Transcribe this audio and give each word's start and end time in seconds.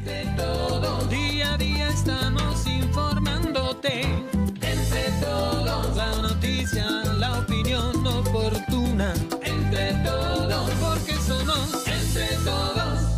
Entre 0.00 0.24
todos, 0.34 1.10
día 1.10 1.52
a 1.52 1.56
día 1.58 1.88
estamos 1.90 2.66
informándote. 2.66 4.00
Entre 4.00 5.10
todos, 5.20 5.94
la 5.94 6.16
noticia, 6.22 6.86
la 7.18 7.40
opinión 7.40 8.06
oportuna. 8.06 9.12
Entre 9.42 9.92
todos, 10.02 10.70
porque 10.80 11.12
somos 11.16 11.86
entre 11.86 12.34
todos. 12.46 13.10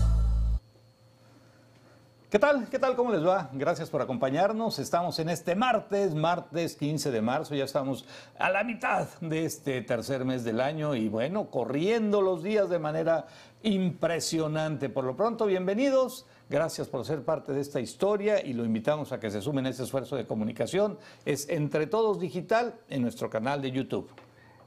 ¿Qué 2.28 2.40
tal? 2.40 2.66
¿Qué 2.68 2.80
tal? 2.80 2.96
¿Cómo 2.96 3.12
les 3.12 3.24
va? 3.24 3.48
Gracias 3.52 3.88
por 3.88 4.02
acompañarnos. 4.02 4.80
Estamos 4.80 5.20
en 5.20 5.28
este 5.28 5.54
martes, 5.54 6.16
martes 6.16 6.74
15 6.74 7.12
de 7.12 7.22
marzo. 7.22 7.54
Ya 7.54 7.64
estamos 7.64 8.06
a 8.36 8.50
la 8.50 8.64
mitad 8.64 9.06
de 9.20 9.44
este 9.44 9.82
tercer 9.82 10.24
mes 10.24 10.42
del 10.42 10.60
año 10.60 10.96
y 10.96 11.08
bueno, 11.08 11.48
corriendo 11.48 12.22
los 12.22 12.42
días 12.42 12.68
de 12.70 12.80
manera 12.80 13.26
impresionante. 13.62 14.88
Por 14.88 15.04
lo 15.04 15.14
pronto, 15.14 15.46
bienvenidos. 15.46 16.26
Gracias 16.52 16.86
por 16.86 17.02
ser 17.06 17.24
parte 17.24 17.54
de 17.54 17.62
esta 17.62 17.80
historia 17.80 18.44
y 18.44 18.52
lo 18.52 18.66
invitamos 18.66 19.10
a 19.10 19.18
que 19.18 19.30
se 19.30 19.40
sumen 19.40 19.64
a 19.64 19.70
este 19.70 19.84
esfuerzo 19.84 20.16
de 20.16 20.26
comunicación. 20.26 20.98
Es 21.24 21.48
Entre 21.48 21.86
Todos 21.86 22.20
Digital 22.20 22.74
en 22.90 23.00
nuestro 23.00 23.30
canal 23.30 23.62
de 23.62 23.70
YouTube. 23.70 24.10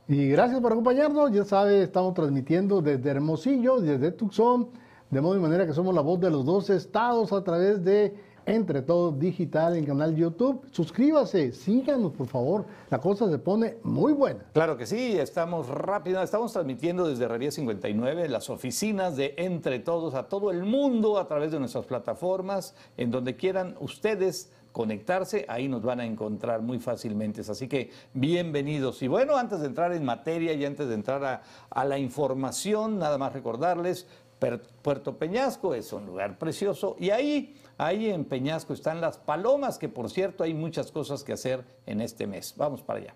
Y 0.07 0.29
gracias 0.29 0.59
por 0.61 0.71
acompañarnos. 0.71 1.31
Ya 1.31 1.45
sabe, 1.45 1.83
estamos 1.83 2.15
transmitiendo 2.15 2.81
desde 2.81 3.07
Hermosillo, 3.11 3.79
desde 3.79 4.11
Tucson, 4.11 4.71
de 5.11 5.21
modo 5.21 5.37
y 5.37 5.39
manera 5.39 5.67
que 5.67 5.73
somos 5.73 5.93
la 5.93 6.01
voz 6.01 6.19
de 6.19 6.31
los 6.31 6.43
dos 6.43 6.71
estados 6.71 7.31
a 7.31 7.43
través 7.43 7.85
de 7.85 8.15
Entre 8.45 8.81
Todos 8.81 9.17
Digital 9.17 9.75
en 9.75 9.85
canal 9.85 10.15
YouTube. 10.15 10.61
Suscríbase, 10.71 11.51
síganos 11.51 12.11
por 12.13 12.27
favor. 12.27 12.65
La 12.89 12.99
cosa 12.99 13.29
se 13.29 13.39
pone 13.39 13.77
muy 13.83 14.13
buena. 14.13 14.45
Claro 14.53 14.77
que 14.77 14.85
sí, 14.85 15.17
estamos 15.17 15.67
rápido, 15.67 16.21
estamos 16.21 16.53
transmitiendo 16.53 17.07
desde 17.07 17.25
Herrería 17.25 17.51
59 17.51 18.29
las 18.29 18.49
oficinas 18.49 19.15
de 19.15 19.33
Entre 19.37 19.79
Todos 19.79 20.13
a 20.13 20.29
todo 20.29 20.51
el 20.51 20.63
mundo 20.63 21.17
a 21.17 21.27
través 21.27 21.51
de 21.51 21.59
nuestras 21.59 21.85
plataformas, 21.85 22.75
en 22.97 23.11
donde 23.11 23.35
quieran 23.35 23.75
ustedes 23.79 24.51
conectarse, 24.75 25.45
ahí 25.47 25.69
nos 25.69 25.83
van 25.83 26.01
a 26.01 26.05
encontrar 26.05 26.61
muy 26.61 26.79
fácilmente. 26.79 27.39
Así 27.39 27.69
que 27.69 27.91
bienvenidos. 28.13 29.01
Y 29.03 29.07
bueno, 29.07 29.37
antes 29.37 29.61
de 29.61 29.67
entrar 29.67 29.93
en 29.93 30.03
materia 30.03 30.51
y 30.51 30.65
antes 30.65 30.89
de 30.89 30.95
entrar 30.95 31.41
a, 31.69 31.85
la 31.85 31.97
información, 31.97 32.99
nada 32.99 33.17
más 33.17 33.31
recordarles, 33.31 34.05
Puerto 34.39 35.17
Peñasco 35.17 35.73
es 35.73 35.91
un 35.93 36.05
lugar 36.05 36.37
precioso 36.37 36.95
y 36.99 37.09
ahí, 37.09 37.55
ahí 37.77 38.09
en 38.09 38.25
Peñasco 38.25 38.73
están 38.73 39.01
las 39.01 39.17
palomas, 39.17 39.77
que 39.77 39.89
por 39.89 40.09
cierto 40.09 40.43
hay 40.43 40.53
muchas 40.53 40.91
cosas 40.91 41.23
que 41.23 41.33
hacer 41.33 41.63
en 41.85 42.01
este 42.01 42.27
mes. 42.27 42.53
Vamos 42.57 42.81
para 42.81 42.99
allá. 42.99 43.15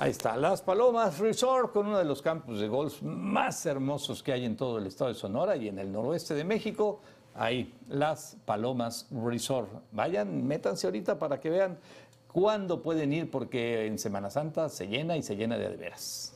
Ahí 0.00 0.12
está, 0.12 0.34
Las 0.34 0.62
Palomas 0.62 1.18
Resort, 1.18 1.74
con 1.74 1.88
uno 1.88 1.98
de 1.98 2.06
los 2.06 2.22
campos 2.22 2.58
de 2.58 2.68
golf 2.68 3.02
más 3.02 3.66
hermosos 3.66 4.22
que 4.22 4.32
hay 4.32 4.46
en 4.46 4.56
todo 4.56 4.78
el 4.78 4.86
estado 4.86 5.08
de 5.08 5.14
Sonora 5.14 5.56
y 5.56 5.68
en 5.68 5.78
el 5.78 5.92
noroeste 5.92 6.32
de 6.32 6.42
México. 6.42 7.00
Ahí, 7.34 7.74
Las 7.90 8.38
Palomas 8.46 9.06
Resort. 9.10 9.68
Vayan, 9.92 10.46
métanse 10.46 10.86
ahorita 10.86 11.18
para 11.18 11.38
que 11.38 11.50
vean 11.50 11.78
cuándo 12.32 12.80
pueden 12.80 13.12
ir, 13.12 13.30
porque 13.30 13.84
en 13.84 13.98
Semana 13.98 14.30
Santa 14.30 14.70
se 14.70 14.86
llena 14.88 15.18
y 15.18 15.22
se 15.22 15.36
llena 15.36 15.58
de 15.58 15.68
veras. 15.76 16.32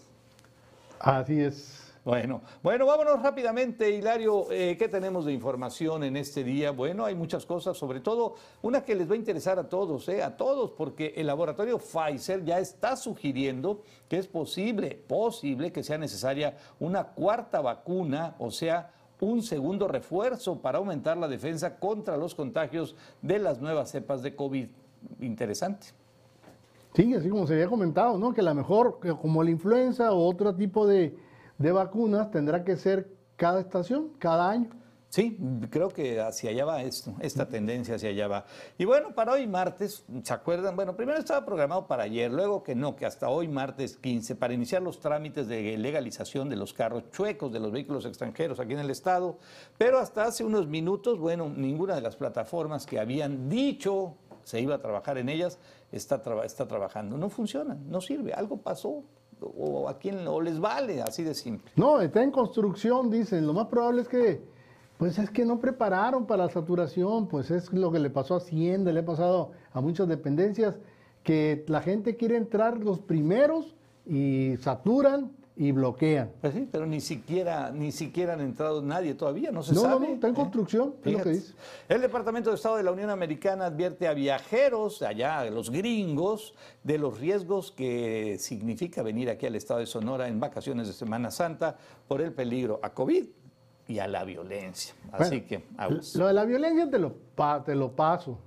Así 1.01 1.41
es. 1.41 1.84
Bueno, 2.05 2.43
bueno, 2.63 2.85
vámonos 2.85 3.23
rápidamente, 3.23 3.91
Hilario. 3.91 4.53
eh, 4.53 4.77
¿Qué 4.79 4.89
tenemos 4.89 5.25
de 5.25 5.33
información 5.33 6.05
en 6.05 6.19
este 6.19 6.45
día? 6.45 6.71
Bueno, 6.71 7.07
hay 7.07 7.15
muchas 7.15 7.47
cosas, 7.47 7.79
sobre 7.79 8.01
todo 8.01 8.35
una 8.61 8.85
que 8.85 8.95
les 8.95 9.09
va 9.09 9.15
a 9.15 9.17
interesar 9.17 9.59
a 9.59 9.71
todos, 9.71 10.07
eh, 10.11 10.23
a 10.23 10.37
todos, 10.37 10.73
porque 10.73 11.15
el 11.17 11.27
laboratorio 11.27 11.79
Pfizer 11.79 12.45
ya 12.45 12.59
está 12.59 12.97
sugiriendo 12.97 13.81
que 14.07 14.19
es 14.19 14.27
posible, 14.27 15.03
posible 15.09 15.73
que 15.73 15.83
sea 15.83 15.97
necesaria 15.97 16.59
una 16.79 17.05
cuarta 17.05 17.63
vacuna, 17.63 18.35
o 18.39 18.51
sea, 18.51 18.93
un 19.21 19.41
segundo 19.43 19.89
refuerzo 19.89 20.61
para 20.61 20.77
aumentar 20.77 21.17
la 21.17 21.27
defensa 21.27 21.79
contra 21.79 22.19
los 22.19 22.35
contagios 22.35 22.97
de 23.23 23.39
las 23.39 23.63
nuevas 23.63 23.91
cepas 23.91 24.23
de 24.23 24.37
COVID. 24.37 24.69
Interesante. 25.21 25.87
Sí, 26.95 27.15
así 27.15 27.31
como 27.31 27.47
se 27.47 27.55
había 27.55 27.67
comentado, 27.67 28.19
¿no? 28.19 28.35
Que 28.35 28.43
la 28.43 28.53
mejor, 28.53 29.01
que 29.01 29.15
como 29.17 29.43
la 29.43 29.51
influenza 29.51 30.13
o 30.13 30.29
otro 30.29 30.55
tipo 30.55 30.87
de, 30.87 31.17
de 31.59 31.73
vacunas, 31.73 32.31
tendrá 32.31 32.65
que 32.65 32.77
ser 32.77 33.09
cada 33.37 33.61
estación, 33.61 34.11
cada 34.19 34.51
año. 34.51 34.71
Sí, 35.15 35.39
creo 35.71 35.91
que 35.91 36.21
hacia 36.21 36.51
allá 36.51 36.65
va 36.65 36.83
esto, 36.83 37.15
esta 37.21 37.47
tendencia 37.47 37.95
hacia 37.95 38.09
allá 38.09 38.27
va. 38.27 38.47
Y 38.77 38.85
bueno, 38.85 39.15
para 39.15 39.35
hoy 39.35 39.47
martes, 39.47 40.05
¿se 40.25 40.35
acuerdan? 40.35 40.75
Bueno, 40.75 40.97
primero 40.97 41.21
estaba 41.21 41.47
programado 41.47 41.87
para 41.87 42.03
ayer, 42.03 42.33
luego 42.33 42.65
que 42.65 42.75
no, 42.75 42.97
que 42.97 43.07
hasta 43.07 43.29
hoy 43.29 43.47
martes 43.47 43.97
15, 43.97 44.35
para 44.35 44.55
iniciar 44.55 44.83
los 44.83 44.99
trámites 44.99 45.47
de 45.47 45.79
legalización 45.79 46.49
de 46.49 46.57
los 46.57 46.75
carros 46.75 47.13
chuecos, 47.13 47.53
de 47.53 47.61
los 47.61 47.71
vehículos 47.71 48.07
extranjeros 48.07 48.59
aquí 48.59 48.73
en 48.73 48.81
el 48.81 48.91
estado, 48.91 49.39
pero 49.79 50.01
hasta 50.01 50.25
hace 50.25 50.43
unos 50.43 50.67
minutos, 50.67 51.21
bueno, 51.21 51.49
ninguna 51.49 51.95
de 51.95 52.01
las 52.01 52.17
plataformas 52.17 52.85
que 52.85 52.99
habían 52.99 53.49
dicho 53.49 54.17
se 54.43 54.61
iba 54.61 54.75
a 54.75 54.79
trabajar 54.79 55.17
en 55.19 55.29
ellas 55.29 55.59
está, 55.93 56.21
está 56.45 56.67
trabajando. 56.67 57.17
No 57.17 57.31
funciona, 57.31 57.77
no 57.87 58.01
sirve, 58.01 58.33
algo 58.33 58.57
pasó, 58.57 59.05
o 59.57 59.89
a 59.89 59.99
quién 59.99 60.27
o 60.27 60.41
les 60.41 60.59
vale, 60.59 61.03
así 61.03 61.23
de 61.23 61.35
simple. 61.35 61.71
No, 61.77 62.01
está 62.01 62.23
en 62.23 62.31
construcción, 62.31 63.11
dicen. 63.11 63.47
Lo 63.47 63.53
más 63.53 63.67
probable 63.67 64.03
es 64.03 64.09
que, 64.09 64.43
pues 64.99 65.19
es 65.19 65.31
que 65.31 65.45
no 65.45 65.61
prepararon 65.61 66.27
para 66.27 66.45
la 66.45 66.51
saturación, 66.51 67.29
pues 67.29 67.51
es 67.51 67.73
lo 67.73 67.91
que 67.93 67.99
le 67.99 68.11
pasó 68.11 68.35
a 68.35 68.39
Hacienda, 68.39 68.93
le 68.93 69.01
ha 69.01 69.05
pasado 69.05 69.53
a 69.73 69.81
muchas 69.81 70.09
dependencias, 70.09 70.77
que 71.23 71.65
la 71.69 71.81
gente 71.81 72.17
quiere 72.17 72.37
entrar 72.37 72.79
los 72.79 73.01
primeros 73.01 73.75
y 74.07 74.57
saturan 74.61 75.33
y 75.57 75.71
bloquean. 75.71 76.33
Pues 76.41 76.53
sí, 76.53 76.69
pero 76.71 76.85
ni 76.85 77.01
siquiera, 77.01 77.71
ni 77.71 77.93
siquiera 77.93 78.33
han 78.33 78.41
entrado 78.41 78.83
nadie 78.83 79.15
todavía, 79.15 79.53
no 79.53 79.63
se 79.63 79.73
No, 79.75 79.83
no, 79.83 79.89
sabe. 79.89 80.09
no, 80.09 80.15
está 80.15 80.27
en 80.29 80.33
¿eh? 80.35 80.37
construcción, 80.37 80.95
es 81.05 81.13
lo 81.13 81.23
que 81.23 81.29
dice. 81.31 81.55
El 81.89 82.01
Departamento 82.01 82.51
de 82.51 82.57
Estado 82.57 82.77
de 82.77 82.83
la 82.83 82.91
Unión 82.91 83.09
Americana 83.11 83.67
advierte 83.67 84.09
a 84.09 84.15
viajeros 84.15 85.03
allá, 85.03 85.41
a 85.41 85.51
los 85.51 85.71
gringos, 85.71 86.55
de 86.83 86.99
los 86.99 87.21
riesgos 87.21 87.71
que 87.71 88.37
significa 88.41 89.03
venir 89.03 89.31
aquí 89.31 89.47
al 89.47 89.55
estado 89.55 89.81
de 89.81 89.87
Sonora 89.87 90.27
en 90.27 90.41
vacaciones 90.41 90.89
de 90.89 90.93
Semana 90.93 91.31
Santa 91.31 91.77
por 92.09 92.21
el 92.21 92.33
peligro 92.33 92.81
a 92.83 92.93
COVID 92.93 93.25
y 93.87 93.99
a 94.01 94.09
la 94.09 94.25
violencia. 94.25 94.95
Así 95.13 95.41
Bueno, 95.41 95.47
que, 95.47 95.65
aguas. 95.77 96.17
Lo 96.17 96.27
de 96.27 96.33
la 96.33 96.45
violencia 96.45 96.91
te 96.91 96.99
lo, 96.99 97.15
te 97.65 97.75
lo 97.77 97.93
paso, 97.93 98.39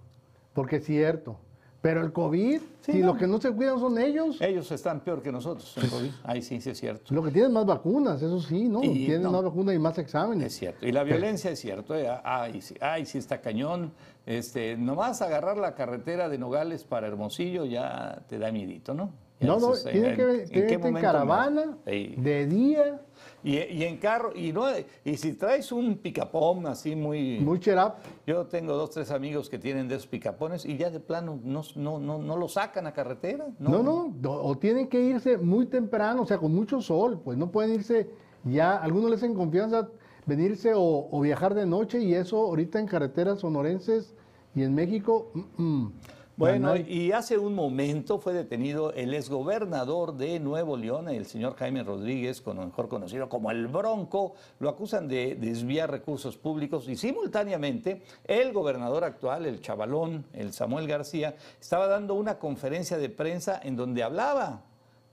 porque 0.54 0.78
es 0.78 0.86
cierto. 0.86 1.40
Pero 1.88 2.02
el 2.02 2.12
COVID, 2.12 2.60
Sí, 2.82 2.92
si 2.92 2.98
no. 3.00 3.08
los 3.08 3.18
que 3.18 3.28
no 3.28 3.40
se 3.40 3.52
cuidan 3.54 3.80
son 3.80 3.98
ellos, 3.98 4.42
Ellos 4.42 4.70
están 4.74 5.00
peor 5.00 5.22
que 5.22 5.32
nosotros 5.32 5.74
en 5.82 5.90
COVID. 5.90 6.10
Ahí 6.26 6.42
sí, 6.42 6.60
sí 6.60 6.72
es 6.72 6.78
cierto. 6.78 7.14
lo 7.16 7.24
que 7.24 7.32
tienen 7.32 7.54
más 7.54 7.66
vacunas, 7.66 8.22
eso 8.22 8.42
sí, 8.42 8.68
¿no? 8.68 8.84
Y 8.84 9.06
tienen 9.06 9.24
no. 9.24 9.32
más 9.32 9.44
vacunas 9.44 9.74
y 9.74 9.80
más 9.80 9.98
exámenes. 9.98 10.48
Es 10.48 10.60
cierto. 10.60 10.86
Y 10.86 10.92
la 10.92 11.04
violencia 11.06 11.50
es 11.52 11.60
cierto. 11.60 11.96
eh, 11.96 12.10
Ay, 12.26 12.62
sí, 12.62 12.76
ay, 12.82 13.06
sí 13.06 13.18
está 13.20 13.40
cañón. 13.40 13.94
Este, 14.26 14.76
nomás 14.76 15.22
agarrar 15.22 15.56
la 15.58 15.76
carretera 15.76 16.28
de 16.28 16.38
Nogales 16.38 16.84
para 16.84 17.08
Hermosillo 17.08 17.64
ya 17.64 18.22
te 18.28 18.38
da 18.38 18.52
miedito, 18.52 18.94
¿no? 18.94 19.12
Ya 19.40 19.48
No, 19.48 19.60
no, 19.60 19.74
¿en- 19.78 20.16
que, 20.16 20.44
en 20.50 20.70
en 20.74 20.80
momento 20.82 21.00
caravana, 21.02 21.78
de 21.86 22.48
día, 22.48 23.00
Y, 23.48 23.60
y 23.60 23.84
en 23.86 23.96
carro, 23.96 24.34
y 24.36 24.52
no, 24.52 24.66
y 25.06 25.16
si 25.16 25.32
traes 25.32 25.72
un 25.72 26.00
picapón 26.00 26.68
así 26.68 26.98
muy, 26.98 27.40
muy 27.40 27.62
cherap. 27.62 28.00
Yo 28.26 28.46
tengo 28.46 28.74
dos, 28.74 28.90
tres 28.90 29.10
amigos 29.10 29.50
que 29.50 29.58
tienen 29.58 29.88
de 29.88 29.96
esos 29.96 30.08
picapones 30.08 30.66
y 30.66 30.76
ya 30.76 30.90
de 30.90 31.00
plano 31.00 31.40
no, 31.42 31.62
no, 31.78 31.98
no, 31.98 32.18
no 32.18 32.36
lo 32.36 32.50
sacan 32.50 32.88
a 32.88 32.92
carretera. 32.92 33.48
No, 33.58 33.82
no, 33.82 34.14
no, 34.22 34.32
o 34.32 34.58
tienen 34.58 34.90
que 34.90 35.00
irse 35.00 35.38
muy 35.38 35.66
temprano, 35.66 36.24
o 36.24 36.26
sea, 36.26 36.40
con 36.40 36.54
mucho 36.54 36.82
sol, 36.82 37.22
pues 37.24 37.38
no 37.38 37.50
pueden 37.50 37.76
irse 37.76 38.10
ya, 38.44 38.76
algunos 38.76 39.12
les 39.12 39.20
hacen 39.20 39.34
confianza 39.34 39.88
venirse 40.26 40.74
o, 40.74 41.08
o 41.10 41.22
viajar 41.22 41.54
de 41.56 41.66
noche 41.66 42.02
y 42.02 42.16
eso 42.16 42.38
ahorita 42.38 42.80
en 42.80 42.88
carreteras 42.88 43.40
sonorenses 43.40 44.14
y 44.56 44.64
en 44.64 44.76
México, 44.76 45.32
mm, 45.34 45.64
mm, 45.64 45.94
Bueno, 46.38 46.76
y 46.76 47.12
hace 47.14 47.40
un 47.40 47.56
momento 47.56 48.20
fue 48.20 48.32
detenido 48.32 48.94
el 48.94 49.16
exgobernador 49.16 50.16
de 50.16 50.40
Nuevo 50.40 50.78
León, 50.78 51.10
el 51.10 51.26
señor 51.26 51.56
Jaime 51.56 51.84
Rodríguez, 51.84 52.42
con- 52.42 52.60
mejor 52.60 52.88
conocido 52.88 53.28
como 53.28 53.50
el 53.50 53.66
Bronco. 53.66 54.36
Lo 54.60 54.70
acusan 54.70 55.08
de 55.08 55.34
desviar 55.34 55.90
recursos 55.90 56.38
públicos 56.38 56.88
y 56.88 56.96
simultáneamente 56.96 58.04
el 58.26 58.54
gobernador 58.54 59.04
actual, 59.04 59.48
el 59.48 59.62
chavalón, 59.62 60.26
el 60.34 60.54
Samuel 60.54 60.88
García, 60.88 61.36
estaba 61.60 61.88
dando 61.88 62.14
una 62.14 62.38
conferencia 62.38 63.00
de 63.00 63.10
prensa 63.10 63.60
en 63.64 63.76
donde 63.76 64.04
hablaba 64.04 64.62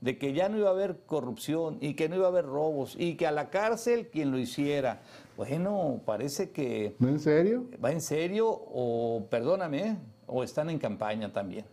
de 0.01 0.19
que 0.19 0.31
ya 0.33 0.47
no 0.47 0.57
iba 0.59 0.67
a 0.67 0.73
haber 0.73 0.99
corrupción 1.07 1.79
y 1.81 1.95
que 1.95 2.07
no 2.07 2.17
iba 2.17 2.25
a 2.25 2.29
haber 2.29 2.45
robos 2.45 2.95
y 2.99 3.15
que 3.15 3.25
a 3.25 3.31
la 3.31 3.49
cárcel 3.49 4.09
quien 4.09 4.29
lo 4.29 4.37
hiciera. 4.37 5.01
Bueno, 5.37 6.01
parece 6.05 6.51
que 6.51 6.95
¿no 6.99 7.07
en 7.07 7.19
serio? 7.19 7.65
¿Va 7.83 7.91
en 7.91 8.01
serio 8.01 8.47
o, 8.49 9.25
perdóname, 9.31 9.97
o 10.27 10.43
están 10.43 10.69
en 10.69 10.79
campaña 10.79 11.31
también? 11.31 11.65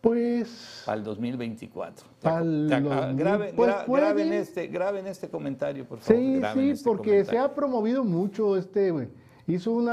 Pues 0.00 0.84
Al 0.86 1.04
2024. 1.04 2.06
Al 2.22 2.66
Te 2.70 2.80
2000, 2.80 3.16
graben, 3.16 3.54
pues 3.54 3.70
gra- 3.70 3.84
puede. 3.84 4.02
graben 4.04 4.32
este, 4.32 4.66
graben 4.68 5.06
este 5.06 5.28
comentario, 5.28 5.84
por 5.86 5.98
favor. 5.98 6.22
sí, 6.22 6.36
graben 6.38 6.64
sí, 6.64 6.70
este 6.70 6.84
porque 6.88 7.24
se 7.24 7.36
ha 7.38 7.54
promovido 7.54 8.02
mucho 8.04 8.56
este. 8.56 9.10
Hizo 9.46 9.72
un 9.72 9.88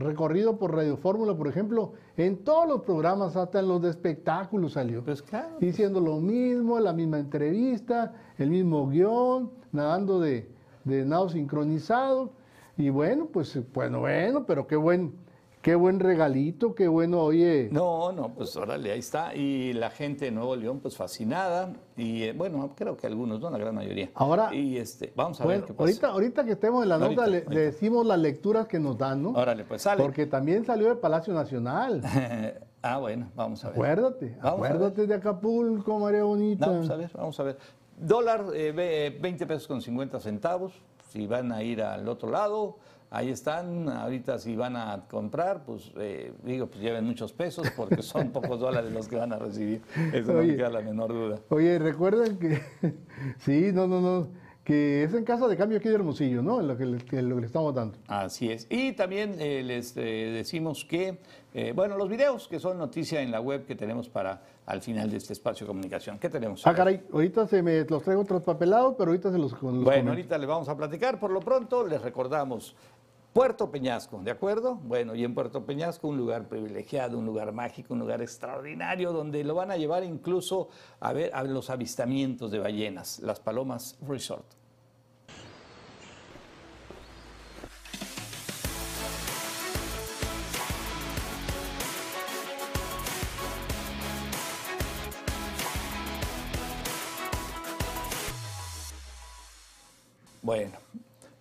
recorrido 0.00 0.58
por 0.58 0.74
Radio 0.76 0.96
Fórmula, 0.98 1.34
por 1.34 1.48
ejemplo, 1.48 1.94
en 2.16 2.44
todos 2.44 2.68
los 2.68 2.82
programas, 2.82 3.34
hasta 3.36 3.58
en 3.60 3.68
los 3.68 3.80
de 3.82 3.88
espectáculos 3.90 4.74
salió. 4.74 5.02
Pues 5.02 5.22
claro. 5.22 5.56
diciendo 5.58 5.98
lo 5.98 6.20
mismo, 6.20 6.78
la 6.78 6.92
misma 6.92 7.18
entrevista, 7.18 8.12
el 8.38 8.50
mismo 8.50 8.88
guion, 8.90 9.50
nadando 9.72 10.20
de, 10.20 10.48
de 10.84 11.04
nado 11.06 11.28
sincronizado. 11.30 12.30
Y 12.76 12.90
bueno, 12.90 13.26
pues 13.32 13.58
bueno, 13.72 14.00
bueno, 14.00 14.44
pero 14.46 14.66
qué 14.66 14.76
buen, 14.76 15.14
qué 15.62 15.74
buen 15.76 16.00
regalito, 16.00 16.74
qué 16.74 16.88
bueno, 16.88 17.20
oye. 17.22 17.68
No, 17.72 18.12
no, 18.12 18.34
pues 18.34 18.54
órale, 18.56 18.92
ahí 18.92 18.98
está. 18.98 19.34
Y 19.34 19.72
la 19.72 19.90
gente 19.90 20.26
de 20.26 20.30
Nuevo 20.32 20.56
León, 20.56 20.80
pues 20.80 20.96
fascinada. 20.96 21.72
Y 21.96 22.24
eh, 22.24 22.32
bueno, 22.32 22.72
creo 22.76 22.96
que 22.96 23.06
algunos, 23.06 23.40
no 23.40 23.48
la 23.48 23.58
gran 23.58 23.74
mayoría. 23.74 24.10
Ahora- 24.14 24.52
Y 24.54 24.76
este, 24.76 25.12
vamos 25.16 25.40
a 25.40 25.44
bueno, 25.44 25.60
ver 25.60 25.68
qué 25.68 25.74
pasa. 25.74 25.82
ahorita, 25.88 26.06
ahorita 26.08 26.44
que 26.44 26.52
estemos 26.52 26.82
en 26.82 26.88
la 26.88 26.96
Ahorita, 26.96 27.10
nota, 27.22 27.26
le, 27.30 27.36
ahorita. 27.38 27.54
le 27.54 27.60
decimos 27.60 28.04
las 28.04 28.18
lecturas 28.18 28.66
que 28.66 28.78
nos 28.80 28.98
dan, 28.98 29.22
¿no? 29.22 29.30
Órale, 29.30 29.64
pues 29.64 29.82
sale. 29.82 30.02
Porque 30.02 30.26
también 30.26 30.64
salió 30.66 30.88
de 30.88 30.96
Palacio 30.96 31.32
Nacional. 31.32 32.02
ah, 32.82 32.98
bueno, 32.98 33.30
vamos 33.36 33.64
a 33.64 33.68
ver. 33.68 33.76
Acuérdate, 33.76 34.36
Vamos 34.42 34.66
acuérdate 34.66 35.06
de 35.06 35.14
Acapulco, 35.14 35.98
María 35.98 36.24
Bonita. 36.24 36.66
Vamos 36.66 36.90
a 36.90 36.96
ver, 36.96 37.10
vamos 37.14 37.38
a 37.40 37.42
ver. 37.44 37.58
Dólar, 37.96 38.46
eh, 38.54 38.72
ve- 38.72 39.16
20 39.20 39.46
pesos 39.46 39.68
con 39.68 39.80
50 39.80 40.18
centavos. 40.18 40.72
Si 41.10 41.26
van 41.26 41.52
a 41.52 41.62
ir 41.62 41.82
al 41.82 42.08
otro 42.08 42.30
lado, 42.30 42.78
ahí 43.12 43.30
están. 43.30 43.88
Ahorita 43.88 44.38
si 44.38 44.56
van 44.56 44.74
a 44.76 45.04
comprar, 45.08 45.62
pues 45.64 45.92
eh, 45.98 46.32
digo, 46.42 46.66
pues 46.66 46.80
lleven 46.82 47.04
muchos 47.04 47.32
pesos 47.32 47.70
porque 47.76 48.02
son 48.02 48.30
pocos 48.30 48.58
dólares 48.58 48.90
los 48.90 49.06
que 49.06 49.16
van 49.16 49.32
a 49.32 49.38
recibir. 49.38 49.82
Eso 50.12 50.32
no 50.32 50.40
Oye. 50.40 50.52
me 50.52 50.56
queda 50.56 50.70
la 50.70 50.80
menor 50.80 51.12
duda. 51.12 51.38
Oye, 51.50 51.78
recuerden 51.78 52.38
que, 52.38 52.60
sí, 53.38 53.70
no, 53.72 53.86
no, 53.86 54.00
no, 54.00 54.28
que 54.64 55.04
es 55.04 55.14
en 55.14 55.24
casa 55.24 55.46
de 55.46 55.56
cambio 55.56 55.78
aquí 55.78 55.88
de 55.88 55.94
Hermosillo, 55.96 56.42
¿no? 56.42 56.60
Lo 56.62 56.76
que 56.76 56.86
le, 56.86 56.98
lo 57.22 57.34
que 57.36 57.40
le 57.40 57.46
estamos 57.46 57.74
dando. 57.74 57.98
Así 58.08 58.50
es. 58.50 58.66
Y 58.70 58.92
también 58.92 59.36
eh, 59.38 59.62
les 59.62 59.96
eh, 59.96 60.00
decimos 60.32 60.84
que, 60.84 61.18
bueno, 61.74 61.98
los 61.98 62.08
videos 62.08 62.48
que 62.48 62.58
son 62.58 62.78
noticia 62.78 63.20
en 63.20 63.30
la 63.30 63.40
web 63.40 63.66
que 63.66 63.74
tenemos 63.74 64.08
para 64.08 64.40
al 64.64 64.80
final 64.80 65.10
de 65.10 65.16
este 65.16 65.32
espacio 65.32 65.66
de 65.66 65.68
comunicación. 65.68 66.18
¿Qué 66.18 66.28
tenemos? 66.28 66.66
Ah, 66.66 66.72
caray, 66.74 67.02
ahorita 67.12 67.46
se 67.46 67.62
me 67.62 67.84
los 67.84 68.02
traigo 68.02 68.24
traspapelados, 68.24 68.94
pero 68.96 69.10
ahorita 69.10 69.32
se 69.32 69.36
los, 69.38 69.52
los 69.52 69.60
Bueno, 69.60 69.82
comento. 69.84 70.10
ahorita 70.10 70.38
les 70.38 70.48
vamos 70.48 70.68
a 70.68 70.76
platicar. 70.76 71.18
Por 71.18 71.30
lo 71.30 71.40
pronto, 71.40 71.86
les 71.86 72.00
recordamos 72.00 72.74
Puerto 73.32 73.70
Peñasco, 73.70 74.20
¿de 74.22 74.30
acuerdo? 74.30 74.74
Bueno, 74.74 75.14
y 75.14 75.24
en 75.24 75.34
Puerto 75.34 75.64
Peñasco 75.64 76.06
un 76.06 76.18
lugar 76.18 76.48
privilegiado, 76.48 77.18
un 77.18 77.24
lugar 77.24 77.52
mágico, 77.52 77.94
un 77.94 78.00
lugar 78.00 78.20
extraordinario, 78.20 79.10
donde 79.10 79.42
lo 79.42 79.54
van 79.54 79.70
a 79.70 79.78
llevar 79.78 80.04
incluso 80.04 80.68
a 81.00 81.14
ver 81.14 81.30
a 81.32 81.42
los 81.42 81.70
avistamientos 81.70 82.50
de 82.50 82.58
ballenas, 82.58 83.20
las 83.20 83.40
Palomas 83.40 83.96
Resort. 84.06 84.44
Bueno, 100.42 100.76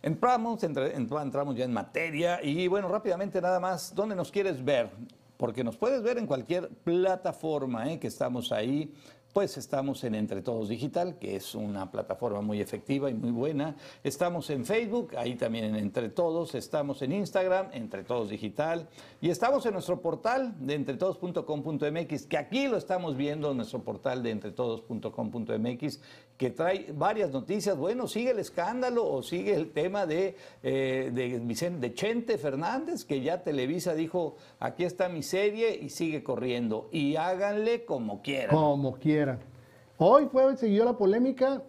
entramos, 0.02 0.64
entre- 0.64 0.96
entra- 0.96 1.22
entramos 1.22 1.56
ya 1.56 1.66
en 1.66 1.74
materia 1.74 2.44
y 2.44 2.68
bueno, 2.68 2.88
rápidamente 2.88 3.42
nada 3.42 3.60
más, 3.60 3.94
¿dónde 3.96 4.16
nos 4.16 4.32
quieres 4.32 4.64
ver? 4.64 4.90
Porque 5.38 5.64
nos 5.64 5.78
puedes 5.78 6.02
ver 6.04 6.18
en 6.18 6.28
cualquier 6.28 6.70
plataforma 6.70 7.92
¿eh? 7.92 8.00
que 8.00 8.08
estamos 8.08 8.52
ahí. 8.52 8.94
Pues 9.34 9.56
estamos 9.56 10.04
en 10.04 10.14
Entre 10.14 10.42
Todos 10.42 10.68
Digital, 10.68 11.18
que 11.18 11.38
es 11.38 11.56
una 11.56 11.90
plataforma 11.90 12.42
muy 12.42 12.60
efectiva 12.60 13.10
y 13.10 13.14
muy 13.14 13.32
buena. 13.32 13.78
Estamos 14.04 14.50
en 14.50 14.66
Facebook, 14.66 15.16
ahí 15.16 15.36
también 15.36 15.64
en 15.64 15.76
Entre 15.78 16.10
Todos. 16.10 16.54
Estamos 16.54 17.02
en 17.02 17.14
Instagram, 17.14 17.68
Entre 17.72 18.04
Todos 18.04 18.30
Digital. 18.30 18.90
Y 19.22 19.30
estamos 19.30 19.66
en 19.66 19.72
nuestro 19.72 20.02
portal 20.02 20.54
de 20.60 20.74
entretodos.com.mx, 20.76 22.26
que 22.28 22.38
aquí 22.38 22.68
lo 22.68 22.76
estamos 22.76 23.16
viendo, 23.16 23.54
nuestro 23.54 23.80
portal 23.86 24.22
de 24.22 24.32
entretodos.com.mx, 24.32 26.02
que 26.42 26.50
trae 26.50 26.92
varias 26.92 27.30
noticias. 27.30 27.78
Bueno, 27.78 28.08
sigue 28.08 28.32
el 28.32 28.40
escándalo 28.40 29.08
o 29.08 29.22
sigue 29.22 29.54
el 29.54 29.70
tema 29.70 30.08
de, 30.08 30.36
eh, 30.64 31.12
de, 31.14 31.38
Vicente, 31.38 31.88
de 31.88 31.94
Chente 31.94 32.40
Fernández, 32.40 33.06
que 33.06 33.22
ya 33.22 33.44
Televisa 33.44 33.94
dijo, 33.94 34.38
aquí 34.60 34.84
está 34.84 35.08
mi 35.08 35.22
serie 35.22 35.78
y 35.80 35.90
sigue 35.90 36.24
corriendo. 36.24 36.90
Y 36.92 37.16
háganle 37.16 37.86
como 37.86 38.24
quieran. 38.24 38.56
Como 38.56 38.94
quieran. 38.96 39.38
Hoy 40.00 40.30
fue, 40.32 40.58
siguió 40.58 40.84
la 40.84 40.98
polémica. 40.98 41.62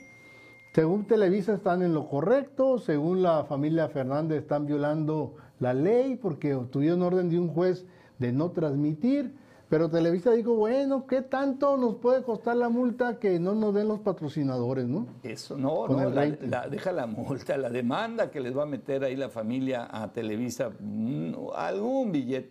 Según 0.75 1.07
Televisa 1.07 1.53
están 1.53 1.83
en 1.83 1.93
lo 1.93 2.09
correcto, 2.09 2.79
según 2.79 3.21
la 3.23 3.45
familia 3.45 3.91
Fernández 3.91 4.41
están 4.41 4.65
violando 4.65 5.35
la 5.61 5.75
ley 5.75 6.17
porque 6.17 6.55
obtuvieron 6.55 7.03
orden 7.03 7.29
de 7.29 7.39
un 7.39 7.49
juez 7.49 7.85
de 8.19 8.33
no 8.33 8.53
transmitir. 8.53 9.35
Pero 9.73 9.89
Televisa 9.89 10.33
dijo, 10.33 10.55
bueno, 10.55 11.07
¿qué 11.07 11.23
tanto 11.23 11.79
nos 11.79 11.95
puede 11.95 12.23
costar 12.23 12.57
la 12.57 12.69
multa 12.69 13.19
que 13.19 13.41
no 13.41 13.55
nos 13.55 13.73
den 13.73 13.89
los 13.89 14.01
patrocinadores, 14.01 14.87
no? 14.87 15.07
Eso, 15.23 15.57
no, 15.57 15.87
Con 15.87 15.97
no, 15.97 16.09
el 16.11 16.15
la- 16.15 16.21
rating. 16.27 16.49
la- 16.51 16.69
deja 16.69 16.93
la 16.93 17.07
multa, 17.07 17.57
la 17.57 17.71
demanda 17.71 18.31
que 18.31 18.41
les 18.41 18.55
va 18.55 18.65
a 18.65 18.67
meter 18.67 19.03
ahí 19.03 19.17
la 19.17 19.31
familia 19.31 19.89
a 19.91 20.13
Televisa, 20.13 20.73
mm, 20.79 21.33
algún 21.57 22.13
billete. 22.13 22.51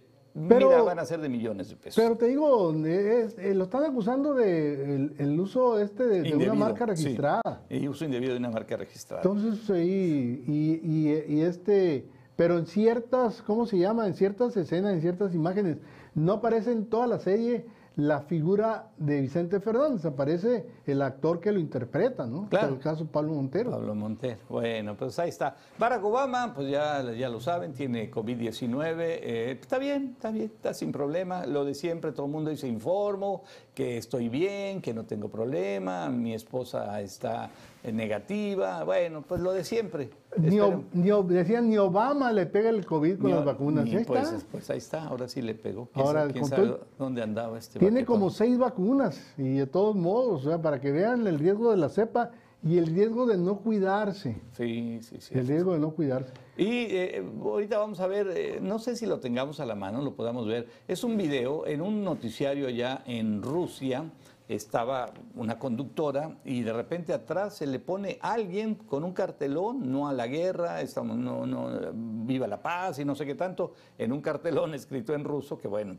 Pero- 0.50 0.70
Mira, 0.70 0.82
van 0.82 0.98
a 0.98 1.06
ser 1.06 1.22
de 1.22 1.30
millones 1.30 1.70
de 1.70 1.76
pesos. 1.76 2.04
Pero 2.04 2.18
te 2.18 2.26
digo, 2.26 2.74
es- 2.88 3.38
eh, 3.38 3.54
lo 3.54 3.66
están 3.66 3.84
acusando 3.84 4.34
de 4.34 4.96
el, 4.96 5.14
el 5.20 5.40
uso 5.40 5.78
este 5.78 6.08
de, 6.08 6.22
de 6.24 6.36
una 6.36 6.56
marca 6.56 6.86
sí. 6.96 7.04
registrada. 7.04 7.62
Y 7.70 7.88
uso 7.88 8.04
indebido 8.04 8.34
de 8.34 8.40
una 8.40 8.50
marca 8.50 8.76
registrada. 8.78 9.22
Entonces, 9.22 9.70
ahí, 9.70 10.44
y, 10.48 10.80
y- 10.84 11.36
y 11.36 11.42
este, 11.42 12.08
pero 12.36 12.58
en 12.58 12.66
ciertas, 12.66 13.44
¿cómo 13.44 13.68
se 13.68 13.78
llama? 13.78 14.08
En 14.08 14.16
ciertas 14.16 14.58
escenas, 14.58 14.94
en 14.94 15.02
ciertas 15.02 15.36
imágenes, 15.36 15.78
no 16.16 16.34
aparece 16.34 16.72
en 16.72 16.88
toda 16.88 17.08
la 17.08 17.20
serie 17.20 17.66
la 17.98 18.22
figura 18.22 18.88
de 18.98 19.20
Vicente 19.20 19.60
Fernández, 19.60 20.06
aparece 20.06 20.66
el 20.86 21.02
actor 21.02 21.42
que 21.42 21.52
lo 21.52 21.60
interpreta, 21.60 22.26
¿no? 22.26 22.48
Claro. 22.50 22.70
En 22.70 22.74
el 22.76 22.80
caso 22.80 23.06
Pablo 23.06 23.34
Montero. 23.34 23.72
Pablo 23.72 23.94
Montero. 23.96 24.40
Bueno, 24.48 24.96
pues 24.96 25.20
ahí 25.20 25.30
está. 25.30 25.56
Barack 25.78 26.04
Obama, 26.04 26.54
pues 26.54 26.70
ya, 26.70 27.04
ya 27.12 27.28
lo 27.28 27.42
saben, 27.42 27.74
tiene 27.74 28.10
COVID-19. 28.10 28.96
eh, 29.00 29.58
está 29.60 29.78
bien, 29.78 30.12
está 30.14 30.32
bien, 30.32 30.52
está 30.56 30.74
sin 30.74 30.92
problema. 30.94 31.46
Lo 31.46 31.66
de 31.66 31.74
siempre, 31.74 32.14
todo 32.14 32.28
el 32.28 32.32
mundo 32.32 32.50
dice, 32.50 32.68
informo 32.68 33.44
que 33.76 33.98
estoy 33.98 34.30
bien, 34.30 34.82
que 34.82 34.94
no 34.94 35.06
tengo 35.06 35.28
problema, 35.28 36.10
mi 36.10 36.34
esposa 36.34 37.02
está 37.02 37.50
negativa. 37.84 38.84
Bueno, 38.84 39.24
pues 39.28 39.42
lo 39.42 39.52
de 39.54 39.64
siempre. 39.64 40.10
Ni, 40.38 40.60
O- 40.60 40.84
ni 40.94 41.10
decían, 41.34 41.70
ni 41.70 41.78
Obama 41.78 42.32
le 42.32 42.46
pega 42.46 42.70
el 42.70 42.86
COVID 42.86 43.18
con 43.18 43.28
Ni- 43.30 43.34
las 43.36 43.46
vacunas. 43.46 43.86
ni- 43.86 43.96
Ahí 43.98 44.06
pues, 44.06 44.32
está. 44.32 44.48
pues 44.52 44.70
ahí 44.70 44.78
está, 44.78 45.04
ahora 45.06 45.28
sí 45.28 45.42
le 45.42 45.56
pegó. 45.56 45.88
¿Quién 45.94 46.06
Ahora, 46.06 46.22
sabe, 46.22 46.34
quién 46.34 46.46
sabe 46.46 46.68
todo- 46.68 46.80
dónde 46.98 47.22
andaba 47.22 47.58
este 47.58 47.80
Tiene 47.80 48.06
como 48.06 48.30
seis 48.30 48.58
vacunas 48.58 49.34
y 49.38 49.56
de 49.58 49.68
todos 49.68 49.96
modos, 49.96 50.46
o 50.46 50.50
sea, 50.50 50.62
para 50.62 50.80
que 50.80 50.92
vean 50.92 51.26
el 51.28 51.40
riesgo 51.40 51.72
de 51.72 51.78
la 51.78 51.90
cepa 51.90 52.32
y 52.64 52.78
el 52.78 52.86
riesgo 52.88 53.26
de 53.26 53.38
no 53.38 53.58
cuidarse. 53.58 54.40
Sí, 54.56 55.00
sí, 55.02 55.18
sí. 55.20 55.34
El 55.38 55.48
riesgo 55.48 55.74
de 55.74 55.80
no 55.80 55.92
cuidarse. 55.92 56.32
Y 56.58 56.86
eh, 56.92 57.24
ahorita 57.44 57.80
vamos 57.80 58.00
a 58.02 58.08
ver, 58.08 58.28
eh, 58.36 58.60
no 58.62 58.78
sé 58.78 58.96
si 58.96 59.08
lo 59.08 59.20
tengamos 59.20 59.60
a 59.60 59.66
la 59.66 59.74
mano, 59.74 60.02
lo 60.04 60.14
podamos 60.14 60.46
ver. 60.48 60.68
Es 60.88 61.04
un 61.04 61.18
video 61.18 61.66
en 61.66 61.82
un 61.82 62.04
noticiario 62.04 62.68
allá 62.68 63.02
en 63.08 63.42
Rusia. 63.42 64.04
Estaba 64.52 65.14
una 65.36 65.58
conductora 65.58 66.36
y 66.44 66.62
de 66.62 66.74
repente 66.74 67.14
atrás 67.14 67.56
se 67.56 67.66
le 67.66 67.80
pone 67.80 68.18
alguien 68.22 68.76
con 68.76 69.06
un 69.06 69.14
cartelón, 69.14 69.90
no 69.90 70.10
a 70.10 70.14
la 70.14 70.28
guerra, 70.28 70.82
estamos, 70.82 71.16
no, 71.16 71.46
no, 71.46 71.70
viva 71.94 72.48
la 72.48 72.62
paz 72.62 73.00
y 73.00 73.06
no 73.06 73.16
sé 73.16 73.26
qué 73.26 73.36
tanto, 73.36 73.72
en 73.98 74.12
un 74.12 74.20
cartelón 74.20 74.74
escrito 74.74 75.14
en 75.14 75.24
ruso, 75.24 75.58
que 75.58 75.70
bueno. 75.70 75.96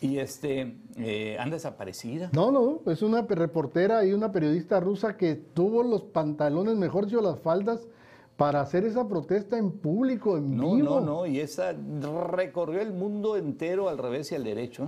Y 0.00 0.18
este, 0.18 0.76
eh, 0.96 1.36
anda 1.40 1.56
desaparecida. 1.56 2.30
No, 2.32 2.52
no, 2.52 2.82
es 2.86 3.02
una 3.02 3.22
reportera 3.22 4.04
y 4.04 4.12
una 4.12 4.30
periodista 4.30 4.78
rusa 4.78 5.16
que 5.16 5.34
tuvo 5.34 5.82
los 5.82 6.02
pantalones, 6.02 6.76
mejor 6.76 7.06
dicho, 7.06 7.20
las 7.20 7.40
faldas, 7.40 7.88
para 8.36 8.60
hacer 8.60 8.84
esa 8.84 9.08
protesta 9.08 9.58
en 9.58 9.72
público, 9.72 10.36
en 10.36 10.56
No, 10.56 10.76
vivo. 10.76 11.00
no, 11.00 11.04
no, 11.04 11.26
y 11.26 11.40
esa 11.40 11.72
recorrió 12.30 12.80
el 12.80 12.92
mundo 12.92 13.36
entero 13.36 13.88
al 13.88 13.98
revés 13.98 14.30
y 14.30 14.36
al 14.36 14.44
derecho. 14.44 14.86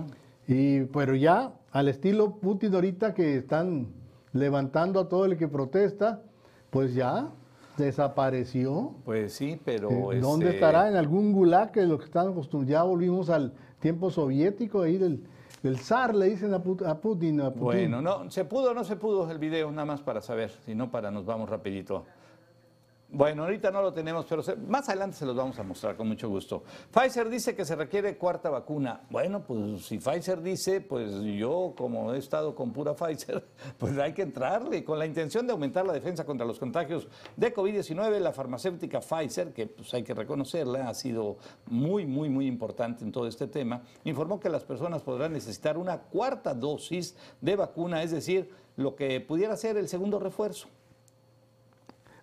Y 0.51 0.81
pero 0.85 1.15
ya, 1.15 1.53
al 1.71 1.87
estilo 1.87 2.35
Putin 2.39 2.75
ahorita 2.75 3.13
que 3.13 3.37
están 3.37 3.87
levantando 4.33 4.99
a 4.99 5.07
todo 5.07 5.25
el 5.25 5.37
que 5.37 5.47
protesta, 5.47 6.21
pues 6.69 6.93
ya 6.93 7.29
desapareció. 7.77 8.93
Pues 9.05 9.33
sí, 9.33 9.59
pero... 9.63 10.11
Eh, 10.11 10.19
¿Dónde 10.19 10.45
este, 10.47 10.57
estará? 10.57 10.89
En 10.89 10.95
algún 10.95 11.31
gulag 11.31 11.71
que 11.71 11.81
lo 11.83 11.97
que 11.97 12.05
están 12.05 12.29
acostumbrados. 12.29 12.69
Ya 12.71 12.83
volvimos 12.83 13.29
al 13.29 13.53
tiempo 13.79 14.09
soviético 14.11 14.81
ahí 14.81 14.97
del, 14.97 15.23
del 15.63 15.77
zar, 15.79 16.13
le 16.15 16.29
dicen 16.29 16.53
a, 16.53 16.61
Put- 16.61 16.85
a 16.85 16.99
Putin. 16.99 17.41
a 17.41 17.49
Putin. 17.51 17.63
Bueno, 17.63 18.01
no, 18.01 18.29
¿se 18.29 18.45
pudo 18.45 18.71
o 18.71 18.73
no 18.73 18.83
se 18.83 18.95
pudo 18.97 19.29
el 19.31 19.39
video? 19.39 19.71
Nada 19.71 19.85
más 19.85 20.01
para 20.01 20.21
saber, 20.21 20.51
si 20.65 20.75
no, 20.75 20.91
para 20.91 21.11
nos 21.11 21.25
vamos 21.25 21.49
rapidito. 21.49 22.03
Bueno, 23.13 23.43
ahorita 23.43 23.71
no 23.71 23.81
lo 23.81 23.91
tenemos, 23.91 24.25
pero 24.25 24.41
más 24.69 24.87
adelante 24.87 25.17
se 25.17 25.25
los 25.25 25.35
vamos 25.35 25.59
a 25.59 25.63
mostrar 25.63 25.97
con 25.97 26.07
mucho 26.07 26.29
gusto. 26.29 26.63
Pfizer 26.93 27.27
dice 27.29 27.53
que 27.53 27.65
se 27.65 27.75
requiere 27.75 28.17
cuarta 28.17 28.49
vacuna. 28.49 29.01
Bueno, 29.09 29.43
pues 29.43 29.85
si 29.85 29.97
Pfizer 29.97 30.41
dice, 30.41 30.79
pues 30.79 31.21
yo 31.21 31.73
como 31.75 32.13
he 32.13 32.17
estado 32.17 32.55
con 32.55 32.71
pura 32.71 32.95
Pfizer, 32.95 33.45
pues 33.77 33.97
hay 33.97 34.13
que 34.13 34.21
entrarle. 34.21 34.85
Con 34.85 34.97
la 34.97 35.05
intención 35.05 35.45
de 35.45 35.51
aumentar 35.51 35.85
la 35.85 35.91
defensa 35.91 36.23
contra 36.23 36.45
los 36.45 36.57
contagios 36.57 37.09
de 37.35 37.53
COVID-19, 37.53 38.17
la 38.19 38.31
farmacéutica 38.31 39.01
Pfizer, 39.01 39.51
que 39.51 39.67
pues 39.67 39.93
hay 39.93 40.03
que 40.03 40.13
reconocerla, 40.13 40.87
ha 40.87 40.93
sido 40.93 41.35
muy, 41.65 42.05
muy, 42.05 42.29
muy 42.29 42.47
importante 42.47 43.03
en 43.03 43.11
todo 43.11 43.27
este 43.27 43.47
tema, 43.47 43.81
informó 44.05 44.39
que 44.39 44.47
las 44.47 44.63
personas 44.63 45.01
podrán 45.01 45.33
necesitar 45.33 45.77
una 45.77 45.97
cuarta 45.97 46.53
dosis 46.53 47.17
de 47.41 47.57
vacuna, 47.57 48.03
es 48.03 48.11
decir, 48.11 48.51
lo 48.77 48.95
que 48.95 49.19
pudiera 49.19 49.57
ser 49.57 49.75
el 49.75 49.89
segundo 49.89 50.17
refuerzo. 50.17 50.69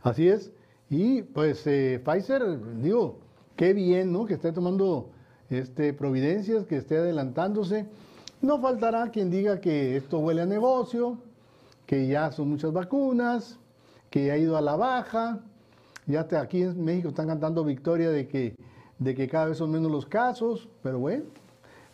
Así 0.00 0.28
es. 0.28 0.50
Y 0.90 1.22
pues 1.22 1.66
eh, 1.66 2.00
Pfizer, 2.04 2.42
digo, 2.80 3.18
qué 3.56 3.74
bien, 3.74 4.12
¿no? 4.12 4.24
Que 4.24 4.34
esté 4.34 4.52
tomando 4.52 5.10
este, 5.50 5.92
providencias, 5.92 6.64
que 6.64 6.76
esté 6.76 6.96
adelantándose. 6.96 7.86
No 8.40 8.60
faltará 8.60 9.10
quien 9.10 9.30
diga 9.30 9.60
que 9.60 9.96
esto 9.96 10.18
huele 10.18 10.42
a 10.42 10.46
negocio, 10.46 11.18
que 11.86 12.06
ya 12.06 12.30
son 12.32 12.50
muchas 12.50 12.72
vacunas, 12.72 13.58
que 14.10 14.26
ya 14.26 14.34
ha 14.34 14.38
ido 14.38 14.56
a 14.56 14.60
la 14.60 14.76
baja. 14.76 15.40
Ya 16.06 16.26
aquí 16.40 16.62
en 16.62 16.82
México 16.82 17.08
están 17.08 17.26
cantando 17.26 17.64
victoria 17.64 18.10
de 18.10 18.28
que, 18.28 18.54
de 18.98 19.14
que 19.14 19.28
cada 19.28 19.46
vez 19.46 19.58
son 19.58 19.70
menos 19.70 19.90
los 19.90 20.06
casos, 20.06 20.68
pero 20.82 20.98
bueno. 20.98 21.24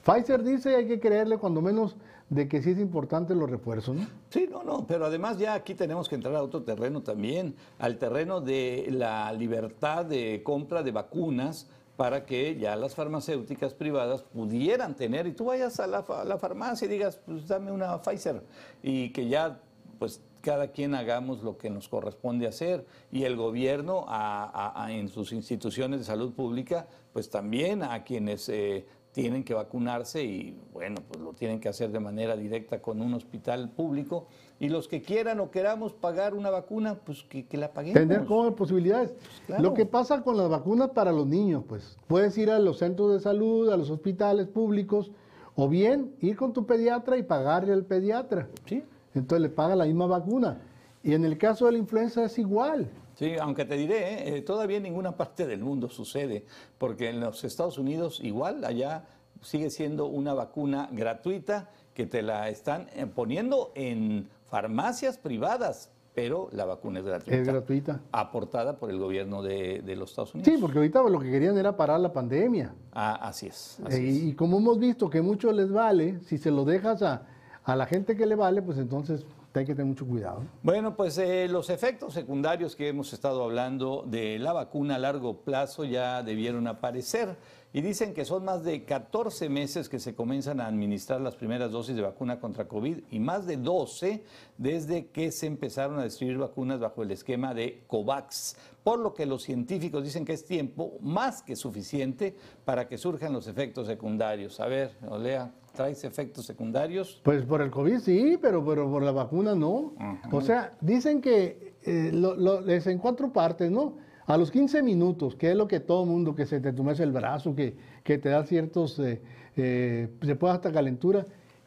Pfizer 0.04 0.44
dice 0.44 0.76
hay 0.76 0.86
que 0.86 1.00
creerle 1.00 1.38
cuando 1.38 1.62
menos 1.62 1.96
de 2.30 2.48
que 2.48 2.62
sí 2.62 2.70
es 2.70 2.78
importante 2.78 3.34
los 3.34 3.50
refuerzos, 3.50 3.94
¿no? 3.96 4.06
Sí, 4.30 4.48
no, 4.50 4.64
no, 4.64 4.86
pero 4.86 5.06
además 5.06 5.38
ya 5.38 5.54
aquí 5.54 5.74
tenemos 5.74 6.08
que 6.08 6.14
entrar 6.14 6.34
a 6.34 6.42
otro 6.42 6.62
terreno 6.62 7.02
también, 7.02 7.54
al 7.78 7.98
terreno 7.98 8.40
de 8.40 8.88
la 8.90 9.32
libertad 9.32 10.04
de 10.06 10.42
compra 10.42 10.82
de 10.82 10.90
vacunas 10.90 11.68
para 11.96 12.24
que 12.26 12.56
ya 12.56 12.74
las 12.74 12.94
farmacéuticas 12.96 13.74
privadas 13.74 14.22
pudieran 14.22 14.96
tener, 14.96 15.26
y 15.28 15.32
tú 15.32 15.44
vayas 15.44 15.78
a 15.78 15.86
la, 15.86 16.02
farmacia 16.38 16.86
y 16.86 16.88
digas, 16.88 17.20
pues 17.24 17.46
dame 17.46 17.70
una 17.70 18.00
Pfizer, 18.02 18.42
y 18.82 19.10
que 19.10 19.28
ya, 19.28 19.60
pues 20.00 20.20
cada 20.40 20.68
quien 20.72 20.94
hagamos 20.94 21.42
lo 21.42 21.56
que 21.56 21.70
nos 21.70 21.88
corresponde 21.88 22.48
hacer, 22.48 22.84
y 23.12 23.22
el 23.24 23.36
gobierno 23.36 24.06
a- 24.08 24.44
a- 24.44 24.84
a- 24.84 24.92
en 24.92 25.08
sus 25.08 25.32
instituciones 25.32 26.00
de 26.00 26.04
salud 26.04 26.32
pública, 26.32 26.88
pues 27.12 27.30
también 27.30 27.82
a 27.84 28.02
quienes... 28.02 28.48
eh, 28.48 28.86
tienen 29.14 29.44
que 29.44 29.54
vacunarse 29.54 30.24
y 30.24 30.58
bueno, 30.72 31.00
pues 31.08 31.22
lo 31.22 31.32
tienen 31.34 31.60
que 31.60 31.68
hacer 31.68 31.92
de 31.92 32.00
manera 32.00 32.36
directa 32.36 32.82
con 32.82 33.00
un 33.00 33.14
hospital 33.14 33.70
público 33.70 34.26
y 34.58 34.68
los 34.68 34.88
que 34.88 35.02
quieran 35.02 35.38
o 35.38 35.52
queramos 35.52 35.92
pagar 35.92 36.34
una 36.34 36.50
vacuna, 36.50 36.96
pues 36.96 37.22
que, 37.22 37.46
que 37.46 37.56
la 37.56 37.72
paguemos. 37.72 38.00
Tener 38.00 38.24
como 38.24 38.56
posibilidades. 38.56 39.14
claro. 39.46 39.62
Lo 39.62 39.72
que 39.72 39.86
pasa 39.86 40.22
con 40.22 40.36
las 40.36 40.48
vacunas 40.48 40.90
para 40.90 41.12
los 41.12 41.28
niños, 41.28 41.62
pues 41.68 41.96
puedes 42.08 42.36
ir 42.36 42.50
a 42.50 42.58
los 42.58 42.78
centros 42.78 43.12
de 43.12 43.20
salud, 43.20 43.70
a 43.70 43.76
los 43.76 43.88
hospitales 43.88 44.48
públicos, 44.48 45.12
o 45.54 45.68
bien 45.68 46.16
ir 46.20 46.36
con 46.36 46.52
tu 46.52 46.66
pediatra 46.66 47.16
y 47.16 47.22
pagarle 47.22 47.72
al 47.72 47.84
pediatra. 47.84 48.48
Sí, 48.66 48.82
Entonces 49.14 49.42
le 49.42 49.48
paga 49.48 49.76
la 49.76 49.84
misma 49.84 50.06
vacuna. 50.06 50.60
Y 51.04 51.14
en 51.14 51.24
el 51.24 51.38
caso 51.38 51.66
de 51.66 51.72
la 51.72 51.78
influenza 51.78 52.24
es 52.24 52.36
igual. 52.36 52.90
Sí, 53.14 53.34
aunque 53.40 53.64
te 53.64 53.76
diré, 53.76 54.14
¿eh? 54.14 54.36
Eh, 54.36 54.42
todavía 54.42 54.76
en 54.78 54.84
ninguna 54.84 55.16
parte 55.16 55.46
del 55.46 55.60
mundo 55.60 55.88
sucede, 55.88 56.44
porque 56.78 57.10
en 57.10 57.20
los 57.20 57.44
Estados 57.44 57.78
Unidos 57.78 58.20
igual, 58.22 58.64
allá 58.64 59.04
sigue 59.40 59.70
siendo 59.70 60.06
una 60.06 60.34
vacuna 60.34 60.88
gratuita 60.92 61.68
que 61.92 62.06
te 62.06 62.22
la 62.22 62.48
están 62.48 62.88
eh, 62.94 63.06
poniendo 63.06 63.72
en 63.74 64.28
farmacias 64.48 65.18
privadas, 65.18 65.90
pero 66.14 66.48
la 66.52 66.64
vacuna 66.64 67.00
es 67.00 67.04
gratuita. 67.04 67.36
Es 67.36 67.46
gratuita. 67.46 68.00
Aportada 68.12 68.78
por 68.78 68.88
el 68.90 68.98
gobierno 68.98 69.42
de, 69.42 69.82
de 69.84 69.96
los 69.96 70.10
Estados 70.10 70.34
Unidos. 70.34 70.52
Sí, 70.52 70.60
porque 70.60 70.78
ahorita 70.78 71.02
lo 71.02 71.18
que 71.18 71.30
querían 71.30 71.58
era 71.58 71.76
parar 71.76 71.98
la 72.00 72.12
pandemia. 72.12 72.72
Ah, 72.92 73.14
así 73.20 73.48
es. 73.48 73.78
Eh, 73.80 73.86
es. 73.88 73.98
y, 73.98 74.28
y 74.28 74.34
como 74.34 74.58
hemos 74.58 74.78
visto 74.78 75.10
que 75.10 75.22
mucho 75.22 75.52
les 75.52 75.70
vale, 75.72 76.20
si 76.20 76.38
se 76.38 76.50
lo 76.52 76.64
dejas 76.64 77.02
a, 77.02 77.26
a 77.64 77.74
la 77.76 77.86
gente 77.86 78.16
que 78.16 78.26
le 78.26 78.36
vale, 78.36 78.62
pues 78.62 78.78
entonces 78.78 79.26
hay 79.60 79.66
que 79.66 79.74
tener 79.74 79.86
mucho 79.86 80.06
cuidado. 80.06 80.40
¿no? 80.40 80.48
Bueno, 80.62 80.96
pues 80.96 81.16
eh, 81.18 81.48
los 81.48 81.70
efectos 81.70 82.14
secundarios 82.14 82.74
que 82.76 82.88
hemos 82.88 83.12
estado 83.12 83.44
hablando 83.44 84.04
de 84.06 84.38
la 84.38 84.52
vacuna 84.52 84.96
a 84.96 84.98
largo 84.98 85.42
plazo 85.42 85.84
ya 85.84 86.22
debieron 86.22 86.66
aparecer 86.66 87.36
y 87.74 87.80
dicen 87.80 88.14
que 88.14 88.24
son 88.24 88.44
más 88.44 88.62
de 88.62 88.84
14 88.84 89.48
meses 89.48 89.88
que 89.88 89.98
se 89.98 90.14
comienzan 90.14 90.60
a 90.60 90.66
administrar 90.68 91.20
las 91.20 91.34
primeras 91.34 91.72
dosis 91.72 91.96
de 91.96 92.02
vacuna 92.02 92.38
contra 92.38 92.68
COVID 92.68 92.98
y 93.10 93.18
más 93.18 93.46
de 93.46 93.56
12 93.56 94.22
desde 94.58 95.08
que 95.08 95.32
se 95.32 95.46
empezaron 95.46 95.98
a 95.98 96.04
distribuir 96.04 96.38
vacunas 96.38 96.78
bajo 96.78 97.02
el 97.02 97.10
esquema 97.10 97.52
de 97.52 97.82
COVAX, 97.88 98.56
por 98.84 99.00
lo 99.00 99.12
que 99.12 99.26
los 99.26 99.42
científicos 99.42 100.04
dicen 100.04 100.24
que 100.24 100.34
es 100.34 100.44
tiempo 100.44 100.98
más 101.00 101.42
que 101.42 101.56
suficiente 101.56 102.36
para 102.64 102.86
que 102.86 102.96
surjan 102.96 103.32
los 103.32 103.48
efectos 103.48 103.88
secundarios. 103.88 104.60
A 104.60 104.66
ver, 104.66 104.96
Olea, 105.08 105.52
¿traes 105.74 106.02
efectos 106.04 106.46
secundarios? 106.46 107.20
Pues 107.22 107.42
por 107.44 107.60
el 107.60 107.70
COVID 107.70 107.98
sí, 107.98 108.38
pero, 108.40 108.64
pero 108.64 108.90
por 108.90 109.02
la 109.02 109.12
vacuna 109.12 109.54
no. 109.54 109.92
O 110.32 110.40
sea, 110.40 110.72
dicen 110.80 111.20
que 111.20 111.74
eh, 111.82 112.10
lo- 112.14 112.34
lo- 112.36 112.66
es 112.68 112.86
en 112.86 112.98
cuatro 112.98 113.32
partes, 113.32 113.70
¿no? 113.70 113.96
A 114.26 114.38
los 114.38 114.50
15 114.50 114.82
minutos, 114.82 115.34
que 115.36 115.50
es 115.50 115.56
lo 115.56 115.68
que 115.68 115.80
todo 115.80 116.06
mundo, 116.06 116.34
que 116.34 116.46
se 116.46 116.58
te 116.60 116.72
tumece 116.72 117.02
el 117.02 117.12
brazo, 117.12 117.54
que, 117.54 117.74
que 118.02 118.16
te 118.16 118.30
da 118.30 118.42
ciertos, 118.44 118.98
eh, 118.98 119.20
eh, 119.56 120.08
se 120.22 120.36
puede 120.36 120.54
hasta 120.54 120.72
calentura. 120.72 121.26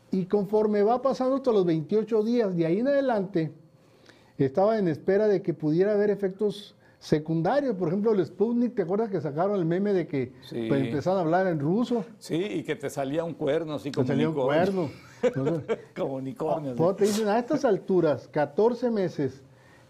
Y 0.09 0.25
conforme 0.25 0.81
va 0.81 1.01
pasando 1.01 1.35
hasta 1.35 1.51
los 1.51 1.65
28 1.65 2.23
días, 2.23 2.55
de 2.55 2.65
ahí 2.65 2.79
en 2.79 2.87
adelante, 2.87 3.51
estaba 4.37 4.79
en 4.79 4.87
espera 4.87 5.27
de 5.27 5.41
que 5.41 5.53
pudiera 5.53 5.93
haber 5.93 6.09
efectos 6.09 6.75
secundarios. 6.99 7.75
Por 7.75 7.87
ejemplo, 7.89 8.11
el 8.11 8.25
Sputnik, 8.25 8.75
¿te 8.75 8.81
acuerdas 8.83 9.09
que 9.09 9.21
sacaron 9.21 9.55
el 9.57 9.65
meme 9.65 9.93
de 9.93 10.07
que 10.07 10.33
Sí. 10.41 10.65
pues, 10.67 10.81
empezaron 10.83 11.19
a 11.19 11.21
hablar 11.21 11.47
en 11.47 11.59
ruso? 11.59 12.03
Sí, 12.17 12.35
y 12.35 12.63
que 12.63 12.75
te 12.75 12.89
salía 12.89 13.23
un 13.23 13.33
cuerno 13.33 13.75
así 13.75 13.91
como 13.91 14.07
salía 14.07 14.29
un 14.29 14.35
cuerno. 14.35 14.89
Entonces, 15.21 15.77
como 15.95 16.15
unicornio. 16.15 16.75
Cuando 16.75 16.95
te 16.95 17.05
dicen 17.05 17.27
a 17.27 17.39
estas 17.39 17.65
alturas, 17.65 18.27
14 18.27 18.89
meses, 18.91 19.43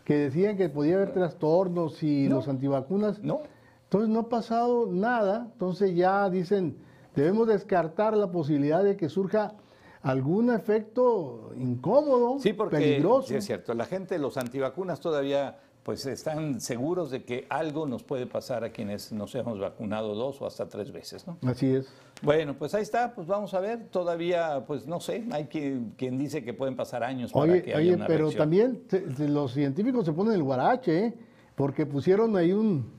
que 0.04 0.16
decían 0.18 0.56
que 0.58 0.70
podía 0.70 0.96
haber 0.96 1.12
trastornos 1.14 2.02
y 2.04 2.28
los 2.30 2.48
antivacunas, 2.48 3.22
No, 3.22 3.42
entonces 3.84 4.10
no 4.10 4.22
ha 4.22 4.30
pasado 4.30 4.88
nada, 4.90 5.50
entonces 5.52 5.96
ya 5.96 6.30
dicen, 6.30 6.78
debemos 7.16 7.48
descartar 7.48 8.16
la 8.16 8.32
posibilidad 8.32 8.84
de 8.84 8.96
que 8.96 9.10
surja 9.10 9.56
algún 10.02 10.50
efecto 10.52 11.52
incómodo, 11.58 12.40
sí, 12.40 12.54
porque 12.54 12.78
peligroso. 12.78 13.28
sí 13.30 13.36
es 13.36 13.46
cierto, 13.46 13.74
la 13.74 13.84
gente, 13.86 14.18
los 14.20 14.38
antivacunas 14.38 15.00
todavía 15.02 15.58
pues 15.88 16.06
están 16.06 16.60
seguros 16.60 17.12
de 17.12 17.24
que 17.24 17.46
algo 17.50 17.88
nos 17.88 18.04
puede 18.04 18.26
pasar 18.26 18.66
a 18.66 18.72
quienes 18.72 19.14
nos 19.14 19.34
hemos 19.36 19.58
vacunado 19.58 20.16
dos 20.16 20.42
o 20.42 20.46
hasta 20.46 20.68
tres 20.68 20.92
veces, 20.92 21.26
¿no? 21.26 21.38
Así 21.50 21.74
es. 21.76 21.88
Bueno, 22.22 22.56
pues 22.60 22.74
ahí 22.76 22.82
está, 22.82 23.16
pues 23.16 23.26
vamos 23.26 23.54
a 23.54 23.62
ver, 23.62 23.88
todavía, 23.88 24.66
pues 24.68 24.86
no 24.86 25.00
sé, 25.00 25.24
hay 25.32 25.46
quien, 25.46 25.94
quien 25.98 26.18
dice 26.18 26.44
que 26.44 26.54
pueden 26.54 26.76
pasar 26.76 27.06
años 27.06 27.32
para 27.32 27.54
Oye, 27.54 27.64
que 27.64 27.70
haya 27.72 27.80
oye 27.80 27.96
una 27.96 28.06
pero 28.06 28.26
reacción. 28.30 28.38
también 28.44 28.84
los 29.34 29.54
científicos 29.54 30.06
se 30.06 30.12
ponen 30.12 30.34
el 30.34 30.44
guarache, 30.44 31.06
¿eh? 31.06 31.14
porque 31.56 31.86
pusieron 31.86 32.36
ahí 32.36 32.52
un, 32.52 32.92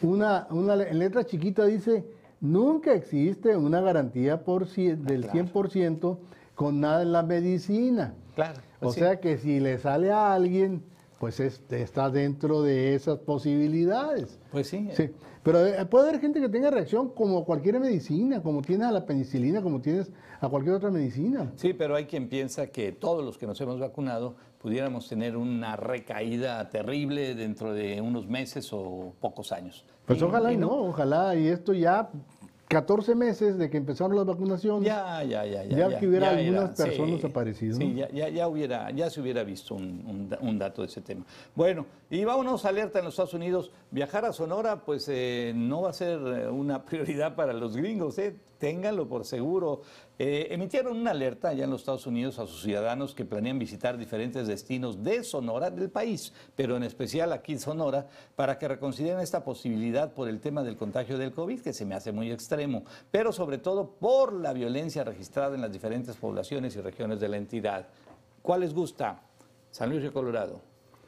una, 0.00 0.46
una 0.48 0.74
letra 0.74 1.22
chiquita 1.26 1.66
dice, 1.66 2.02
nunca 2.40 2.94
existe 2.94 3.54
una 3.58 3.82
garantía 3.82 4.42
por 4.42 4.64
cien- 4.68 5.02
del 5.02 5.26
claro. 5.26 5.48
100% 5.52 6.16
con 6.54 6.80
nada 6.80 7.02
en 7.02 7.12
la 7.12 7.22
medicina. 7.22 8.14
Claro, 8.34 8.58
O 8.80 8.84
pues 8.84 8.94
sí. 8.94 9.00
sea 9.00 9.20
que 9.20 9.36
si 9.36 9.60
le 9.60 9.76
sale 9.76 10.10
a 10.12 10.32
alguien, 10.32 10.82
pues 11.18 11.40
es- 11.40 11.62
está 11.70 12.10
dentro 12.10 12.62
de 12.62 12.94
esas 12.94 13.18
posibilidades. 13.18 14.38
Pues 14.52 14.68
sí, 14.68 14.88
Sí, 14.94 15.10
pero 15.42 15.64
eh, 15.64 15.84
puede 15.86 16.08
haber 16.08 16.20
gente 16.20 16.40
que 16.40 16.48
tenga 16.48 16.70
reacción 16.70 17.08
como 17.10 17.44
cualquier 17.44 17.80
medicina, 17.80 18.42
como 18.42 18.62
tienes 18.62 18.86
a 18.86 18.92
la 18.92 19.06
penicilina, 19.06 19.62
como 19.62 19.80
tienes 19.80 20.10
a 20.40 20.48
cualquier 20.48 20.74
otra 20.74 20.90
medicina. 20.90 21.52
Sí, 21.56 21.72
pero 21.72 21.94
hay 21.94 22.04
quien 22.06 22.28
piensa 22.28 22.66
que 22.66 22.92
todos 22.92 23.24
los 23.24 23.38
que 23.38 23.46
nos 23.46 23.60
hemos 23.60 23.78
vacunado 23.80 24.36
pudiéramos 24.58 25.08
tener 25.08 25.36
una 25.36 25.76
recaída 25.76 26.68
terrible 26.68 27.34
dentro 27.34 27.72
de 27.72 28.00
unos 28.00 28.26
meses 28.26 28.68
o 28.72 29.14
pocos 29.20 29.52
años. 29.52 29.84
Pues 30.04 30.20
Y- 30.20 30.24
ojalá 30.24 30.50
y 30.52 30.54
y 30.54 30.58
no, 30.58 30.70
ojalá 30.70 31.34
y 31.36 31.46
esto 31.48 31.72
ya 31.72 32.10
14 32.68 33.14
meses 33.14 33.58
de 33.58 33.70
que 33.70 33.76
empezaron 33.76 34.16
las 34.16 34.26
vacunaciones. 34.26 34.86
Ya, 34.86 35.22
ya, 35.22 35.44
ya, 35.44 35.64
ya. 35.64 35.88
Ya 35.88 35.98
que 35.98 36.08
hubiera 36.08 36.30
algunas 36.30 36.76
sí, 36.76 36.82
personas 36.82 37.24
aparecido, 37.24 37.76
Sí, 37.76 37.88
¿no? 37.88 37.96
ya, 37.96 38.10
ya, 38.10 38.28
ya 38.28 38.48
hubiera, 38.48 38.90
ya 38.90 39.08
se 39.08 39.20
hubiera 39.20 39.44
visto 39.44 39.74
un, 39.74 40.04
un 40.06 40.26
un 40.40 40.58
dato 40.58 40.82
de 40.82 40.88
ese 40.88 41.00
tema. 41.00 41.24
Bueno, 41.54 41.86
y 42.10 42.24
vámonos 42.24 42.64
alerta 42.64 42.98
en 42.98 43.04
los 43.04 43.14
Estados 43.14 43.34
Unidos. 43.34 43.70
Viajar 43.90 44.24
a 44.24 44.32
Sonora, 44.32 44.84
pues 44.84 45.08
eh, 45.08 45.52
no 45.54 45.82
va 45.82 45.90
a 45.90 45.92
ser 45.92 46.18
eh, 46.18 46.48
una 46.48 46.84
prioridad 46.86 47.34
para 47.34 47.52
los 47.52 47.76
gringos, 47.76 48.18
¿eh? 48.18 48.36
Ténganlo 48.58 49.08
por 49.08 49.24
seguro. 49.24 49.82
Eh, 50.18 50.48
emitieron 50.50 50.96
una 50.96 51.10
alerta 51.10 51.48
allá 51.48 51.64
en 51.64 51.70
los 51.70 51.82
Estados 51.82 52.06
Unidos 52.06 52.38
a 52.38 52.46
sus 52.46 52.62
ciudadanos 52.62 53.14
que 53.14 53.24
planean 53.24 53.58
visitar 53.58 53.98
diferentes 53.98 54.46
destinos 54.46 55.02
de 55.02 55.22
Sonora, 55.24 55.70
del 55.70 55.90
país, 55.90 56.32
pero 56.54 56.76
en 56.76 56.82
especial 56.82 57.32
aquí 57.32 57.52
en 57.52 57.60
Sonora, 57.60 58.06
para 58.34 58.58
que 58.58 58.68
reconsideren 58.68 59.20
esta 59.20 59.44
posibilidad 59.44 60.12
por 60.12 60.28
el 60.28 60.40
tema 60.40 60.62
del 60.62 60.76
contagio 60.76 61.18
del 61.18 61.32
COVID, 61.32 61.60
que 61.60 61.72
se 61.72 61.84
me 61.84 61.94
hace 61.94 62.12
muy 62.12 62.30
extremo, 62.32 62.84
pero 63.10 63.32
sobre 63.32 63.58
todo 63.58 63.90
por 63.90 64.32
la 64.32 64.52
violencia 64.52 65.04
registrada 65.04 65.54
en 65.54 65.60
las 65.60 65.72
diferentes 65.72 66.16
poblaciones 66.16 66.74
y 66.76 66.80
regiones 66.80 67.20
de 67.20 67.28
la 67.28 67.36
entidad. 67.36 67.86
¿Cuál 68.42 68.60
les 68.60 68.72
gusta? 68.72 69.22
San 69.70 69.90
Luis 69.90 70.00
Río 70.00 70.12
Colorado. 70.12 70.60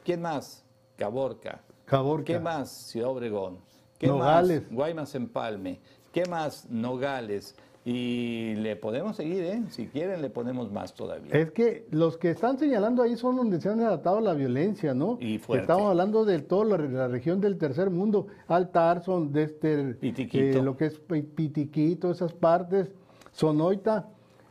¿Quién 0.03 0.21
más? 0.21 0.63
Caborca, 0.97 1.61
Caborca. 1.85 2.25
¿Qué 2.25 2.39
más? 2.39 2.69
Ciudad 2.69 3.09
Obregón. 3.09 3.57
¿Qué 3.97 4.07
Nogales. 4.07 4.63
más? 4.63 4.71
Guaymas 4.71 5.15
Empalme. 5.15 5.79
¿Qué 6.11 6.25
más? 6.25 6.69
Nogales. 6.69 7.55
Y 7.85 8.55
le 8.57 8.75
podemos 8.75 9.15
seguir, 9.15 9.41
¿eh? 9.43 9.63
Si 9.69 9.87
quieren, 9.87 10.21
le 10.21 10.29
ponemos 10.29 10.71
más 10.71 10.93
todavía. 10.93 11.33
Es 11.33 11.51
que 11.51 11.87
los 11.91 12.17
que 12.17 12.29
están 12.29 12.59
señalando 12.59 13.01
ahí 13.01 13.15
son 13.15 13.37
donde 13.37 13.59
se 13.61 13.69
han 13.69 13.79
adaptado 13.79 14.19
la 14.19 14.33
violencia, 14.33 14.93
¿no? 14.93 15.17
Y 15.21 15.39
fuerte. 15.39 15.61
Estamos 15.63 15.89
hablando 15.89 16.25
de 16.25 16.39
toda 16.39 16.77
la, 16.77 16.77
la 16.77 17.07
región 17.07 17.39
del 17.39 17.57
tercer 17.57 17.89
mundo, 17.89 18.27
Altar, 18.47 19.01
son 19.03 19.31
de 19.31 19.43
este, 19.43 19.93
Pitiquito. 19.95 20.59
eh, 20.59 20.61
lo 20.61 20.75
que 20.75 20.87
es 20.87 20.99
Pi- 20.99 21.21
Pitiquito, 21.23 22.11
esas 22.11 22.33
partes, 22.33 22.91
Sonoita, 23.31 24.09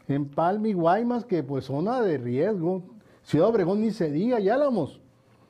Empalme 0.09 0.71
y 0.71 0.73
Guaymas, 0.73 1.27
que 1.27 1.43
pues 1.43 1.67
zona 1.67 2.01
de 2.01 2.17
riesgo. 2.17 2.83
Ciudad 3.23 3.49
Obregón 3.49 3.83
ni 3.83 3.91
se 3.91 4.11
diga, 4.11 4.41
ya 4.41 4.55
Álamos. 4.55 5.01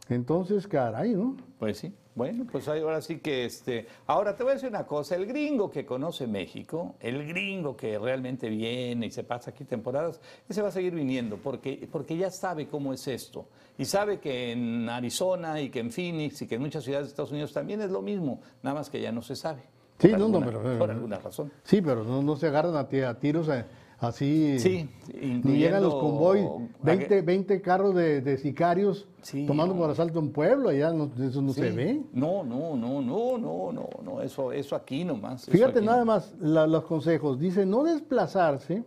Entonces, 0.08 0.66
caray, 0.66 1.14
¿no? 1.14 1.36
Pues 1.60 1.78
sí. 1.78 1.92
Bueno, 2.18 2.44
pues 2.50 2.66
ahora 2.66 3.00
sí 3.00 3.20
que 3.20 3.44
este. 3.44 3.86
Ahora 4.08 4.34
te 4.34 4.42
voy 4.42 4.50
a 4.50 4.54
decir 4.56 4.68
una 4.68 4.84
cosa: 4.84 5.14
el 5.14 5.24
gringo 5.24 5.70
que 5.70 5.86
conoce 5.86 6.26
México, 6.26 6.96
el 6.98 7.24
gringo 7.28 7.76
que 7.76 7.96
realmente 7.96 8.48
viene 8.48 9.06
y 9.06 9.10
se 9.12 9.22
pasa 9.22 9.50
aquí 9.52 9.64
temporadas, 9.64 10.20
ese 10.48 10.60
va 10.60 10.66
a 10.66 10.72
seguir 10.72 10.96
viniendo 10.96 11.36
porque, 11.36 11.88
porque 11.92 12.16
ya 12.16 12.32
sabe 12.32 12.66
cómo 12.66 12.92
es 12.92 13.06
esto. 13.06 13.46
Y 13.78 13.84
sabe 13.84 14.18
que 14.18 14.50
en 14.50 14.88
Arizona 14.88 15.60
y 15.60 15.70
que 15.70 15.78
en 15.78 15.92
Phoenix 15.92 16.42
y 16.42 16.48
que 16.48 16.56
en 16.56 16.62
muchas 16.62 16.82
ciudades 16.82 17.06
de 17.06 17.10
Estados 17.10 17.30
Unidos 17.30 17.52
también 17.52 17.80
es 17.82 17.90
lo 17.92 18.02
mismo, 18.02 18.40
nada 18.64 18.74
más 18.74 18.90
que 18.90 19.00
ya 19.00 19.12
no 19.12 19.22
se 19.22 19.36
sabe. 19.36 19.62
Sí, 20.00 20.08
Por 20.08 20.18
no, 20.18 20.28
no, 20.28 20.40
pero- 20.44 20.78
Por 20.78 20.90
alguna 20.90 21.18
razón. 21.20 21.52
Sí, 21.62 21.80
pero 21.80 22.02
no, 22.02 22.20
no 22.20 22.34
se 22.34 22.48
agarran 22.48 22.74
a, 22.74 22.80
a 22.80 23.14
tiros 23.20 23.48
eh, 23.48 23.64
así. 23.98 24.58
Sí, 24.58 24.88
Ni 25.12 25.58
llegan 25.58 25.82
los 25.82 25.94
convoys, 25.94 26.46
20, 26.82 27.22
20 27.22 27.60
carros 27.60 27.94
de, 27.94 28.20
de 28.20 28.38
sicarios 28.38 29.08
Sí, 29.22 29.46
tomando 29.46 29.74
no. 29.74 29.80
por 29.80 29.90
asalto 29.90 30.20
un 30.20 30.30
pueblo, 30.32 30.68
allá 30.68 30.92
no- 30.92 31.10
eso 31.22 31.42
no 31.42 31.52
se 31.52 31.70
ve. 31.70 32.02
No, 32.12 32.42
no, 32.44 32.76
no, 32.76 33.00
no, 33.02 33.38
no, 33.38 33.72
no, 33.72 33.88
no, 34.04 34.22
eso, 34.22 34.52
eso 34.52 34.76
aquí 34.76 35.04
nomás. 35.04 35.46
Fíjate 35.46 35.78
aquí 35.78 35.86
nada 35.86 35.98
nomás. 36.00 36.32
más 36.34 36.40
la- 36.40 36.66
los 36.66 36.84
consejos. 36.84 37.38
Dice 37.38 37.66
no 37.66 37.82
desplazarse 37.84 38.84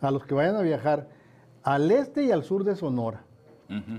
a 0.00 0.10
los 0.10 0.24
que 0.24 0.34
vayan 0.34 0.56
a 0.56 0.62
viajar 0.62 1.08
al 1.62 1.90
este 1.90 2.24
y 2.24 2.30
al 2.30 2.42
sur 2.44 2.64
de 2.64 2.76
Sonora. 2.76 3.24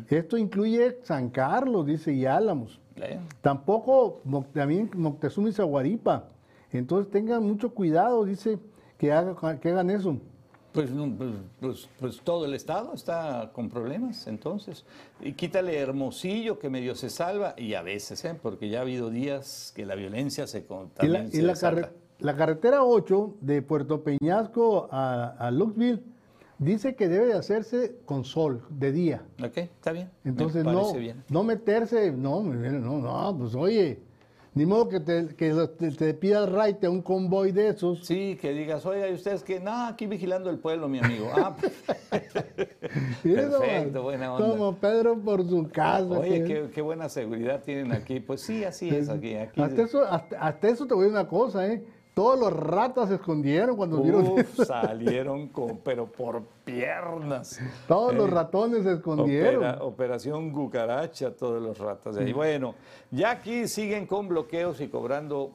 Esto 0.10 0.38
incluye 0.38 1.00
San 1.02 1.30
Carlos, 1.30 1.86
dice, 1.86 2.14
y 2.14 2.26
Álamos. 2.26 2.80
¿Eh? 2.98 3.20
Tampoco 3.42 4.22
también 4.54 4.90
Moctezuma 4.96 5.50
y 5.50 5.52
Zaguaripa. 5.52 6.30
Entonces 6.72 7.12
tengan 7.12 7.44
mucho 7.44 7.74
cuidado, 7.74 8.24
dice, 8.24 8.58
que, 8.98 9.12
haga- 9.12 9.60
que 9.60 9.70
hagan 9.70 9.90
eso. 9.90 10.18
Pues, 10.76 10.90
pues, 11.18 11.32
pues- 11.60 11.90
pues 12.00 12.22
todo 12.22 12.46
el 12.46 12.54
estado 12.54 12.94
está 12.94 13.50
con 13.54 13.70
problemas, 13.70 14.28
entonces. 14.28 14.86
Y 15.22 15.34
quítale 15.34 15.78
Hermosillo, 15.80 16.60
que 16.60 16.70
medio 16.70 16.94
se 16.96 17.10
salva, 17.10 17.56
y 17.58 17.74
a 17.74 17.82
veces, 17.82 18.24
¿eh? 18.26 18.38
porque 18.40 18.70
ya 18.70 18.80
ha 18.80 18.82
habido 18.82 19.10
días 19.10 19.72
que 19.76 19.86
la 19.86 19.96
violencia 19.96 20.46
se 20.48 20.66
Y 21.04 21.08
la, 21.08 21.26
y 21.32 21.42
la 21.42 21.54
carre- 21.56 21.90
la 22.20 22.36
carretera 22.36 22.84
8 22.84 23.36
de 23.42 23.62
Puerto 23.62 24.04
Peñasco 24.04 24.88
a, 24.92 25.36
a 25.40 25.52
Luxville 25.52 26.02
dice 26.60 26.96
que 26.96 27.08
debe 27.10 27.26
de 27.28 27.34
hacerse 27.34 27.98
con 28.06 28.24
sol, 28.24 28.62
de 28.70 28.92
día. 28.92 29.22
Ok, 29.44 29.58
está 29.58 29.92
bien. 29.92 30.10
me 30.24 30.32
Entonces 30.32 30.64
no, 30.64 30.72
bien. 31.00 31.24
no 31.30 31.44
meterse, 31.44 32.12
no, 32.12 32.42
no, 32.44 33.00
no, 33.00 33.38
pues 33.38 33.56
oye, 33.56 34.00
ni 34.56 34.66
modo 34.66 34.88
que 34.90 35.00
te, 35.02 35.28
que 35.36 35.54
te, 35.78 35.92
te 35.92 36.14
pidas 36.14 36.50
raite 36.50 36.88
a 36.88 36.90
un 36.90 37.02
convoy 37.02 37.52
de 37.52 37.68
esos. 37.70 38.06
Sí, 38.06 38.38
que 38.42 38.54
digas, 38.54 38.86
oiga, 38.86 39.08
y 39.10 39.14
ustedes 39.14 39.44
que, 39.44 39.60
no, 39.60 39.86
aquí 39.86 40.08
vigilando 40.08 40.50
el 40.50 40.58
pueblo, 40.60 40.88
mi 40.88 41.00
amigo. 41.00 41.30
Ah, 41.36 41.56
eso, 43.24 43.60
perfecto, 43.60 44.04
buena 44.04 44.34
onda. 44.34 44.48
Como 44.50 44.76
Pedro 44.78 45.20
por 45.20 45.48
su 45.48 45.68
casa. 45.70 46.06
Oye, 46.06 46.44
que- 46.44 46.46
qué, 46.46 46.70
qué 46.74 46.82
buena 46.82 47.10
seguridad 47.10 47.64
tienen 47.64 47.92
aquí. 47.92 48.20
Pues 48.20 48.42
sí, 48.42 48.64
así 48.64 48.90
es 48.90 49.10
aquí. 49.10 49.36
aquí 49.36 49.62
Hasta 49.62 49.82
eso, 49.84 50.04
hasta, 50.06 50.40
hasta 50.40 50.68
eso 50.70 50.86
te 50.88 50.94
voy 50.94 51.04
a 51.04 51.08
decir 51.08 51.20
una 51.20 51.28
cosa, 51.28 51.68
¿eh? 51.68 51.84
Todos 52.16 52.40
los 52.40 52.52
ratas 52.54 53.10
se 53.10 53.16
escondieron 53.16 53.76
cuando 53.76 54.02
vieron 54.02 54.40
eso. 54.40 54.66
salieron 54.66 55.50
con, 55.50 55.78
pero 55.84 56.08
por 56.12 56.44
piernas. 56.64 57.60
Todos 57.88 58.16
los 58.16 58.30
Eh, 58.30 58.32
ratones 58.32 58.84
se 58.84 58.94
escondieron. 58.94 59.58
Opera- 59.58 59.84
operación 59.84 60.52
cucaracha, 60.52 61.32
todos 61.36 61.62
los 61.62 61.78
ratas 61.78 62.16
ahí. 62.18 62.32
Bueno, 62.34 62.74
ya 63.12 63.32
aquí 63.32 63.68
siguen 63.68 64.08
con 64.08 64.30
bloqueos 64.30 64.80
y 64.82 64.88
cobrando 64.88 65.52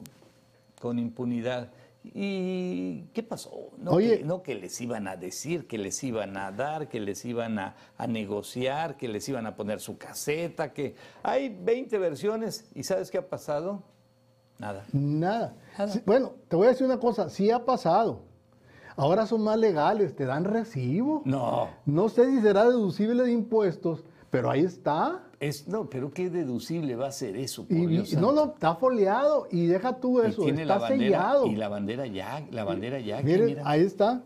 con 0.79 0.99
impunidad. 0.99 1.69
¿Y 2.03 3.03
qué 3.13 3.23
pasó? 3.23 3.51
No, 3.77 3.91
Oye. 3.91 4.19
que, 4.19 4.23
no 4.23 4.41
que 4.43 4.55
les 4.55 4.79
iban 4.81 5.07
a 5.07 5.15
decir, 5.15 5.67
que 5.67 5.77
les 5.79 6.03
iban 6.03 6.37
a 6.37 6.51
dar, 6.51 6.87
que 6.89 6.99
les 6.99 7.25
iban 7.25 7.57
a, 7.59 7.75
a 7.97 8.05
negociar, 8.07 8.97
que 8.97 9.07
les 9.07 9.27
iban 9.29 9.45
a 9.47 9.55
poner 9.55 9.79
su 9.79 9.97
caseta, 9.97 10.73
que 10.73 10.95
hay 11.23 11.49
20 11.49 11.97
versiones 11.99 12.69
y 12.75 12.83
¿sabes 12.83 13.09
qué 13.11 13.17
ha 13.19 13.27
pasado? 13.27 13.81
Nada. 14.61 14.85
Nada. 14.93 15.55
Nada. 15.77 15.91
Sí, 15.91 16.01
bueno, 16.05 16.33
te 16.47 16.55
voy 16.55 16.67
a 16.67 16.69
decir 16.69 16.85
una 16.85 16.99
cosa, 16.99 17.29
sí 17.29 17.49
ha 17.49 17.65
pasado. 17.65 18.21
Ahora 18.95 19.25
son 19.25 19.41
más 19.41 19.57
legales, 19.57 20.15
te 20.15 20.25
dan 20.25 20.43
recibo. 20.43 21.23
No. 21.25 21.69
No 21.87 22.09
sé 22.09 22.29
si 22.29 22.41
será 22.41 22.65
deducible 22.65 23.23
de 23.23 23.31
impuestos, 23.31 24.03
pero 24.29 24.51
ahí 24.51 24.61
está. 24.61 25.23
Es, 25.39 25.67
no, 25.67 25.89
pero 25.89 26.11
qué 26.11 26.29
deducible 26.29 26.95
va 26.95 27.07
a 27.07 27.11
ser 27.11 27.35
eso, 27.37 27.65
por 27.65 27.75
Y, 27.75 27.87
Dios 27.87 28.13
no, 28.13 28.31
no, 28.31 28.53
está 28.53 28.75
foliado 28.75 29.47
y 29.49 29.65
deja 29.65 29.99
tú 29.99 30.21
eso, 30.21 30.43
tiene 30.43 30.61
está 30.61 30.75
la 30.75 30.81
bandera, 30.81 31.17
sellado. 31.17 31.47
Y 31.47 31.55
la 31.55 31.67
bandera 31.67 32.05
ya, 32.05 32.47
la 32.51 32.63
bandera 32.63 32.99
ya. 32.99 33.23
Miren, 33.23 33.45
mira. 33.47 33.63
ahí 33.65 33.81
está. 33.81 34.21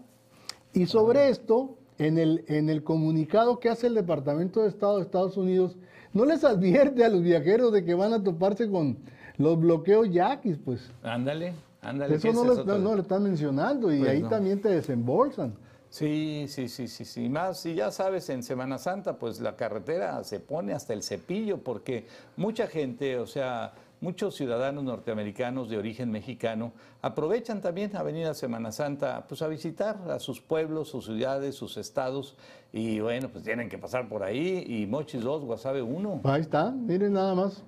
Y 0.74 0.88
sobre 0.88 1.30
esto, 1.30 1.78
en 1.98 2.18
el, 2.18 2.44
en 2.50 2.70
el 2.70 2.84
comunicado 2.84 3.62
que 3.62 3.70
hace 3.70 3.88
el 3.88 3.94
Departamento 3.94 4.64
de 4.64 4.68
Estado 4.68 4.98
de 4.98 5.04
Estados 5.04 5.38
Unidos, 5.38 5.78
no 6.12 6.26
les 6.26 6.44
advierte 6.44 7.06
a 7.06 7.10
los 7.10 7.22
viajeros 7.22 7.72
de 7.72 7.86
que 7.86 7.94
van 7.94 8.12
a 8.12 8.22
toparse 8.22 8.70
con 8.70 8.98
los 9.38 9.60
bloqueos 9.60 10.10
yaquis, 10.12 10.58
pues. 10.64 10.90
Ándale, 11.04 11.54
ándale. 11.82 12.16
Eso 12.16 12.32
no 12.34 12.44
lo, 12.46 12.54
es 12.54 12.60
otro- 12.60 12.78
no, 12.78 12.84
no 12.90 12.96
lo 12.96 13.02
están 13.02 13.24
mencionando 13.24 13.94
y 13.94 14.00
Pues 14.00 14.12
ahí 14.12 14.22
también 14.24 14.62
te 14.62 14.70
desembolsan. 14.70 15.54
Sí, 15.90 16.46
sí, 16.50 16.68
sí, 16.68 16.88
sí, 16.90 17.06
sí. 17.06 17.30
Más, 17.30 17.60
si 17.60 17.74
ya 17.76 17.90
sabes, 17.90 18.30
en 18.30 18.44
Semana 18.44 18.78
Santa, 18.78 19.18
pues 19.18 19.40
la 19.40 19.56
carretera 19.56 20.22
se 20.26 20.40
pone 20.42 20.74
hasta 20.74 20.94
el 20.94 21.04
cepillo, 21.04 21.60
porque 21.60 22.06
mucha 22.36 22.68
gente, 22.68 23.18
o 23.18 23.26
sea, 23.28 23.72
muchos 24.02 24.36
ciudadanos 24.36 24.84
norteamericanos 24.84 25.70
de 25.70 25.78
origen 25.78 26.12
mexicano 26.12 26.74
aprovechan 27.02 27.62
también 27.62 27.96
a 27.96 28.04
venir 28.04 28.26
a 28.28 28.34
Semana 28.34 28.74
Santa, 28.74 29.26
pues 29.30 29.42
a 29.42 29.48
visitar 29.48 29.98
a 30.12 30.20
sus 30.20 30.42
pueblos, 30.42 30.90
sus 30.90 31.06
ciudades, 31.06 31.56
sus 31.56 31.78
estados, 31.78 32.36
y 32.74 33.00
bueno, 33.00 33.30
pues 33.30 33.46
tienen 33.46 33.70
que 33.70 33.78
pasar 33.78 34.10
por 34.10 34.22
ahí, 34.24 34.66
y 34.68 34.86
Mochis 34.88 35.22
2, 35.22 35.46
Guasave 35.46 35.82
1. 35.82 36.22
Ahí 36.26 36.42
está, 36.42 36.72
miren 36.72 37.14
nada 37.14 37.34
más. 37.36 37.64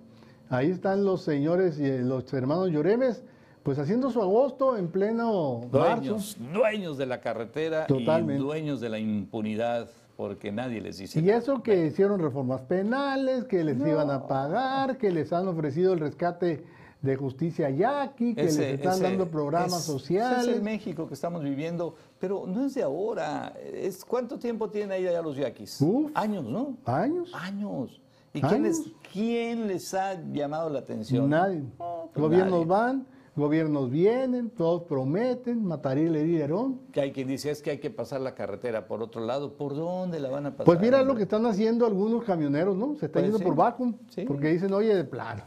Ahí 0.50 0.72
están 0.72 1.04
los 1.04 1.22
señores 1.24 1.80
y 1.80 1.86
eh, 1.86 2.00
los 2.02 2.32
hermanos 2.34 2.70
Lloremes, 2.72 3.24
pues 3.64 3.80
haciendo 3.80 4.10
su 4.12 4.22
agosto 4.22 4.78
en 4.78 4.88
pleno 4.88 5.62
marzo. 5.72 6.00
Dueños, 6.00 6.38
dueños 6.54 6.98
de 6.98 7.06
la 7.06 7.20
carretera 7.20 7.86
Totalmente. 7.88 8.42
y 8.42 8.46
dueños 8.46 8.80
de 8.80 8.90
la 8.90 8.98
impunidad, 9.00 9.90
porque 10.16 10.52
nadie 10.52 10.80
les 10.82 10.98
dice 11.00 11.20
Y 11.20 11.30
eso 11.30 11.62
que 11.62 11.88
hicieron 11.88 12.20
reformas 12.22 12.62
penales, 12.62 13.44
que 13.44 13.64
les 13.64 13.78
iban 13.78 14.10
a 14.10 14.26
pagar, 14.28 14.98
que 14.98 15.12
les 15.12 15.34
han 15.34 15.48
ofrecido 15.48 15.94
el 15.94 16.00
rescate 16.00 16.64
de 17.02 17.16
justicia 17.16 17.70
yaqui, 17.70 18.34
que 18.34 18.42
Ese- 18.46 18.62
les 18.62 18.74
están 18.80 18.94
ese- 18.94 19.04
dando 19.04 19.28
programas 19.28 19.80
es- 19.82 19.84
sociales. 19.86 20.40
ese 20.44 20.52
es 20.52 20.58
el 20.58 20.64
México 20.64 21.08
que 21.08 21.14
estamos 21.14 21.44
viviendo, 21.44 21.94
pero 22.20 22.46
no 22.48 22.66
es 22.66 22.74
de 22.74 22.82
ahora. 22.84 23.54
Es, 23.64 24.04
¿Cuánto 24.04 24.40
tiempo 24.40 24.70
tienen 24.70 24.92
ahí 24.94 25.06
allá 25.06 25.22
los 25.22 25.36
yaquis? 25.38 25.80
Uf. 25.82 26.10
Años, 26.16 26.46
¿no? 26.46 26.76
¿Años? 26.86 27.30
Años. 27.36 28.02
¿Y 28.38 28.42
quién 28.42 28.64
les, 28.64 28.82
quién 29.12 29.68
les 29.68 29.94
ha 29.94 30.22
llamado 30.32 30.70
la 30.70 30.80
atención? 30.80 31.30
Nadie. 31.30 31.64
Pues 31.78 31.88
Gobiernos 32.16 32.52
nadie. 32.60 32.66
van, 32.66 33.08
gobiernos 33.36 33.90
vienen, 33.92 34.50
todos 34.50 34.84
prometen, 34.84 35.64
matar 35.64 35.98
y 35.98 36.06
herirón. 36.06 36.80
Que 36.92 37.02
hay 37.02 37.12
quien 37.12 37.28
dice 37.28 37.52
es 37.52 37.62
que 37.62 37.72
hay 37.72 37.78
que 37.80 37.90
pasar 37.90 38.22
la 38.22 38.34
carretera 38.36 38.88
por 38.88 39.02
otro 39.04 39.22
lado. 39.26 39.54
¿Por 39.54 39.76
dónde 39.76 40.20
la 40.20 40.30
van 40.30 40.46
a 40.48 40.52
pasar? 40.52 40.66
Pues 40.66 40.80
mira 40.80 41.04
lo 41.04 41.16
que 41.16 41.24
están 41.24 41.46
haciendo 41.46 41.86
algunos 41.86 42.24
camioneros, 42.24 42.76
¿no? 42.76 42.96
Se 42.96 43.06
están 43.08 43.24
Pues 43.24 43.26
yendo 43.34 43.40
por 43.40 43.56
vacuum, 43.56 43.96
Sí. 44.10 44.24
porque 44.26 44.50
dicen, 44.50 44.74
oye, 44.74 44.96
de 44.96 45.04
plano, 45.04 45.44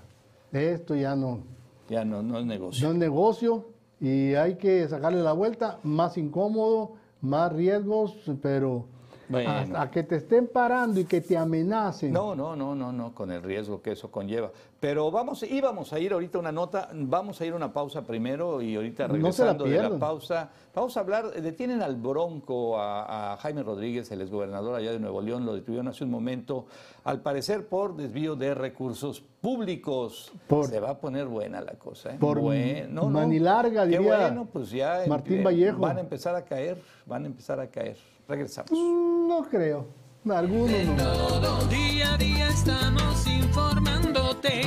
esto 0.52 0.94
ya 0.94 1.14
no, 1.16 1.40
Ya 1.88 2.04
no, 2.04 2.22
no 2.22 2.38
es 2.38 2.46
negocio. 2.46 2.86
no 2.86 2.92
es 2.92 2.98
negocio 2.98 3.66
y 4.00 4.34
hay 4.34 4.54
que 4.56 4.88
sacarle 4.88 5.22
la 5.22 5.32
vuelta, 5.32 5.78
más 5.82 6.16
incómodo, 6.16 6.92
más 7.20 7.52
riesgos, 7.52 8.16
pero 8.40 8.86
Bueno. 9.30 9.50
hasta 9.50 9.90
que 9.90 10.02
te 10.02 10.16
estén 10.16 10.48
parando 10.48 10.98
y 11.00 11.04
que 11.04 11.20
te 11.20 11.36
amenacen. 11.36 12.12
No, 12.12 12.34
no, 12.34 12.56
no, 12.56 12.74
no, 12.74 12.92
no, 12.92 13.14
con 13.14 13.30
el 13.30 13.42
riesgo 13.42 13.80
que 13.80 13.92
eso 13.92 14.10
conlleva. 14.10 14.50
Pero 14.80 15.10
vamos, 15.10 15.42
íbamos 15.42 15.92
a 15.92 15.98
ir 15.98 16.12
ahorita 16.12 16.38
una 16.38 16.50
nota, 16.52 16.88
vamos 16.94 17.40
a 17.40 17.44
ir 17.46 17.52
a 17.52 17.56
una 17.56 17.72
pausa 17.72 18.02
primero 18.02 18.60
y 18.62 18.74
ahorita 18.76 19.08
No 19.08 19.14
se 19.32 19.44
la 19.44 19.52
regresando 19.52 19.64
de 19.64 19.82
la 19.82 19.98
pausa, 19.98 20.50
vamos 20.74 20.96
a 20.96 21.00
hablar, 21.00 21.30
detienen 21.32 21.82
al 21.82 21.96
Bronco, 21.96 22.78
a, 22.78 23.34
a 23.34 23.36
Jaime 23.36 23.62
Rodríguez, 23.62 24.10
el 24.10 24.22
exgobernador 24.22 24.74
allá 24.74 24.90
de 24.92 24.98
Nuevo 24.98 25.20
León, 25.20 25.44
lo 25.46 25.54
detuvieron 25.54 25.88
hace 25.88 26.04
un 26.04 26.10
momento, 26.10 26.64
al 27.04 27.20
parecer 27.20 27.66
por 27.68 27.94
desvío 27.96 28.36
de 28.36 28.54
recursos 28.54 29.22
públicos. 29.42 30.32
Por- 30.48 30.66
Se 30.66 30.80
va 30.80 30.90
a 30.90 30.98
poner 30.98 31.26
buena 31.26 31.60
la 31.60 31.72
cosa, 31.74 32.14
¿eh? 32.14 32.16
Por 32.18 32.40
Bueno, 32.40 32.88
no, 32.90 33.02
no. 33.02 33.10
manilarga, 33.20 33.84
Qué 33.84 33.98
diría 33.98 34.16
bueno, 34.28 34.48
pues 34.50 34.70
ya 34.70 35.02
Martín 35.06 35.40
eh, 35.40 35.44
Vallejo. 35.44 35.78
van 35.78 35.98
a 35.98 36.00
empezar 36.00 36.34
a 36.34 36.42
caer, 36.44 36.78
van 37.06 37.24
a 37.24 37.26
empezar 37.26 37.60
a 37.60 37.66
caer. 37.68 37.96
Regresamos. 38.30 38.70
No 38.70 39.44
creo, 39.50 39.88
algunos 40.30 40.84
no. 40.96 41.02
Todo 41.02 41.66
día 41.66 42.14
a 42.14 42.16
día 42.16 42.48
estamos 42.48 43.26
informándote. 43.26 44.62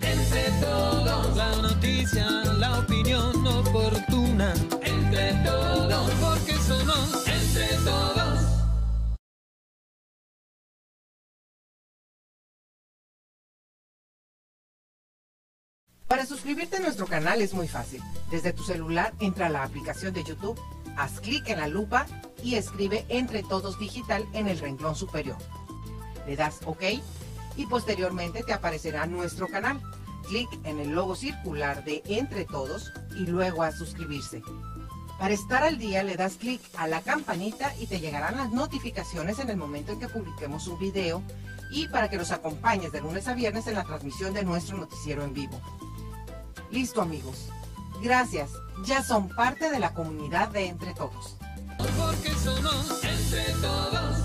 Entre 0.00 0.44
todos. 0.60 1.36
La 1.36 1.56
noticia, 1.56 2.30
la 2.60 2.78
opinión 2.78 3.44
oportuna. 3.44 3.99
Para 16.10 16.26
suscribirte 16.26 16.78
a 16.78 16.80
nuestro 16.80 17.06
canal 17.06 17.40
es 17.40 17.54
muy 17.54 17.68
fácil. 17.68 18.02
Desde 18.32 18.52
tu 18.52 18.64
celular 18.64 19.14
entra 19.20 19.46
a 19.46 19.48
la 19.48 19.62
aplicación 19.62 20.12
de 20.12 20.24
YouTube, 20.24 20.60
haz 20.96 21.20
clic 21.20 21.48
en 21.48 21.60
la 21.60 21.68
lupa 21.68 22.04
y 22.42 22.56
escribe 22.56 23.06
Entre 23.08 23.44
Todos 23.44 23.78
Digital 23.78 24.26
en 24.32 24.48
el 24.48 24.58
renglón 24.58 24.96
superior. 24.96 25.36
Le 26.26 26.34
das 26.34 26.62
OK 26.66 26.82
y 27.56 27.66
posteriormente 27.66 28.42
te 28.42 28.52
aparecerá 28.52 29.06
nuestro 29.06 29.46
canal. 29.46 29.80
Clic 30.26 30.48
en 30.64 30.80
el 30.80 30.90
logo 30.90 31.14
circular 31.14 31.84
de 31.84 32.02
Entre 32.06 32.44
Todos 32.44 32.90
y 33.16 33.26
luego 33.26 33.62
a 33.62 33.70
suscribirse. 33.70 34.42
Para 35.16 35.32
estar 35.32 35.62
al 35.62 35.78
día 35.78 36.02
le 36.02 36.16
das 36.16 36.38
clic 36.38 36.60
a 36.76 36.88
la 36.88 37.02
campanita 37.02 37.72
y 37.78 37.86
te 37.86 38.00
llegarán 38.00 38.36
las 38.36 38.50
notificaciones 38.50 39.38
en 39.38 39.48
el 39.48 39.56
momento 39.56 39.92
en 39.92 40.00
que 40.00 40.08
publiquemos 40.08 40.66
un 40.66 40.80
video 40.80 41.22
y 41.70 41.86
para 41.86 42.10
que 42.10 42.16
nos 42.16 42.32
acompañes 42.32 42.90
de 42.90 43.00
lunes 43.00 43.28
a 43.28 43.34
viernes 43.34 43.68
en 43.68 43.74
la 43.74 43.84
transmisión 43.84 44.34
de 44.34 44.42
nuestro 44.42 44.76
noticiero 44.76 45.22
en 45.22 45.34
vivo. 45.34 45.60
Listo 46.70 47.02
amigos. 47.02 47.48
Gracias. 48.02 48.50
Ya 48.84 49.02
son 49.02 49.28
parte 49.28 49.70
de 49.70 49.78
la 49.78 49.92
comunidad 49.92 50.48
de 50.48 50.66
Entre 50.66 50.94
Todos. 50.94 51.36
Porque 51.78 52.30
somos 52.30 53.04
entre 53.04 53.52
todos. 53.60 54.18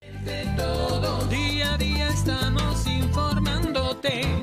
Entre 0.00 0.44
todos. 0.56 1.30
Día 1.30 1.74
a 1.74 1.78
día 1.78 2.08
estamos 2.08 2.86
informándote. 2.86 4.35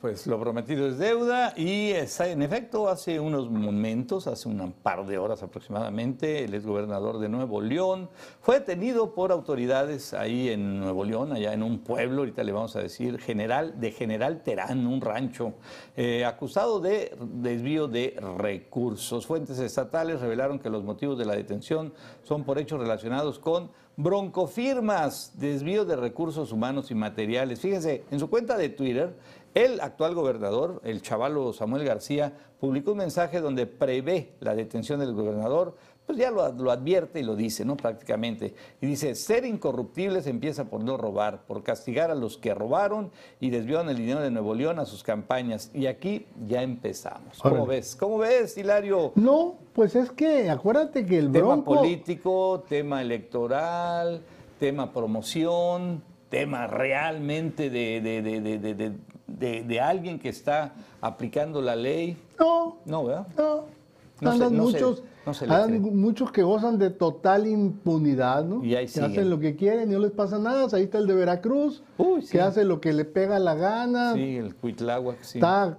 Pues 0.00 0.26
lo 0.26 0.40
prometido 0.40 0.86
es 0.88 0.98
deuda 0.98 1.52
y 1.56 1.90
es- 1.90 2.20
en 2.20 2.40
efecto 2.40 2.88
hace 2.88 3.20
unos 3.20 3.50
momentos, 3.50 4.26
hace 4.26 4.48
un 4.48 4.72
par 4.72 5.04
de 5.04 5.18
horas 5.18 5.42
aproximadamente, 5.42 6.44
el 6.44 6.54
exgobernador 6.54 7.18
de 7.18 7.28
Nuevo 7.28 7.60
León 7.60 8.08
fue 8.40 8.60
detenido 8.60 9.14
por 9.14 9.30
autoridades 9.30 10.14
ahí 10.14 10.48
en 10.48 10.80
Nuevo 10.80 11.04
León, 11.04 11.32
allá 11.32 11.52
en 11.52 11.62
un 11.62 11.80
pueblo, 11.80 12.20
ahorita 12.22 12.42
le 12.44 12.52
vamos 12.52 12.76
a 12.76 12.80
decir, 12.80 13.18
general 13.18 13.78
de 13.78 13.90
General 13.92 14.42
Terán, 14.42 14.86
un 14.86 15.02
rancho, 15.02 15.52
eh, 15.96 16.24
acusado 16.24 16.80
de 16.80 17.14
desvío 17.20 17.86
de 17.86 18.18
recursos. 18.38 19.26
Fuentes 19.26 19.58
estatales 19.58 20.20
revelaron 20.20 20.58
que 20.58 20.70
los 20.70 20.82
motivos 20.82 21.18
de 21.18 21.26
la 21.26 21.34
detención 21.36 21.92
son 22.22 22.44
por 22.44 22.58
hechos 22.58 22.80
relacionados 22.80 23.38
con 23.38 23.70
broncofirmas, 23.96 25.32
desvío 25.38 25.84
de 25.84 25.94
recursos 25.94 26.52
humanos 26.52 26.90
y 26.90 26.94
materiales. 26.94 27.60
Fíjense, 27.60 28.04
en 28.10 28.18
su 28.18 28.30
cuenta 28.30 28.56
de 28.56 28.70
Twitter, 28.70 29.14
el 29.54 29.80
actual 29.80 30.14
gobernador, 30.14 30.80
el 30.84 31.02
chavalo 31.02 31.52
Samuel 31.52 31.84
García, 31.84 32.32
publicó 32.60 32.92
un 32.92 32.98
mensaje 32.98 33.40
donde 33.40 33.66
prevé 33.66 34.34
la 34.40 34.54
detención 34.54 35.00
del 35.00 35.14
gobernador, 35.14 35.76
pues 36.06 36.18
ya 36.18 36.30
lo, 36.30 36.52
lo 36.52 36.72
advierte 36.72 37.20
y 37.20 37.22
lo 37.22 37.36
dice, 37.36 37.64
¿no? 37.64 37.76
Prácticamente. 37.76 38.54
Y 38.80 38.86
dice, 38.86 39.14
ser 39.14 39.44
incorruptibles 39.44 40.26
empieza 40.26 40.64
por 40.64 40.82
no 40.82 40.96
robar, 40.96 41.42
por 41.46 41.62
castigar 41.62 42.10
a 42.10 42.16
los 42.16 42.36
que 42.36 42.52
robaron 42.52 43.12
y 43.38 43.50
desviaron 43.50 43.88
el 43.88 43.96
dinero 43.96 44.20
de 44.20 44.30
Nuevo 44.30 44.54
León 44.54 44.80
a 44.80 44.86
sus 44.86 45.04
campañas. 45.04 45.70
Y 45.72 45.86
aquí 45.86 46.26
ya 46.48 46.62
empezamos. 46.62 47.38
¿Cómo 47.40 47.64
ves? 47.64 47.94
¿Cómo 47.94 48.18
ves, 48.18 48.58
Hilario? 48.58 49.12
No, 49.14 49.58
pues 49.72 49.94
es 49.94 50.10
que 50.10 50.50
acuérdate 50.50 51.06
que 51.06 51.18
el 51.18 51.30
Tema 51.30 51.46
Bronco... 51.46 51.76
político, 51.76 52.64
tema 52.68 53.02
electoral, 53.02 54.22
tema 54.58 54.92
promoción, 54.92 56.02
tema 56.28 56.66
realmente 56.66 57.70
de, 57.70 58.00
de, 58.00 58.22
de, 58.22 58.58
de, 58.74 58.92
de- 59.38 59.62
de- 59.62 59.80
alguien 59.80 60.18
que 60.18 60.28
está 60.28 60.72
aplicando 61.00 61.60
la 61.62 61.76
ley. 61.76 62.16
No, 62.38 62.76
No, 62.84 63.04
¿verdad? 63.04 63.26
no. 63.36 63.80
No 64.20 64.28
se- 64.32 64.34
Andan 64.44 64.56
no 64.56 64.66
se- 64.66 64.72
muchos, 64.72 65.02
no 65.24 65.32
se 65.32 65.46
le 65.46 65.54
andan 65.54 65.96
muchos 65.98 66.30
que 66.30 66.42
gozan 66.42 66.78
de 66.78 66.90
total 66.90 67.46
impunidad, 67.46 68.44
¿no? 68.44 68.62
Y 68.62 68.74
ahí 68.74 68.86
que 68.86 69.00
hacen 69.00 69.30
lo 69.30 69.40
que 69.40 69.56
quieren 69.56 69.90
y 69.90 69.94
no 69.94 70.00
les 70.00 70.10
pasa 70.10 70.38
nada. 70.38 70.66
Ahí 70.76 70.82
está 70.82 70.98
el 70.98 71.06
de 71.06 71.14
Veracruz, 71.14 71.82
Uy, 71.96 72.20
sí. 72.20 72.32
que 72.32 72.40
hace 72.42 72.64
lo 72.64 72.82
que 72.82 72.92
le 72.92 73.06
pega 73.06 73.38
la 73.38 73.54
gana. 73.54 74.12
Sí, 74.12 74.36
el 74.36 74.54
Cuitláhuac, 74.54 75.22
sí. 75.22 75.38
Está, 75.38 75.78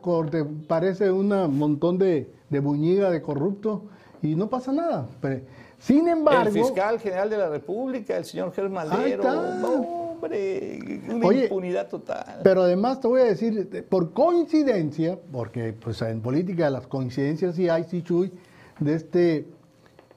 parece 0.68 1.12
un 1.12 1.28
montón 1.56 2.00
de, 2.00 2.32
de 2.50 2.60
buñiga, 2.60 3.12
de 3.12 3.22
corrupto, 3.22 3.84
y 4.24 4.34
no 4.36 4.50
pasa 4.50 4.72
nada. 4.72 5.06
Pero, 5.22 5.42
sin 5.78 6.08
embargo, 6.08 6.48
El 6.48 6.54
fiscal 6.64 7.00
general 7.00 7.30
de 7.30 7.38
la 7.38 7.50
República, 7.50 8.18
el 8.18 8.26
señor 8.26 8.52
Germán 8.54 8.88
Ahí 8.92 8.98
Madero. 8.98 9.22
está. 9.24 10.01
Hombre, 10.22 11.02
una 11.10 11.26
Oye, 11.26 11.44
impunidad 11.46 11.90
total. 11.90 12.42
pero 12.44 12.62
además 12.62 13.00
te 13.02 13.08
voy 13.08 13.22
a 13.22 13.26
decir, 13.26 13.86
por 13.90 14.14
coincidencia, 14.14 15.18
porque 15.32 15.74
pues 15.74 16.00
en 16.04 16.22
política 16.22 16.70
las 16.70 16.86
coincidencias 16.86 17.56
sí 17.56 17.68
hay, 17.70 17.86
sí, 17.86 18.04
chuy, 18.04 18.32
de 18.80 18.94
este, 18.94 19.48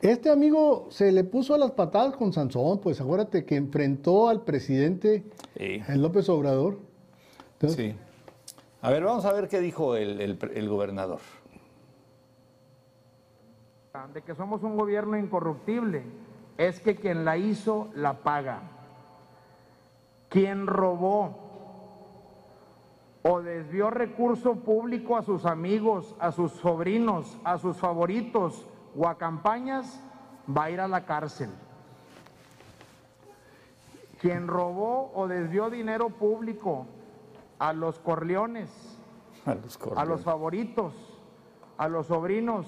este 0.02 0.28
amigo 0.30 0.88
se 0.90 1.10
le 1.10 1.24
puso 1.24 1.54
a 1.54 1.58
las 1.58 1.70
patadas 1.70 2.16
con 2.16 2.32
Sansón, 2.34 2.80
pues 2.80 3.00
acuérdate 3.00 3.46
que 3.46 3.56
enfrentó 3.56 4.28
al 4.28 4.42
presidente 4.42 5.24
Sí. 5.56 5.80
López 5.96 6.28
Obrador. 6.28 6.78
Entonces, 7.54 7.92
Sí. 7.92 7.98
A 8.82 8.90
ver, 8.90 9.02
vamos 9.04 9.24
a 9.24 9.32
ver 9.32 9.48
qué 9.48 9.60
dijo 9.60 9.96
el, 9.96 10.20
el- 10.20 10.38
el 10.54 10.68
gobernador. 10.68 11.20
de 14.12 14.22
que 14.22 14.34
somos 14.34 14.62
un 14.64 14.76
gobierno 14.76 15.16
incorruptible 15.16 16.02
es 16.58 16.80
que 16.80 16.96
quien 16.96 17.24
la 17.24 17.36
hizo 17.38 17.88
la 17.94 18.18
paga. 18.24 18.60
Quien 20.34 20.66
robó 20.66 21.30
o 23.22 23.40
desvió 23.40 23.88
recurso 23.90 24.56
público 24.56 25.16
a 25.16 25.22
sus 25.22 25.46
amigos, 25.46 26.16
a 26.18 26.32
sus 26.32 26.50
sobrinos, 26.54 27.38
a 27.44 27.56
sus 27.58 27.76
favoritos 27.76 28.66
o 28.98 29.06
a 29.06 29.16
campañas, 29.16 30.00
va 30.50 30.64
a 30.64 30.70
ir 30.70 30.80
a 30.80 30.88
la 30.88 31.06
cárcel. 31.06 31.50
Quien 34.20 34.48
robó 34.48 35.12
o 35.14 35.28
desvió 35.28 35.70
dinero 35.70 36.10
público 36.10 36.86
a 37.60 37.72
los 37.72 38.00
corleones, 38.00 38.98
A 39.46 39.54
los 39.54 39.76
a 39.76 39.78
correos. 39.78 40.08
los 40.08 40.24
favoritos, 40.24 40.94
a 41.78 41.86
los 41.86 42.08
sobrinos 42.08 42.66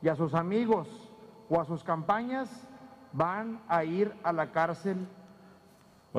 y 0.00 0.08
a 0.08 0.16
sus 0.16 0.32
amigos 0.32 0.88
o 1.50 1.60
a 1.60 1.66
sus 1.66 1.84
campañas 1.84 2.48
van 3.12 3.60
a 3.68 3.84
ir 3.84 4.14
a 4.22 4.32
la 4.32 4.52
cárcel. 4.52 5.06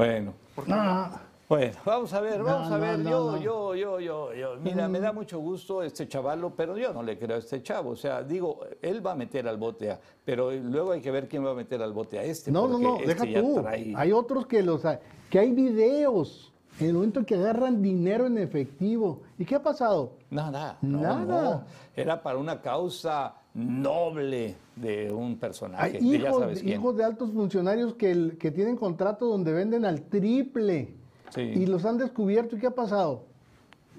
Bueno. 0.06 0.34
no, 0.68 1.10
Bueno, 1.50 1.74
vamos 1.84 2.14
a 2.14 2.22
ver, 2.22 2.44
vamos 2.44 2.70
No, 2.70 2.76
a 2.76 2.78
ver. 2.78 3.00
no, 3.00 3.10
yo, 3.10 3.32
no. 3.32 3.38
yo, 3.40 3.76
yo, 3.76 4.00
yo, 4.00 4.34
yo. 4.34 4.56
Mira, 4.62 4.88
me 4.88 5.00
da 5.00 5.12
mucho 5.12 5.40
gusto 5.40 5.82
este 5.84 6.08
chavalo, 6.08 6.52
pero 6.56 6.78
yo 6.78 6.94
no 6.94 7.02
le 7.04 7.18
creo 7.18 7.36
a 7.36 7.40
este 7.40 7.62
chavo. 7.64 7.90
O 7.92 7.96
sea, 7.96 8.22
digo, 8.24 8.60
él 8.82 9.06
va 9.06 9.12
a 9.14 9.16
meter 9.16 9.48
al 9.48 9.58
bote 9.58 9.92
a, 9.92 10.00
pero 10.24 10.52
luego 10.52 10.92
hay 10.92 11.02
que 11.02 11.10
ver 11.12 11.28
quién 11.28 11.44
va 11.46 11.52
a 11.52 11.56
meter 11.56 11.82
al 11.82 11.92
bote 11.92 12.20
a 12.20 12.24
este. 12.24 12.52
no, 12.52 12.68
no, 12.68 12.78
no, 12.78 12.96
este 12.98 13.08
deja 13.08 13.26
ya 13.26 13.42
tú. 13.42 13.56
trae- 13.62 13.94
Hay 13.98 14.12
otros 14.12 14.46
que 14.48 14.62
los 14.62 14.82
que 15.30 15.40
hay 15.40 15.52
videos 15.52 16.54
en 16.80 16.88
el 16.88 16.94
momento 16.94 17.26
que 17.26 17.36
agarran 17.36 17.82
dinero 17.82 18.26
en 18.28 18.38
efectivo. 18.38 19.22
¿Y 19.38 19.44
qué 19.46 19.56
ha 19.56 19.64
pasado? 19.64 20.12
Nada, 20.30 20.78
no, 20.82 21.02
Nada. 21.02 21.26
no. 21.26 21.64
Era 21.96 22.22
para 22.24 22.38
una 22.38 22.62
causa 22.62 23.34
noble 23.54 24.56
de 24.76 25.12
un 25.12 25.38
personaje. 25.38 25.84
Hay 25.84 25.94
de 25.94 26.00
ya 26.20 26.28
hijos, 26.28 26.40
sabes 26.40 26.60
quién. 26.62 26.80
hijos 26.80 26.96
de 26.98 27.04
altos 27.04 27.32
funcionarios 27.32 27.96
que, 27.96 28.12
el- 28.12 28.38
que 28.38 28.52
tienen 28.52 28.76
contratos 28.78 29.30
donde 29.30 29.52
venden 29.52 29.86
al 29.86 30.02
triple 30.04 30.94
Sí. 31.34 31.42
y 31.42 31.66
los 31.66 31.86
han 31.86 31.98
descubierto. 31.98 32.56
¿Y 32.56 32.60
qué 32.60 32.68
ha 32.68 32.76
pasado? 32.76 33.24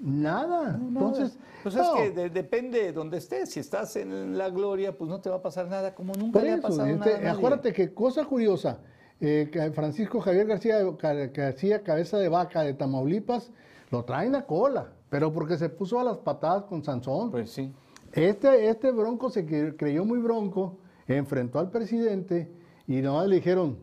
Nada. 0.01 0.79
Entonces, 0.81 1.37
Pues 1.63 1.75
no, 1.75 1.95
es 1.95 2.01
que 2.01 2.11
de- 2.11 2.29
depende 2.31 2.81
de 2.85 2.91
donde 2.93 3.17
estés. 3.17 3.51
Si 3.51 3.59
estás 3.59 3.95
en 3.95 4.35
la 4.37 4.49
gloria, 4.49 4.97
pues 4.97 5.09
no 5.09 5.21
te 5.21 5.29
va 5.29 5.35
a 5.37 5.41
pasar 5.41 5.67
nada 5.67 5.93
como 5.93 6.13
nunca 6.13 6.39
por 6.39 6.43
le 6.43 6.51
ha 6.51 6.55
eso, 6.55 6.63
pasado 6.63 6.87
este, 6.87 7.17
nada 7.19 7.31
acuérdate 7.31 7.71
que 7.71 7.93
cosa 7.93 8.25
curiosa, 8.25 8.79
eh, 9.19 9.71
Francisco 9.75 10.19
Javier 10.21 10.47
García, 10.47 10.79
García 10.81 11.83
Cabeza 11.83 12.17
de 12.17 12.29
Vaca 12.29 12.63
de 12.63 12.73
Tamaulipas, 12.73 13.51
lo 13.91 14.03
traen 14.03 14.33
a 14.35 14.45
cola, 14.47 14.87
pero 15.11 15.31
porque 15.31 15.57
se 15.57 15.69
puso 15.69 15.99
a 15.99 16.03
las 16.03 16.17
patadas 16.17 16.63
con 16.63 16.83
Sansón. 16.83 17.29
Pues 17.29 17.51
sí. 17.51 17.71
Este, 18.13 18.69
este 18.69 18.91
bronco 18.91 19.29
se 19.29 19.45
cre- 19.47 19.75
creyó 19.77 20.05
muy 20.05 20.19
bronco, 20.19 20.77
enfrentó 21.07 21.59
al 21.59 21.69
presidente 21.71 22.51
y 22.87 23.01
nomás 23.01 23.27
le 23.27 23.35
dijeron, 23.37 23.77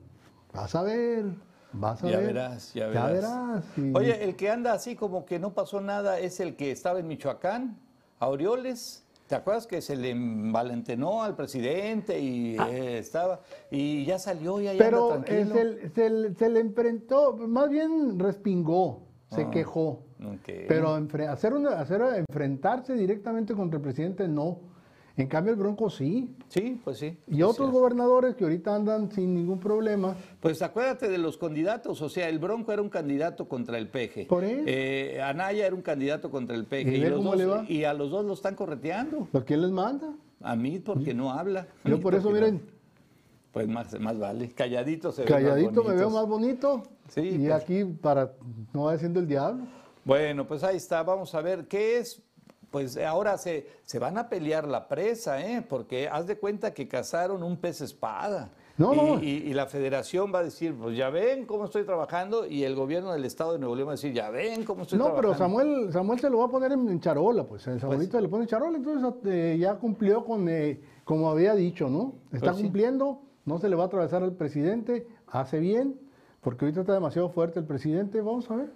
vas 0.52 0.74
a 0.74 0.82
ver, 0.82 1.24
vas 1.72 2.02
a 2.04 2.08
Ya 2.10 2.18
ver. 2.18 2.26
verás, 2.28 2.74
ya 2.74 2.88
verás. 2.88 3.64
y- 3.76 3.92
Oye, 3.96 4.24
el 4.24 4.36
que 4.36 4.50
anda 4.50 4.72
así 4.72 4.96
como 4.96 5.24
que 5.24 5.38
no 5.38 5.54
pasó 5.54 5.80
nada 5.80 6.18
es 6.18 6.40
el 6.40 6.56
que 6.56 6.70
estaba 6.70 6.98
en 6.98 7.06
Michoacán, 7.08 7.78
Aureoles. 8.18 9.04
¿Te 9.26 9.34
acuerdas 9.34 9.66
que 9.66 9.82
se 9.82 9.94
le 9.94 10.10
envalentenó 10.10 11.22
al 11.22 11.36
presidente 11.36 12.18
y 12.18 12.56
eh, 12.58 12.96
estaba 12.96 13.40
y 13.70 14.06
ya 14.06 14.18
salió 14.18 14.58
y 14.58 14.68
ahí 14.68 14.78
pero 14.78 15.12
anda 15.12 15.26
eh, 15.28 15.44
tranquilo? 15.44 15.90
se, 15.94 16.34
se 16.34 16.48
le 16.48 16.60
enfrentó, 16.60 17.34
más 17.36 17.68
bien 17.68 18.18
respingó. 18.18 19.02
Se 19.30 19.42
Ah. 19.42 19.50
quejó. 19.50 20.02
Pero 20.66 20.94
hacer 21.28 21.52
una, 21.54 21.70
hacer 21.80 22.02
enfrentarse 22.28 22.94
directamente 22.94 23.54
contra 23.54 23.76
el 23.78 23.82
presidente 23.82 24.26
no. 24.28 24.60
En 25.16 25.26
cambio 25.26 25.52
el 25.52 25.58
Bronco 25.58 25.90
sí. 25.90 26.36
Sí, 26.46 26.80
pues 26.84 26.98
sí. 26.98 27.18
Y 27.26 27.42
otros 27.42 27.72
gobernadores 27.72 28.36
que 28.36 28.44
ahorita 28.44 28.72
andan 28.76 29.10
sin 29.10 29.34
ningún 29.34 29.58
problema. 29.58 30.14
Pues 30.38 30.62
acuérdate 30.62 31.08
de 31.08 31.18
los 31.18 31.36
candidatos, 31.36 32.00
o 32.02 32.08
sea, 32.08 32.28
el 32.28 32.38
Bronco 32.38 32.72
era 32.72 32.80
un 32.82 32.88
candidato 32.88 33.48
contra 33.48 33.78
el 33.78 33.88
peje. 33.88 34.26
Por 34.26 34.44
eso. 34.44 34.62
Eh, 34.66 35.20
Anaya 35.20 35.66
era 35.66 35.74
un 35.74 35.82
candidato 35.82 36.30
contra 36.30 36.54
el 36.54 36.66
peje. 36.66 36.96
¿Y 36.96 37.00
ve 37.00 37.10
los 37.10 37.18
cómo 37.18 37.30
dos- 37.30 37.38
le 37.38 37.46
va? 37.46 37.64
y 37.68 37.82
a 37.82 37.94
los 37.94 38.10
dos 38.12 38.24
lo 38.24 38.32
están 38.34 38.54
correteando. 38.54 39.26
¿Por 39.32 39.44
quién 39.44 39.60
les 39.62 39.72
manda? 39.72 40.12
A 40.40 40.54
mí 40.54 40.78
porque 40.78 41.14
no 41.14 41.32
habla. 41.32 41.66
A 41.82 41.88
Yo 41.88 42.00
por 42.00 42.14
eso, 42.14 42.28
no- 42.28 42.34
miren, 42.36 42.62
Pues 43.64 43.74
más, 43.74 44.00
más 44.00 44.18
vale. 44.18 44.50
Calladito 44.52 45.12
se 45.12 45.22
ve 45.24 45.30
más 45.30 45.40
calladito 45.42 45.84
me 45.84 45.94
veo 45.94 46.10
más 46.10 46.26
bonito. 46.26 46.82
Sí, 47.08 47.20
y 47.20 47.38
pues. 47.46 47.52
aquí 47.52 47.84
para 47.84 48.32
no 48.72 48.84
vaya 48.84 48.98
siendo 48.98 49.20
el 49.20 49.26
diablo. 49.26 49.64
Bueno, 50.04 50.46
pues 50.46 50.62
ahí 50.64 50.76
está. 50.76 51.02
Vamos 51.02 51.34
a 51.34 51.40
ver 51.42 51.66
qué 51.68 51.98
es. 51.98 52.22
Pues 52.70 52.98
ahora 52.98 53.38
se, 53.38 53.66
se 53.84 53.98
van 53.98 54.18
a 54.18 54.28
pelear 54.28 54.68
la 54.68 54.88
presa, 54.88 55.40
¿eh? 55.40 55.64
Porque 55.66 56.06
haz 56.06 56.26
de 56.26 56.36
cuenta 56.38 56.74
que 56.74 56.86
cazaron 56.86 57.42
un 57.42 57.56
pez 57.56 57.80
espada. 57.80 58.50
No, 58.76 58.92
y, 58.92 58.96
no. 58.96 59.22
y- 59.22 59.26
y 59.50 59.54
la 59.54 59.66
federación 59.66 60.32
va 60.32 60.40
a 60.40 60.42
decir, 60.44 60.74
pues 60.78 60.94
ya 60.96 61.08
ven 61.10 61.46
cómo 61.46 61.64
estoy 61.64 61.84
trabajando, 61.84 62.46
y 62.46 62.62
el 62.64 62.76
gobierno 62.76 63.10
del 63.12 63.24
estado 63.24 63.54
de 63.54 63.58
Nuevo 63.58 63.74
León 63.74 63.88
va 63.88 63.92
a 63.92 63.94
decir, 63.96 64.12
ya 64.12 64.28
ven 64.30 64.64
cómo 64.64 64.82
estoy 64.82 64.98
No, 64.98 65.06
trabajando. 65.06 65.34
pero 65.34 65.38
Samuel, 65.38 65.92
Samuel 65.92 66.20
se 66.20 66.30
lo 66.30 66.38
va 66.38 66.44
a 66.44 66.48
poner 66.48 66.70
en, 66.72 66.88
en 66.88 67.00
charola, 67.00 67.42
pues. 67.44 67.66
El 67.66 67.80
Samuelito 67.80 68.20
le 68.20 68.28
pone 68.28 68.46
charola, 68.46 68.76
entonces 68.76 69.14
eh, 69.24 69.56
ya 69.58 69.74
cumplió 69.76 70.24
con, 70.24 70.46
eh, 70.48 70.78
como 71.04 71.28
había 71.30 71.54
dicho, 71.56 71.88
¿no? 71.88 72.12
Está 72.30 72.52
Pues 72.52 72.56
sí. 72.58 72.62
No 73.48 73.58
se 73.58 73.68
le 73.68 73.74
va 73.76 73.84
a 73.84 73.86
atravesar 73.86 74.22
al 74.22 74.32
presidente, 74.34 75.08
hace 75.26 75.58
bien, 75.58 75.98
porque 76.40 76.66
ahorita 76.66 76.82
está 76.82 76.92
demasiado 76.94 77.30
fuerte 77.30 77.58
el 77.58 77.64
presidente. 77.64 78.20
Vamos 78.20 78.48
a 78.50 78.56
ver. 78.56 78.70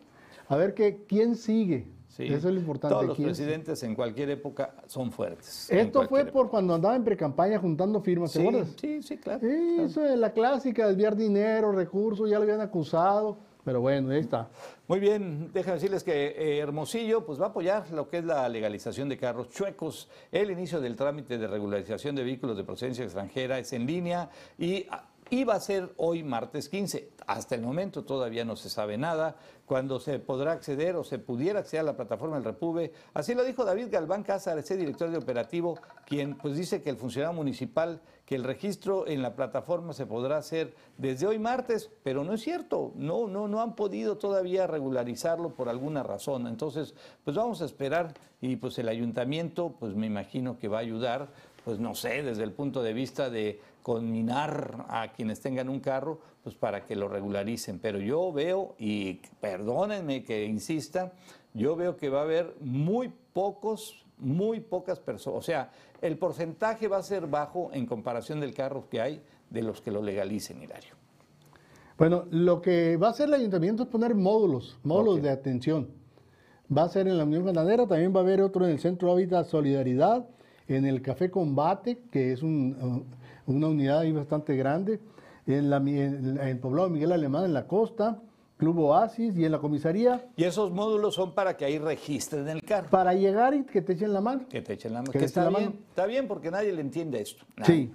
A 0.49 0.57
ver 0.57 0.75
que, 0.75 1.05
quién 1.07 1.37
sigue. 1.37 1.87
Sí. 2.09 2.25
Eso 2.25 2.49
es 2.49 2.55
lo 2.55 2.61
importante. 2.61 2.95
Todos 2.95 3.07
los 3.07 3.17
quién 3.17 3.29
presidentes 3.29 3.83
en 3.85 3.95
cualquier 3.95 4.29
época 4.31 4.75
son 4.87 5.11
fuertes. 5.13 5.71
Esto 5.71 6.07
fue 6.09 6.27
por 6.27 6.51
cuando 6.51 6.75
andaba 6.75 6.95
en 6.95 7.05
precampaña 7.05 7.59
juntando 7.59 8.03
firmas, 8.03 8.33
¿te 8.33 8.41
Sí, 8.41 8.47
acuerdas? 8.47 8.75
sí, 8.79 9.03
sí, 9.03 9.17
claro. 9.17 9.41
Sí, 9.41 9.77
eso 9.81 10.05
es 10.05 10.19
la 10.19 10.33
clásica, 10.33 10.89
desviar 10.89 11.17
dinero, 11.17 11.73
recursos, 11.73 12.29
ya 12.29 12.37
lo 12.39 12.43
habían 12.43 12.61
acusado, 12.61 13.39
pero 13.65 13.81
bueno, 13.81 14.11
ahí 14.11 14.21
está. 14.21 14.49
Muy 14.89 15.01
bien, 15.01 15.51
déjenme 15.53 15.75
decirles 15.75 16.03
que 16.03 16.29
eh, 16.29 16.59
Hermosillo 16.59 17.25
pues, 17.25 17.41
va 17.41 17.47
a 17.47 17.49
apoyar 17.51 17.91
lo 17.91 18.09
que 18.09 18.19
es 18.19 18.25
la 18.25 18.49
legalización 18.49 19.09
de 19.09 19.17
carros 19.17 19.51
chuecos. 19.51 20.09
El 20.31 20.51
inicio 20.51 20.81
del 20.81 20.97
trámite 20.97 21.39
de 21.39 21.47
regularización 21.47 22.17
de 22.17 22.25
vehículos 22.25 22.57
de 22.57 22.65
procedencia 22.65 23.05
extranjera 23.05 23.59
es 23.59 23.73
en 23.73 23.87
línea 23.87 24.29
y 24.59 24.87
ah, 24.91 25.05
iba 25.33 25.55
a 25.55 25.61
ser 25.61 25.95
hoy 25.97 26.23
martes 26.23 26.69
15. 26.69 27.09
Hasta 27.27 27.55
el 27.55 27.63
momento 27.63 28.05
todavía 28.05 28.45
no 28.45 28.55
se 28.55 28.69
sabe 28.69 28.99
nada. 28.99 29.37
Cuando 29.65 29.99
se 29.99 30.19
podrá 30.19 30.53
acceder 30.53 30.95
o 30.97 31.05
se 31.05 31.19
pudiera 31.19 31.61
acceder 31.61 31.81
a 31.81 31.85
la 31.85 31.97
plataforma 31.97 32.37
del 32.37 32.45
Repube. 32.45 32.93
Así 33.15 33.35
lo 33.35 33.43
dijo 33.43 33.65
David 33.65 33.89
Galván 33.91 34.25
Cázares, 34.25 34.69
director 34.69 35.11
de 35.11 35.17
operativo, 35.17 35.79
quien 36.05 36.37
pues 36.37 36.55
dice 36.55 36.83
que 36.83 36.91
el 36.91 36.99
funcionario 36.99 37.35
municipal, 37.35 38.03
que 38.27 38.35
el 38.35 38.45
registro 38.45 39.07
en 39.07 39.23
la 39.23 39.35
plataforma 39.35 39.95
se 39.95 40.05
podrá 40.05 40.37
hacer 40.37 40.75
desde 40.99 41.27
hoy 41.27 41.39
martes, 41.39 41.91
pero 42.03 42.25
no 42.25 42.35
es 42.35 42.43
cierto. 42.43 42.93
No, 42.95 43.27
no, 43.27 43.49
no 43.49 43.63
han 43.63 43.75
podido 43.75 44.19
todavía 44.19 44.67
regularizarlo 44.67 45.55
por 45.55 45.71
alguna 45.71 46.03
razón. 46.03 46.47
Entonces, 46.47 46.95
pues 47.25 47.35
vamos 47.35 47.63
a 47.63 47.65
esperar 47.65 48.13
y 48.43 48.57
pues 48.57 48.79
el 48.79 48.89
ayuntamiento, 48.89 49.75
pues 49.81 49.95
me 49.95 50.07
imagino 50.07 50.59
que 50.59 50.69
va 50.69 50.77
a 50.79 50.83
ayudar, 50.83 51.29
pues 51.65 51.79
no 51.79 51.95
sé, 51.95 52.23
desde 52.23 52.43
el 52.43 52.53
punto 52.53 52.83
de 52.83 52.93
vista 52.93 53.31
de 53.31 53.61
conminar 53.83 54.87
a 54.89 55.13
quienes 55.13 55.41
tengan 55.41 55.69
un 55.69 55.81
carro, 55.81 56.21
pues 56.43 56.55
para 56.55 56.85
que 56.85 56.97
lo 56.97 57.09
regularicen. 57.09 57.79
Pero 57.79 57.99
yo 57.99 58.33
veo, 58.33 58.75
y 58.79 59.21
perdónenme 59.41 60.25
que 60.25 60.45
insista, 60.45 61.13
yo 61.55 61.77
veo 61.77 61.97
que 61.97 62.09
va 62.09 62.21
a 62.21 62.23
haber 62.23 62.55
muy 62.61 63.13
pocos, 63.33 64.05
muy 64.19 64.61
pocas 64.61 65.01
personas. 65.01 65.39
O 65.39 65.43
sea, 65.43 65.71
el 66.01 66.17
porcentaje 66.19 66.89
va 66.89 66.99
a 66.99 67.03
ser 67.03 67.27
bajo 67.27 67.71
en 67.73 67.87
comparación 67.87 68.41
del 68.41 68.55
carro 68.55 68.89
que 68.89 69.01
hay 69.01 69.23
de 69.51 69.63
los 69.63 69.81
que 69.81 69.91
lo 69.91 70.03
legalicen, 70.03 70.63
Hilario. 70.63 70.95
Bueno, 71.99 72.25
lo 72.31 72.63
que 72.63 72.97
va 72.97 73.09
a 73.09 73.11
hacer 73.11 73.29
el 73.29 73.35
ayuntamiento 73.35 73.83
es 73.83 73.89
poner 73.89 74.15
módulos, 74.15 74.79
módulos 74.83 75.23
de 75.23 75.31
atención. 75.31 75.89
Va 76.77 76.85
a 76.85 76.89
ser 76.89 77.07
en 77.07 77.19
la 77.19 77.25
Unión 77.25 77.45
Ganadera, 77.45 77.87
también 77.87 78.15
va 78.15 78.21
a 78.21 78.23
haber 78.23 78.41
otro 78.41 78.65
en 78.65 78.73
el 78.73 78.81
Centro 78.81 79.13
Hábitat 79.13 79.47
Solidaridad, 79.47 80.27
en 80.69 80.87
el 80.87 81.03
Café 81.03 81.31
Combate, 81.31 82.03
que 82.11 82.33
es 82.33 82.43
un, 82.43 82.77
uh, 82.81 83.22
una 83.47 83.69
unidad 83.69 84.01
ahí 84.01 84.13
bastante 84.13 84.57
grande, 84.57 85.01
en, 85.47 85.71
la, 85.71 85.79
en 85.79 86.39
el 86.39 86.59
poblado 86.59 86.89
Miguel 86.89 87.13
Alemán, 87.13 87.45
en 87.45 87.55
la 87.55 87.67
costa, 87.67 88.21
Club 88.59 88.79
Oasis 88.79 89.37
y 89.37 89.45
en 89.45 89.51
la 89.53 89.59
comisaría, 89.59 90.29
Y 90.37 90.45
esos 90.45 90.71
módulos 90.71 91.15
son 91.17 91.35
para 91.35 91.57
que 91.57 91.65
ahí 91.65 91.79
registren 91.79 92.49
el 92.49 92.63
carro. 92.63 92.89
para 92.91 93.13
llegar 93.15 93.55
y 93.55 93.65
que 93.65 93.83
te 93.83 93.95
echen 93.95 94.13
la 94.13 94.21
mano. 94.21 94.47
Que 94.49 94.63
te 94.63 94.75
echen 94.75 94.93
la 94.93 95.01
mano. 95.01 95.11
Que 95.13 95.19
Que 95.19 95.25
está 95.25 95.45
la 95.45 95.51
bien, 95.59 95.71
mano. 95.71 95.81
está 95.89 96.07
bien 96.07 96.29
porque 96.29 96.51
nadie 96.53 96.73
le 96.73 96.81
entiende 96.81 97.21
esto. 97.21 97.45
Nadie. 97.57 97.75
Sí. 97.75 97.93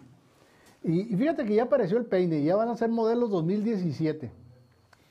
Y, 0.84 1.14
y 1.14 1.18
fíjate 1.18 1.46
que 1.46 1.56
ya 1.56 1.64
apareció 1.64 1.98
el 1.98 2.06
peine, 2.06 2.44
ya 2.44 2.56
van 2.58 2.68
a 2.70 2.76
ser 2.76 2.90
modelos 2.90 3.30
2017 3.32 4.30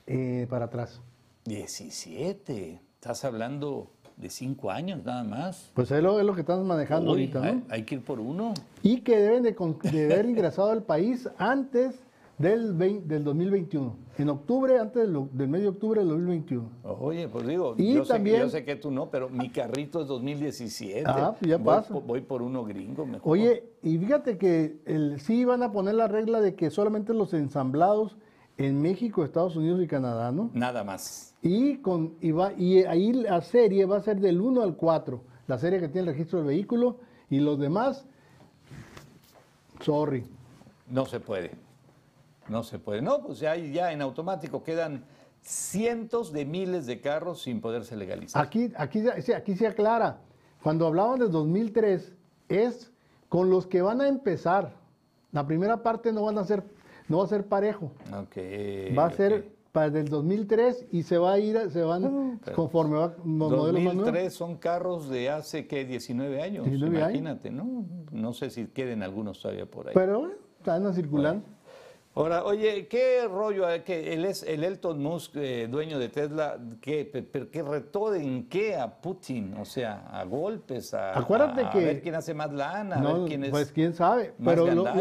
eh, 0.05 0.47
para 0.49 0.65
atrás. 0.65 1.01
17. 1.45 2.81
Estás 2.95 3.23
hablando 3.25 3.91
de 4.17 4.29
5 4.29 4.71
años 4.71 5.03
nada 5.05 5.23
más. 5.23 5.71
Pues 5.73 5.91
es 5.91 6.01
lo, 6.01 6.19
es 6.19 6.25
lo 6.25 6.33
que 6.33 6.41
estamos 6.41 6.65
manejando 6.65 7.11
Uy, 7.11 7.21
ahorita, 7.31 7.39
¿no? 7.39 7.45
hay, 7.45 7.63
hay 7.69 7.83
que 7.83 7.95
ir 7.95 8.01
por 8.03 8.19
uno. 8.19 8.53
y 8.83 9.01
que 9.01 9.17
deben 9.17 9.43
de, 9.43 9.55
de 9.91 10.13
haber 10.13 10.25
ingresado 10.27 10.71
al 10.71 10.83
país 10.83 11.29
antes 11.37 11.95
del, 12.39 12.73
20 12.73 13.07
del 13.07 13.23
2021. 13.23 13.95
En 14.17 14.29
octubre, 14.29 14.79
antes 14.79 15.03
del, 15.07 15.27
del 15.33 15.47
mes 15.47 15.61
de 15.61 15.67
octubre 15.67 15.99
del 16.01 16.09
2021. 16.09 16.67
Oye, 16.99 17.27
pues 17.27 17.45
digo, 17.47 17.75
Y 17.77 17.93
yo, 17.93 18.03
sé, 18.05 18.07
que- 18.07 18.13
también- 18.17 18.39
yo 18.41 18.49
sé 18.49 18.65
que 18.65 18.75
tú 18.75 18.89
no, 18.89 19.09
pero 19.11 19.29
mi 19.29 19.49
carrito 19.49 20.01
es 20.01 20.07
2017. 20.07 21.03
Ah, 21.05 21.35
pues 21.39 21.49
ya 21.49 21.57
voy, 21.57 21.65
pasa. 21.65 21.93
Voy 21.93 22.21
por 22.21 22.41
uno 22.41 22.63
gringo 22.65 23.05
mejor. 23.05 23.21
Oye, 23.31 23.63
y 23.83 23.97
fíjate 23.99 24.37
que 24.39 24.79
el, 24.85 25.19
sí 25.19 25.45
van 25.45 25.61
a 25.61 25.71
poner 25.71 25.93
la 25.95 26.07
regla 26.07 26.41
de 26.41 26.55
que 26.55 26.71
solamente 26.71 27.13
los 27.13 27.33
ensamblados 27.35 28.17
en 28.57 28.81
México, 28.81 29.23
Estados 29.23 29.55
Unidos 29.55 29.81
y 29.83 29.87
Canadá, 29.87 30.31
¿no? 30.31 30.49
Nada 30.53 30.83
más. 30.83 31.35
Y, 31.41 31.77
con, 31.77 32.15
y, 32.21 32.31
va, 32.31 32.53
y 32.53 32.83
ahí 32.83 33.13
la 33.13 33.41
serie 33.41 33.85
va 33.85 33.97
a 33.97 34.01
ser 34.01 34.19
del 34.19 34.41
1 34.41 34.61
al 34.63 34.75
4, 34.75 35.21
la 35.47 35.57
serie 35.57 35.79
que 35.79 35.87
tiene 35.87 36.09
el 36.09 36.13
registro 36.15 36.39
del 36.39 36.47
vehículo, 36.47 36.97
y 37.29 37.39
los 37.39 37.59
demás, 37.59 38.05
sorry. 39.81 40.25
No 40.89 41.05
se 41.05 41.19
puede. 41.19 41.51
No 42.47 42.63
se 42.63 42.79
puede. 42.79 43.01
No, 43.01 43.21
pues 43.21 43.39
ya, 43.39 43.55
ya 43.55 43.91
en 43.91 44.01
automático 44.01 44.63
quedan 44.63 45.03
cientos 45.41 46.31
de 46.31 46.45
miles 46.45 46.85
de 46.85 47.01
carros 47.01 47.41
sin 47.41 47.61
poderse 47.61 47.95
legalizar. 47.95 48.41
Aquí, 48.43 48.71
aquí, 48.77 49.03
se- 49.21 49.35
aquí 49.35 49.55
se 49.55 49.67
aclara, 49.67 50.21
cuando 50.63 50.87
hablaban 50.87 51.19
de 51.19 51.27
2003, 51.27 52.13
es 52.49 52.91
con 53.29 53.49
los 53.49 53.67
que 53.67 53.81
van 53.81 54.01
a 54.01 54.07
empezar. 54.07 54.73
La 55.33 55.45
primera 55.45 55.83
parte 55.83 56.11
no 56.13 56.23
van 56.23 56.37
a 56.37 56.45
ser, 56.45 56.63
no 57.07 57.19
va 57.19 57.25
a 57.25 57.27
ser 57.27 57.45
parejo, 57.45 57.91
Ok, 58.11 58.37
va 58.97 59.05
a 59.05 59.11
ser 59.11 59.57
para 59.71 59.99
el 59.99 60.07
2003 60.07 60.87
y 60.91 61.03
se 61.03 61.17
va 61.17 61.33
a 61.33 61.39
ir, 61.39 61.69
se 61.69 61.83
van 61.83 62.39
conforme 62.55 62.97
va 62.97 63.13
los 63.17 63.25
modelos 63.25 63.73
más 63.73 63.95
nuevos. 63.95 64.05
2003 64.05 64.33
son 64.33 64.57
carros 64.57 65.09
de 65.09 65.29
hace, 65.29 65.67
¿qué? 65.67 65.85
19 65.85 66.41
años. 66.41 66.65
19 66.65 66.97
años. 66.97 67.09
Imagínate, 67.09 67.51
¿no? 67.51 67.85
No 68.11 68.33
sé 68.33 68.49
si 68.49 68.65
queden 68.67 69.03
algunos 69.03 69.39
todavía 69.39 69.65
por 69.65 69.87
ahí. 69.87 69.93
Pero 69.93 70.19
bueno, 70.19 70.35
están 70.57 70.93
circulando. 70.93 71.43
Ahora, 72.17 72.43
oye, 72.45 72.87
¿qué 72.87 73.27
rollo? 73.27 73.65
que 73.85 74.11
él 74.13 74.25
es 74.25 74.41
el 74.41 74.63
Elton 74.63 74.99
Musk, 75.03 75.35
eh, 75.35 75.67
dueño 75.69 75.99
de 75.99 76.09
Tesla, 76.09 76.57
¿qué, 76.81 77.05
pe- 77.05 77.21
pero 77.21 77.51
qué 77.51 77.61
retó 77.61 78.13
en 78.15 78.49
qué 78.49 78.75
a 78.75 78.99
Putin? 79.01 79.53
O 79.59 79.65
sea, 79.65 80.07
a 80.09 80.23
golpes, 80.23 80.95
a, 80.95 81.15
Acuérdate 81.15 81.65
a 81.65 81.69
que- 81.69 81.77
ver 81.85 82.01
quién 82.01 82.15
hace 82.15 82.33
más 82.33 82.51
lana, 82.51 82.95
a 82.95 82.99
No, 82.99 83.19
ver 83.19 83.27
quién 83.29 83.43
es... 83.43 83.51
pues 83.51 83.71
quién 83.71 83.93
sabe. 83.93 84.33
más 84.39 84.55
Pero 84.55 84.65
lo- 84.73 84.83
lo- 84.83 84.93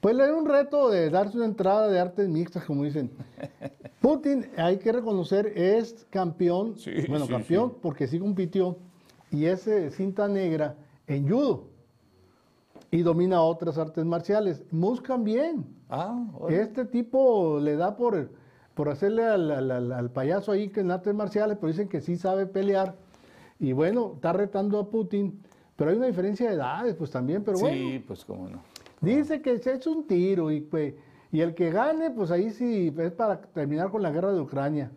pues 0.00 0.16
le 0.16 0.24
dio 0.26 0.36
un 0.36 0.46
reto 0.48 0.90
de 0.90 1.10
darse 1.10 1.36
una 1.36 1.46
entrada 1.46 1.86
de 1.86 2.00
artes 2.00 2.28
mixtas, 2.28 2.64
como 2.64 2.82
dicen. 2.82 3.08
Putin, 4.00 4.50
hay 4.56 4.78
que 4.78 4.90
reconocer, 4.90 5.52
es 5.56 6.06
campeón, 6.10 6.76
Sí, 6.76 6.90
bueno, 7.08 7.26
sí, 7.26 7.32
campeón 7.32 7.70
sí. 7.70 7.76
porque 7.80 8.08
sí 8.08 8.18
compitió, 8.18 8.76
y 9.30 9.44
es 9.44 9.68
cinta 9.92 10.26
negra 10.26 10.74
en 11.06 11.28
judo. 11.28 11.68
Y 12.90 13.02
domina 13.02 13.42
otras 13.42 13.78
artes 13.78 14.04
marciales. 14.04 14.64
Musk 14.72 15.06
también. 15.06 15.77
Ah. 15.88 16.24
Este 16.50 16.84
tipo 16.84 17.58
le 17.60 17.76
da 17.76 17.96
por, 17.96 18.30
por 18.74 18.88
hacerle 18.88 19.24
al, 19.24 19.50
al- 19.50 19.70
al- 19.70 19.92
al 19.92 20.10
payaso 20.10 20.52
ahí 20.52 20.68
que 20.68 20.80
en 20.80 20.90
artes 20.90 21.14
marciales, 21.14 21.56
pero 21.60 21.68
dicen 21.72 21.88
que 21.88 22.00
sí 22.00 22.16
sabe 22.16 22.46
pelear. 22.46 22.96
Y 23.58 23.72
bueno, 23.72 24.12
está 24.14 24.32
retando 24.32 24.78
a 24.78 24.90
Putin. 24.90 25.42
Pero 25.76 25.90
hay 25.90 25.96
una 25.96 26.06
diferencia 26.06 26.48
de 26.48 26.56
edades, 26.56 26.94
pues 26.96 27.10
también, 27.10 27.44
pero 27.44 27.58
bueno. 27.58 27.76
sí, 27.76 28.04
pues 28.06 28.24
cómo 28.24 28.48
no. 28.48 28.60
Dice 29.00 29.40
que 29.40 29.58
se 29.58 29.74
hecho 29.74 29.92
un 29.92 30.06
tiro 30.08 30.50
y, 30.50 30.60
pues, 30.60 30.94
y 31.30 31.40
el 31.40 31.54
que 31.54 31.70
gane, 31.70 32.10
pues 32.10 32.32
ahí 32.32 32.50
sí 32.50 32.92
es 32.98 33.12
para 33.12 33.40
terminar 33.40 33.90
con 33.90 34.02
la 34.02 34.10
guerra 34.10 34.32
de 34.32 34.40
Ucrania. 34.40 34.90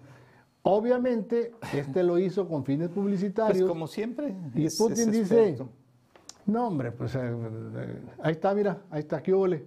Obviamente, 0.63 1.53
este 1.73 2.03
lo 2.03 2.19
hizo 2.19 2.47
con 2.47 2.63
fines 2.65 2.89
Pues 2.89 2.95
publicitarios. 2.99 3.67
como 3.67 3.87
siempre. 3.87 4.35
y 4.55 4.65
es- 4.65 4.77
Putin 4.77 5.09
es 5.09 5.11
dice, 5.11 5.57
no 6.45 6.67
hombre, 6.67 6.91
pues 6.91 7.15
eh, 7.15 7.19
eh, 7.21 8.01
ahí 8.21 8.31
está, 8.33 8.53
mira, 8.53 8.79
ahí 8.89 8.99
está, 8.99 9.21
qué 9.23 9.33
óvole. 9.33 9.65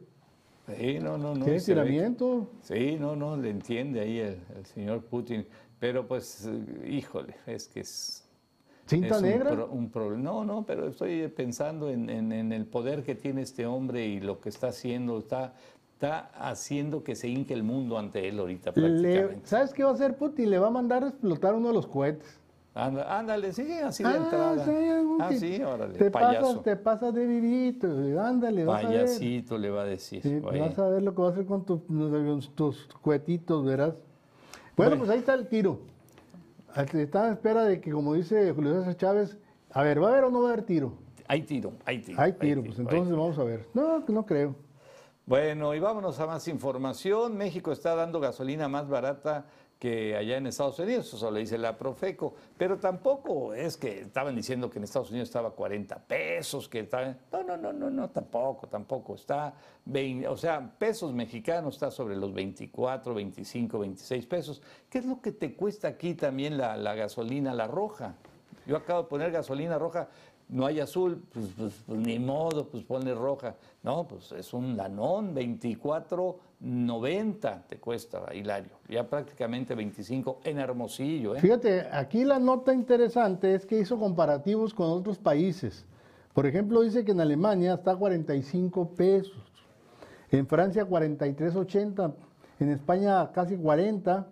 Sí, 0.79 0.99
no, 0.99 1.19
no, 1.19 1.35
no. 1.35 1.45
Tiene 1.45 1.57
estiramiento. 1.57 2.51
Sí, 2.63 2.97
no, 2.99 3.15
no, 3.17 3.37
le 3.37 3.51
entiende 3.51 4.01
ahí 4.01 4.19
el, 4.19 4.39
el 4.57 4.65
señor 4.67 5.03
Putin. 5.05 5.47
Pero 5.79 6.07
pues, 6.07 6.47
eh, 6.47 6.89
híjole, 6.91 7.35
es 7.47 7.69
que 7.69 7.81
es... 7.81 8.21
Cinta 8.87 9.17
es 9.17 9.23
un 9.23 9.29
negra. 9.29 9.51
pro- 9.51 9.71
Un, 9.71 9.91
problema. 9.91 10.23
No, 10.23 10.45
no, 10.45 10.65
pero 10.67 10.89
estoy 10.89 11.29
pensando 11.29 11.91
en, 11.91 12.09
en- 12.11 12.33
en 12.33 12.53
el 12.53 12.67
poder 12.67 13.03
que 13.03 13.15
tiene 13.15 13.43
este 13.43 13.67
hombre 13.67 14.07
y 14.07 14.21
lo 14.21 14.41
que 14.41 14.49
está 14.49 14.69
haciendo. 14.69 15.19
Está, 15.19 15.55
está 15.95 16.31
haciendo 16.35 17.03
que 17.03 17.15
se 17.15 17.29
hinque 17.29 17.55
el 17.55 17.63
mundo 17.63 17.99
ante 17.99 18.27
él 18.29 18.39
ahorita 18.39 18.73
Le- 18.75 18.81
prácticamente. 18.83 19.47
¿Sabes 19.49 19.73
qué 19.75 19.85
va 19.85 19.91
a 19.91 19.95
hacer 19.95 20.17
Putin? 20.17 20.51
Le 20.51 20.59
va 20.59 20.69
a 20.69 20.71
mandar 20.71 21.05
a 21.05 21.09
explotar 21.09 21.55
uno 21.55 21.69
de 21.69 21.75
los 21.75 21.87
cohetes. 21.87 22.39
Anda- 22.75 23.19
ándale, 23.19 23.53
sí, 23.53 23.71
así 23.73 24.03
de 24.03 24.09
Ah, 24.09 24.17
entrada. 24.17 24.67
Ah, 25.21 25.31
sí, 25.33 25.63
órale, 25.63 25.95
te 25.97 26.11
payaso. 26.11 26.41
pasas, 26.49 26.63
te 26.65 26.77
pasas 26.77 27.15
de 27.15 27.25
vivito, 27.25 27.87
ándale, 28.21 28.65
vas 28.65 28.85
a 28.85 28.89
ver. 28.89 29.01
Payasito 29.05 29.57
le 29.59 29.71
va 29.71 29.83
a 29.83 29.85
decir. 29.85 30.23
Sí, 30.23 30.41
vas 30.41 30.77
a 30.79 30.89
ver 30.89 31.03
lo 31.03 31.15
que 31.15 31.23
va 31.23 31.29
a 31.29 31.31
hacer 31.31 31.47
con 31.47 31.65
tus, 31.65 31.81
tus 32.57 32.89
cohetitos, 33.01 33.65
verás. 33.65 33.95
Bueno, 34.77 34.91
Bueno. 34.91 34.97
pues 34.99 35.11
ahí 35.11 35.19
está 35.21 35.35
el 35.35 35.47
tiro. 35.47 35.79
Está 36.75 37.29
en 37.29 37.33
espera 37.35 37.63
de 37.65 37.81
que, 37.81 37.93
como 37.93 38.15
dice 38.15 38.53
Julio 38.53 38.75
César 38.81 38.97
Chávez, 38.97 39.39
a 39.71 39.83
ver, 39.85 40.03
¿va 40.03 40.09
a 40.09 40.11
haber 40.11 40.25
o 40.25 40.31
no 40.31 40.43
va 40.43 40.49
a 40.51 40.53
haber 40.55 40.65
tiro? 40.65 40.95
Hay 41.29 41.43
tiro, 41.43 41.73
hay 41.85 42.01
tiro. 42.01 42.21
Hay 42.21 42.33
tiro, 42.33 42.65
pues 42.65 42.77
entonces 42.81 43.15
vamos 43.15 43.39
a 43.39 43.45
ver. 43.45 43.69
No, 43.73 44.01
no 44.09 44.27
creo. 44.27 44.57
Bueno, 45.27 45.73
y 45.75 45.79
vámonos 45.81 46.19
a 46.19 46.27
más 46.27 46.49
información. 46.49 47.37
México 47.37 47.71
está 47.73 47.95
dando 47.95 48.19
gasolina 48.21 48.69
más 48.69 48.89
barata 48.89 49.47
que 49.85 50.17
allá 50.17 50.39
en 50.39 50.47
Estados 50.47 50.79
Unidos, 50.79 51.13
eso 51.13 51.31
le 51.31 51.41
dice 51.41 51.59
la 51.59 51.77
Profeco, 51.77 52.33
pero 52.57 52.79
tampoco 52.79 53.53
es 53.53 53.77
que 53.77 54.01
estaban 54.01 54.35
diciendo 54.35 54.71
que 54.71 54.79
en 54.79 54.85
Estados 54.85 55.11
Unidos 55.11 55.29
estaba 55.29 55.51
40 55.51 55.99
pesos, 56.07 56.71
que 56.71 56.81
estaba... 56.81 57.15
No, 57.31 57.43
no, 57.43 57.55
no, 57.59 57.71
no, 57.71 57.91
no, 57.91 58.09
tampoco, 58.09 58.67
tampoco. 58.67 59.15
Está, 59.15 59.53
20 59.85 60.27
o 60.27 60.39
sea, 60.39 60.73
pesos 60.79 61.13
mexicanos 61.13 61.75
está 61.75 61.91
sobre 61.91 62.17
los 62.17 62.33
24, 62.33 63.13
25, 63.13 63.79
26 63.79 64.25
pesos. 64.25 64.63
¿Qué 64.89 65.01
es 65.01 65.05
lo 65.05 65.21
que 65.21 65.33
te 65.33 65.55
cuesta 65.55 65.89
aquí 65.89 66.15
también 66.15 66.57
la, 66.57 66.79
la 66.79 66.95
gasolina, 66.95 67.53
la 67.53 67.67
roja? 67.67 68.15
Yo 68.67 68.79
acabo 68.79 69.03
de 69.03 69.09
poner 69.11 69.33
gasolina 69.33 69.79
roja, 69.79 70.09
no 70.49 70.67
hay 70.67 70.81
azul, 70.81 71.23
pues, 71.33 71.47
pues, 71.57 71.73
pues, 71.87 71.99
ni 71.99 72.19
modo, 72.19 72.69
pues 72.69 72.85
ponle 72.85 73.15
roja. 73.15 73.55
No, 73.83 74.07
pues 74.07 74.31
es 74.33 74.53
un 74.53 74.77
lanón, 74.77 75.35
24.90 75.35 77.63
te 77.67 77.79
cuesta, 77.79 78.27
Hilario. 78.35 78.73
Ya 78.89 79.09
prácticamente 79.09 79.75
25 79.75 80.41
en 80.45 80.59
Hermosillo, 80.59 81.35
¿eh? 81.37 81.41
Fíjate, 81.41 81.89
aquí 81.91 82.25
la 82.25 82.39
nota 82.39 82.75
interesante 82.75 83.55
es 83.55 83.65
que 83.67 83.79
hizo 83.79 83.99
comparativos 83.99 84.75
con 84.75 84.91
otros 84.91 85.19
países. 85.19 85.87
Por 86.33 86.47
ejemplo, 86.47 86.83
dice 86.83 87.05
que 87.05 87.13
en 87.13 87.21
Alemania 87.21 87.75
está 87.75 87.93
a 87.93 87.97
45 87.97 88.89
pesos, 88.91 89.37
en 90.31 90.47
Francia 90.47 90.89
43.80, 90.89 92.15
en 92.61 92.71
España 92.71 93.33
casi 93.33 93.57
40, 93.57 94.29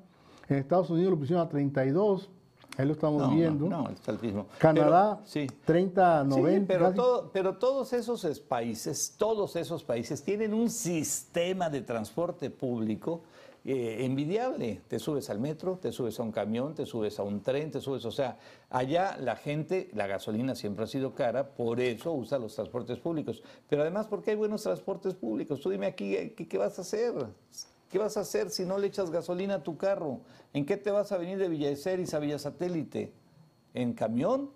en 0.48 0.57
Estados 0.57 0.88
Unidos 0.90 1.12
lo 1.12 1.18
pusieron 1.18 1.46
a 1.46 1.48
32, 1.48 2.31
ahí 2.79 2.87
lo 2.87 2.93
estamos 2.93 3.21
No, 3.23 3.29
no, 3.31 3.35
viendo. 3.37 3.69
No, 3.69 3.89
está 3.91 4.13
el 4.13 4.21
mismo. 4.21 4.47
Canadá, 4.59 5.17
Pero, 5.23 5.27
sí. 5.29 5.47
30, 5.65 6.23
Sí, 6.23 6.29
90. 6.29 6.67
pero, 6.69 6.85
casi. 6.87 6.97
todo- 6.97 7.31
pero 7.33 7.57
todos 7.59 7.93
esos 7.93 8.25
es- 8.25 8.41
países, 8.41 9.15
todos 9.19 9.57
esos 9.57 9.85
países 9.85 10.23
tienen 10.23 10.55
un 10.55 10.71
sistema 10.71 11.69
de 11.71 11.83
transporte 11.83 12.51
público 12.51 13.23
eh, 13.65 14.05
envidiable. 14.05 14.81
Te 14.89 14.99
subes 14.99 15.31
al 15.31 15.39
metro, 15.39 15.79
te 15.81 15.93
subes 15.93 16.19
a 16.19 16.25
un 16.25 16.33
camión, 16.33 16.75
te 16.75 16.85
subes 16.85 17.21
a 17.21 17.23
un 17.23 17.41
tren, 17.43 17.71
te 17.71 17.81
subes, 17.81 18.05
o 18.05 18.11
sea, 18.11 18.37
allá 18.71 19.17
la 19.21 19.37
gente, 19.37 19.89
la 19.95 20.09
gasolina 20.09 20.57
siempre 20.57 20.83
ha 20.83 20.89
sido 20.89 21.15
cara, 21.15 21.51
por 21.55 21.79
eso 21.79 22.13
usa 22.13 22.39
los 22.41 22.57
transportes 22.57 22.99
públicos. 22.99 23.41
Pero 23.69 23.83
además, 23.83 24.09
porque 24.09 24.33
hay 24.33 24.37
buenos 24.37 24.65
transportes 24.65 25.15
públicos? 25.15 25.61
Tú 25.61 25.71
dime 25.71 25.87
aquí, 25.87 26.17
eh, 26.17 26.35
¿qué, 26.37 26.49
qué 26.49 26.59
vas 26.59 26.77
a 26.79 26.83
hacer? 26.83 27.13
¿Qué 27.92 27.98
vas 27.98 28.16
a 28.16 28.20
hacer 28.20 28.48
si 28.48 28.64
no 28.64 28.78
le 28.78 28.87
echas 28.87 29.11
gasolina 29.11 29.57
a 29.57 29.62
tu 29.62 29.76
carro? 29.76 30.20
¿En 30.55 30.64
qué 30.64 30.78
te 30.78 30.90
vas 30.90 31.12
a 31.12 31.18
venir 31.18 31.37
de 31.37 31.46
Villa 31.50 31.76
Ceres 31.76 32.14
a 32.14 32.18
Villa 32.20 32.38
Satélite? 32.38 33.12
¿En 33.74 33.92
camión? 33.92 34.48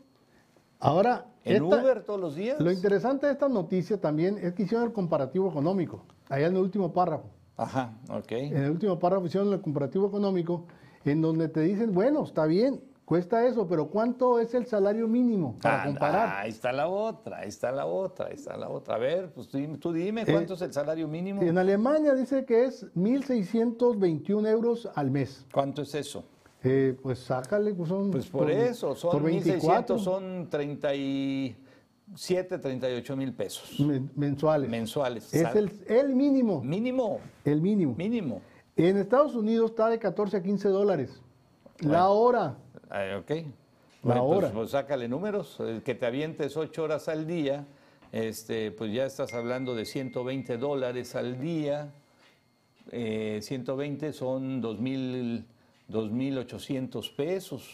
Ahora, 0.81 1.27
¿En 1.44 1.62
esta- 1.62 1.77
Uber 1.83 2.03
todos 2.03 2.18
los 2.18 2.35
días? 2.35 2.59
lo 2.59 2.72
interesante 2.72 3.27
de 3.27 3.33
esta 3.35 3.51
noticia 3.51 4.01
también 4.01 4.38
es 4.38 4.55
que 4.55 4.62
hicieron 4.62 4.87
el 4.87 4.92
comparativo 4.94 5.51
económico, 5.51 6.03
allá 6.31 6.46
en 6.46 6.55
el 6.57 6.62
último 6.62 6.94
párrafo. 6.94 7.29
Ajá, 7.59 7.92
ok. 8.09 8.33
En 8.33 8.57
el 8.57 8.70
último 8.70 8.99
párrafo 8.99 9.27
hicieron 9.27 9.53
el 9.53 9.61
comparativo 9.61 10.07
económico, 10.09 10.64
en 11.05 11.20
donde 11.20 11.49
te 11.49 11.61
dicen, 11.61 11.92
bueno, 11.92 12.25
está 12.25 12.46
bien, 12.46 12.81
cuesta 13.07 13.47
eso, 13.47 13.66
pero 13.66 13.88
¿cuánto 13.88 14.38
es 14.40 14.53
el 14.53 14.66
salario 14.66 15.09
mínimo 15.09 15.57
para 15.62 15.83
Ah, 15.83 15.87
comparar? 15.87 16.38
Ahí 16.40 16.51
está 16.51 16.73
la 16.73 16.88
otra, 16.88 17.38
ahí 17.38 17.49
está 17.49 17.73
la 17.73 17.87
otra, 17.87 18.27
ahí 18.27 18.35
está 18.35 18.57
la 18.59 18.69
otra. 18.69 18.97
A 18.97 18.99
ver, 18.99 19.33
pues 19.33 19.49
tú 19.49 19.57
dime, 19.57 19.79
tú 19.79 19.92
dime, 19.92 20.23
Eh, 20.23 20.27
¿cuánto 20.31 20.55
es 20.55 20.62
el 20.62 20.73
salario 20.73 21.09
mínimo? 21.09 21.40
En 21.40 21.57
Alemania 21.57 22.14
dice 22.14 22.45
que 22.45 22.64
es 22.66 22.85
1.621 22.95 24.47
euros 24.49 24.88
al 24.95 25.11
mes. 25.11 25.47
¿Cuánto 25.53 25.83
es 25.83 25.95
eso? 25.95 26.25
Eh, 26.64 26.97
pues 27.01 27.21
sácale, 27.21 27.73
pues 27.75 27.88
son... 27.88 28.11
Pues 28.11 28.27
por, 28.27 28.51
eso, 28.51 28.95
son 28.97 29.12
por 29.12 29.23
24 29.23 29.97
1.600, 29.97 30.01
son 30.03 30.49
37, 30.51 32.59
38 32.59 33.16
mil 33.16 33.33
pesos 33.35 33.79
men- 33.81 34.11
mensuales. 34.16 34.69
mensuales. 34.69 35.33
Es 35.33 35.55
el, 35.55 35.71
el 35.87 36.14
mínimo, 36.14 36.61
Mínimo, 36.62 37.21
el 37.45 37.61
mínimo. 37.61 37.95
mínimo. 37.97 38.40
En 38.75 38.97
Estados 38.97 39.35
Unidos 39.37 39.71
está 39.71 39.88
de 39.88 39.99
14 39.99 40.38
a 40.38 40.42
15 40.42 40.69
dólares. 40.69 41.21
La 41.81 42.09
hora. 42.09 42.57
Ah, 42.97 43.19
ok. 43.19 43.31
La 43.31 43.45
Bueno, 44.21 44.27
pues, 44.27 44.39
hora. 44.39 44.51
pues 44.53 44.71
sácale 44.71 45.07
números, 45.09 45.61
el 45.61 45.83
que 45.83 45.95
te 45.95 46.07
avientes 46.07 46.57
ocho 46.57 46.85
horas 46.85 47.09
al 47.09 47.27
día, 47.27 47.67
este, 48.13 48.71
pues 48.71 48.91
ya 48.93 49.05
estás 49.05 49.35
hablando 49.35 49.75
de 49.75 49.85
120 49.85 50.57
dólares 50.57 51.15
al 51.15 51.39
día. 51.39 51.93
Eh, 52.93 53.41
120 53.43 54.13
son 54.15 54.63
2.000, 54.63 55.45
2.800 55.91 57.15
pesos. 57.15 57.69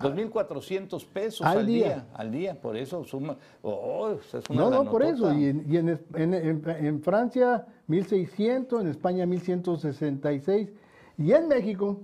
2.400 0.00 1.06
pesos 1.06 1.46
Al 1.46 1.58
al, 1.58 1.66
día. 1.66 1.86
día. 1.86 2.06
Al 2.14 2.32
día, 2.32 2.60
por 2.60 2.76
eso 2.76 3.04
suma. 3.04 3.36
Oh, 3.62 4.10
es 4.10 4.34
una 4.50 4.62
No, 4.62 4.70
no, 4.70 4.90
por 4.90 5.04
eso. 5.04 5.32
Y 5.32 5.44
en, 5.46 5.64
y 5.70 5.76
en- 5.76 6.00
en- 6.16 6.64
en 6.66 7.02
Francia 7.02 7.66
1.600, 7.88 8.80
en 8.80 8.88
España 8.88 9.24
1.166. 9.26 10.70
Y 11.18 11.30
en 11.32 11.46
México 11.46 12.00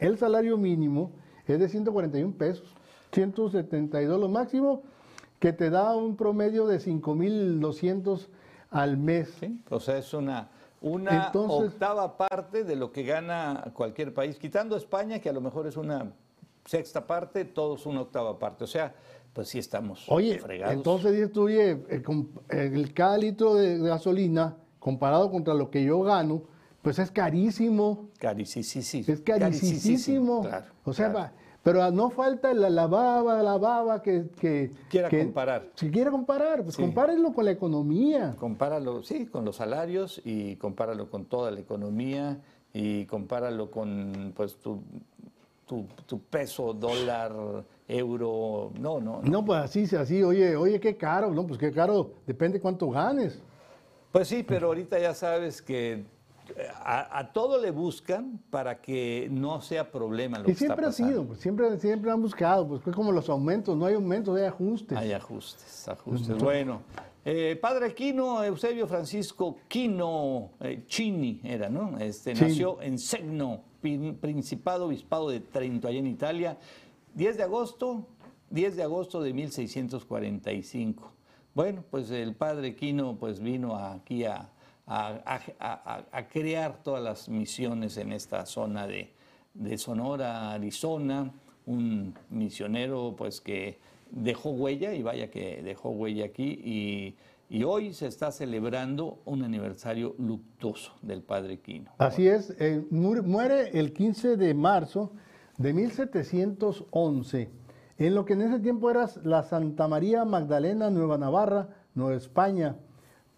el 0.00 0.18
salario 0.18 0.58
mínimo 0.58 1.12
es 1.54 1.60
de 1.60 1.68
141 1.68 2.34
pesos. 2.36 2.66
172 3.12 4.20
lo 4.20 4.28
máximo, 4.28 4.82
que 5.38 5.52
te 5.52 5.70
da 5.70 5.94
un 5.96 6.16
promedio 6.16 6.66
de 6.66 6.78
5.200 6.80 8.26
al 8.70 8.96
mes. 8.96 9.34
Sí, 9.40 9.62
O 9.70 9.80
sea, 9.80 9.98
es 9.98 10.12
una, 10.12 10.50
una 10.80 11.26
Entonces- 11.26 11.72
octava 11.72 12.16
parte 12.16 12.64
de 12.64 12.76
lo 12.76 12.92
que 12.92 13.02
gana 13.04 13.70
cualquier 13.74 14.12
país, 14.12 14.38
quitando 14.38 14.76
España, 14.76 15.18
que 15.20 15.28
a 15.28 15.32
lo 15.32 15.40
mejor 15.40 15.66
es 15.66 15.76
una 15.76 16.12
sexta 16.64 17.06
parte, 17.06 17.44
todos 17.44 17.86
una 17.86 18.02
octava 18.02 18.38
parte. 18.38 18.64
O 18.64 18.66
sea, 18.66 18.94
pues 19.32 19.48
sí 19.48 19.58
estamos 19.58 20.04
Oye, 20.08 20.38
fregados. 20.38 20.74
entonces 20.74 21.12
dices 21.12 21.32
tú, 21.32 21.44
oye, 21.44 21.82
el, 21.88 22.02
com- 22.02 22.28
el 22.48 22.92
cada 22.92 23.16
litro 23.16 23.54
de 23.54 23.78
gasolina, 23.78 24.56
comparado 24.78 25.30
contra 25.30 25.54
lo 25.54 25.70
que 25.70 25.82
yo 25.84 26.00
gano, 26.02 26.42
pues 26.88 26.98
es 27.00 27.10
carísimo. 27.10 28.08
Carísimo. 28.18 28.62
Es 29.06 29.20
carísimo. 29.20 30.40
Claro, 30.40 30.64
o 30.84 30.92
sea, 30.94 31.12
claro. 31.12 31.30
pero 31.62 31.90
no 31.90 32.08
falta 32.08 32.54
la, 32.54 32.70
la 32.70 32.86
baba, 32.86 33.42
la 33.42 33.58
baba 33.58 34.00
que... 34.00 34.30
que 34.40 34.70
Quiera 34.88 35.10
que- 35.10 35.18
comparar. 35.24 35.66
Si 35.74 35.90
quiere 35.90 36.10
comparar, 36.10 36.62
pues 36.62 36.76
Sí. 36.76 36.80
compárenlo 36.82 37.34
con 37.34 37.44
la 37.44 37.50
economía. 37.50 38.34
Compáralo, 38.38 39.02
sí, 39.02 39.26
con 39.26 39.44
los 39.44 39.56
salarios 39.56 40.22
y 40.24 40.56
compáralo 40.56 41.10
con 41.10 41.26
toda 41.26 41.50
la 41.50 41.60
economía 41.60 42.40
y 42.72 43.04
compáralo 43.04 43.70
con 43.70 44.32
pues 44.34 44.56
tu, 44.56 44.80
tu, 45.66 45.84
tu 46.06 46.20
peso, 46.22 46.72
dólar, 46.72 47.34
euro. 47.86 48.72
No, 48.80 48.98
no, 48.98 49.20
no. 49.20 49.28
No, 49.30 49.44
pues 49.44 49.60
así, 49.60 49.94
así, 49.94 50.22
oye, 50.22 50.56
oye, 50.56 50.80
qué 50.80 50.96
caro, 50.96 51.34
no, 51.34 51.46
pues 51.46 51.58
qué 51.60 51.70
caro, 51.70 52.12
depende 52.26 52.58
cuánto 52.62 52.88
ganes. 52.88 53.42
Pues 54.10 54.26
sí, 54.28 54.42
pero 54.42 54.68
ahorita 54.68 54.98
ya 54.98 55.12
sabes 55.12 55.60
que 55.60 56.16
a, 56.82 57.18
a 57.18 57.32
todo 57.32 57.60
le 57.60 57.70
buscan 57.70 58.40
para 58.50 58.80
que 58.80 59.28
no 59.30 59.60
sea 59.60 59.90
problema 59.90 60.38
lo 60.38 60.44
Y 60.44 60.46
que 60.46 60.52
está 60.52 60.64
siempre 60.66 60.86
ha 60.86 60.92
sido, 60.92 61.24
pues 61.24 61.40
siempre, 61.40 61.78
siempre 61.78 62.10
han 62.10 62.20
buscado, 62.22 62.66
pues 62.66 62.82
fue 62.82 62.92
como 62.92 63.12
los 63.12 63.28
aumentos, 63.28 63.76
no 63.76 63.86
hay 63.86 63.94
aumentos, 63.94 64.36
hay 64.36 64.44
ajustes. 64.46 64.96
Hay 64.96 65.12
ajustes, 65.12 65.88
ajustes. 65.88 66.38
Bueno, 66.38 66.82
eh, 67.24 67.58
padre 67.60 67.94
Quino, 67.94 68.42
Eusebio 68.42 68.86
Francisco 68.86 69.56
Quino, 69.68 70.50
eh, 70.60 70.84
Chini 70.86 71.40
era, 71.44 71.68
¿no? 71.68 71.98
Este. 71.98 72.32
Nació 72.34 72.80
en 72.80 72.98
Segno, 72.98 73.60
prin- 73.82 74.16
Principado 74.16 74.86
Obispado 74.86 75.28
de 75.28 75.40
Trento, 75.40 75.88
allá 75.88 75.98
en 75.98 76.06
Italia, 76.06 76.56
10 77.14 77.36
de 77.36 77.42
agosto, 77.42 78.06
10 78.50 78.76
de 78.76 78.82
agosto 78.82 79.20
de 79.22 79.32
1645. 79.32 81.12
Bueno, 81.54 81.84
pues 81.90 82.10
el 82.10 82.34
padre 82.34 82.74
Quino 82.76 83.16
pues 83.18 83.40
vino 83.40 83.76
aquí 83.76 84.24
a, 84.24 84.48
a- 84.88 86.26
crear 86.32 86.82
todas 86.82 87.02
las 87.02 87.28
misiones 87.28 87.96
en 87.98 88.12
esta 88.12 88.46
zona 88.46 88.86
de, 88.86 89.10
Sonora, 89.76 90.52
Arizona, 90.52 91.30
un 91.66 92.14
misionero 92.30 93.14
pues 93.16 93.40
que 93.40 93.78
dejó 94.10 94.50
huella 94.50 94.94
y 94.94 95.02
vaya 95.02 95.30
que 95.30 95.62
dejó 95.62 95.90
huella 95.90 96.24
aquí 96.26 97.14
y 97.50 97.62
hoy 97.64 97.92
se 97.92 98.06
está 98.06 98.30
celebrando 98.30 99.18
un 99.24 99.42
aniversario 99.42 100.14
luctuoso 100.18 100.92
del 101.02 101.22
padre 101.22 101.58
Quino. 101.60 101.90
Así 101.98 102.26
es, 102.28 102.54
eh, 102.60 102.84
mu- 102.90 103.22
muere 103.22 103.70
el 103.78 103.92
15 103.92 104.36
de 104.36 104.54
marzo 104.54 105.12
de 105.56 105.72
1711, 105.72 107.50
en 107.98 108.14
lo 108.14 108.24
que 108.24 108.34
en 108.34 108.42
ese 108.42 108.60
tiempo 108.60 108.90
era 108.90 109.08
la 109.24 109.42
Santa 109.42 109.88
María 109.88 110.24
Magdalena 110.24 110.90
Nueva 110.90 111.18
Navarra, 111.18 111.68
Nueva 111.94 112.16
España, 112.16 112.76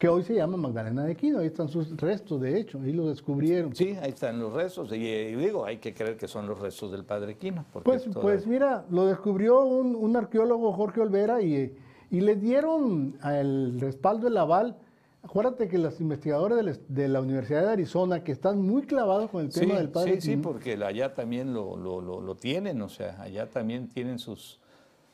que 0.00 0.08
hoy 0.08 0.22
se 0.22 0.34
llama 0.34 0.56
Magdalena 0.56 1.04
de 1.04 1.14
Quino. 1.14 1.40
Ahí 1.40 1.48
están 1.48 1.68
sus 1.68 1.94
restos, 2.00 2.40
de 2.40 2.58
hecho, 2.58 2.80
ahí 2.82 2.90
lo 2.90 3.06
descubrieron. 3.08 3.76
Sí, 3.76 3.94
ahí 4.00 4.08
están 4.08 4.40
los 4.40 4.50
restos. 4.50 4.90
Y, 4.94 4.96
digo, 5.36 5.66
hay 5.66 5.76
que 5.76 5.92
creer 5.92 6.16
que 6.16 6.26
son 6.26 6.46
los 6.48 6.58
restos 6.58 6.90
del 6.90 7.04
padre 7.04 7.36
Quino. 7.36 7.66
Pues, 7.84 8.04
toda- 8.04 8.22
pues 8.22 8.46
mira, 8.46 8.86
lo 8.90 9.04
descubrió 9.04 9.62
un, 9.62 9.94
un 9.94 10.16
arqueólogo, 10.16 10.72
Jorge 10.72 11.02
Olvera, 11.02 11.42
y, 11.42 11.76
y 12.10 12.20
le 12.22 12.36
dieron 12.36 13.18
el 13.22 13.78
respaldo, 13.78 14.26
el 14.28 14.38
aval. 14.38 14.78
Acuérdate 15.22 15.68
que 15.68 15.76
los 15.76 16.00
investigadores 16.00 16.80
de 16.88 17.06
la, 17.08 17.20
Universidad 17.20 17.60
de 17.66 17.72
Arizona, 17.72 18.24
que 18.24 18.32
están 18.32 18.62
muy 18.62 18.84
clavados 18.84 19.28
con 19.30 19.44
el 19.44 19.52
Sí, 19.52 19.60
tema 19.60 19.74
del 19.74 19.90
padre 19.90 20.14
sí, 20.14 20.20
sí, 20.22 20.30
Quino, 20.30 20.42
porque 20.44 20.82
allá 20.82 21.12
también 21.12 21.52
lo, 21.52 21.76
lo- 21.76 22.00
lo- 22.00 22.22
lo 22.22 22.34
tienen, 22.36 22.80
o 22.80 22.88
sea, 22.88 23.20
allá 23.20 23.50
también 23.50 23.86
tienen 23.90 24.18
sus, 24.18 24.60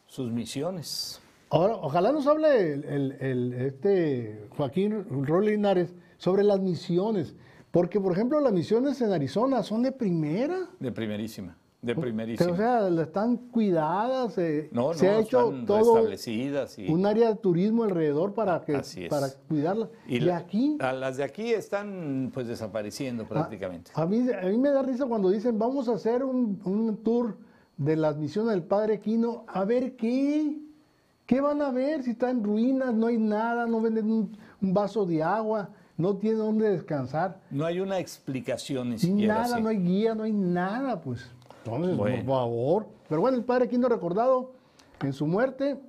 sus 0.07 0.31
misiones. 0.31 1.21
Ahora, 1.51 1.77
ojalá 1.77 2.13
nos 2.13 2.27
hable 2.27 2.73
el, 2.75 2.85
el- 2.85 3.13
el- 3.21 3.53
este 3.55 4.47
Joaquín 4.57 5.05
Rol 5.25 5.47
Linares 5.47 5.95
sobre 6.19 6.43
las 6.43 6.61
misiones, 6.61 7.35
porque 7.71 8.01
por 8.01 8.13
ejemplo 8.13 8.41
las 8.41 8.53
misiones 8.53 9.01
en 9.01 9.13
Arizona 9.13 9.63
son 9.63 9.83
de 9.83 9.93
primera. 9.93 10.69
De 10.81 10.91
primerísima, 10.91 11.57
de 11.83 11.95
primerísima. 11.95 12.51
o 12.53 12.57
sea, 12.57 12.89
están 13.03 13.37
cuidadas, 13.37 14.37
eh, 14.39 14.71
no, 14.73 14.89
no, 14.89 14.95
se 14.95 15.09
ha 15.09 15.21
hecho 15.21 15.51
están 15.51 15.67
todo. 15.67 16.09
Y, 16.79 16.91
un 16.91 17.07
área 17.07 17.29
de 17.29 17.37
turismo 17.37 17.85
alrededor 17.85 18.35
para 18.35 18.63
que 18.65 18.81
para 19.09 19.29
cuidarla. 19.49 19.89
y 20.09 20.17
Y, 20.17 20.21
la- 20.21 20.39
aquí 20.39 20.77
a 20.81 20.93
las 20.93 21.17
de 21.17 21.23
aquí 21.25 21.53
están 21.53 22.33
pues 22.35 22.49
desapareciendo 22.49 23.25
prácticamente. 23.25 23.93
A, 23.95 24.03
a 24.03 24.07
mí, 24.07 24.27
a 24.33 24.47
mí 24.47 24.59
me 24.59 24.71
da 24.71 24.83
risa 24.83 25.07
cuando 25.07 25.31
dicen 25.31 25.59
vamos 25.61 25.89
a 25.89 25.93
hacer 25.95 26.25
un, 26.25 26.61
un 26.65 26.97
tour 27.05 27.37
de 27.77 27.95
las 27.95 28.17
misiones 28.17 28.51
del 28.53 28.65
Padre 28.65 28.99
Quino, 29.01 29.45
a 29.47 29.65
ver 29.65 29.95
qué, 29.97 30.59
qué 31.27 31.41
van 31.41 31.61
a 31.63 31.71
ver 31.71 32.03
si 32.03 32.11
está 32.13 32.31
en 32.31 32.43
ruinas, 32.45 32.95
no 32.95 33.07
hay 33.09 33.19
nada, 33.19 33.67
no 33.67 33.81
venden 33.81 34.11
un, 34.11 34.37
un 34.63 34.75
vaso 34.75 35.05
de 35.05 35.23
agua, 35.23 35.71
no 35.97 36.17
tiene 36.17 36.37
dónde 36.39 36.71
descansar, 36.71 37.41
No 37.51 37.65
hay 37.65 37.81
una 37.81 37.99
explicación 37.99 38.91
ni 38.91 38.99
siquiera. 38.99 39.35
nada, 39.43 39.55
así. 39.57 39.63
no 39.63 39.69
hay 39.71 39.79
guía, 39.79 40.15
no 40.15 40.23
hay 40.25 40.33
nada, 40.33 41.01
pues. 41.01 41.31
Entonces, 41.65 41.97
Bueno. 41.97 42.17
por 42.17 42.27
favor. 42.27 42.87
Pero 43.09 43.21
bueno, 43.21 43.37
el 43.37 43.45
Padre 43.45 43.69
Quino 43.69 43.89
recordado 43.89 44.53
en 45.01 45.13
su 45.13 45.27
muerte, 45.27 45.81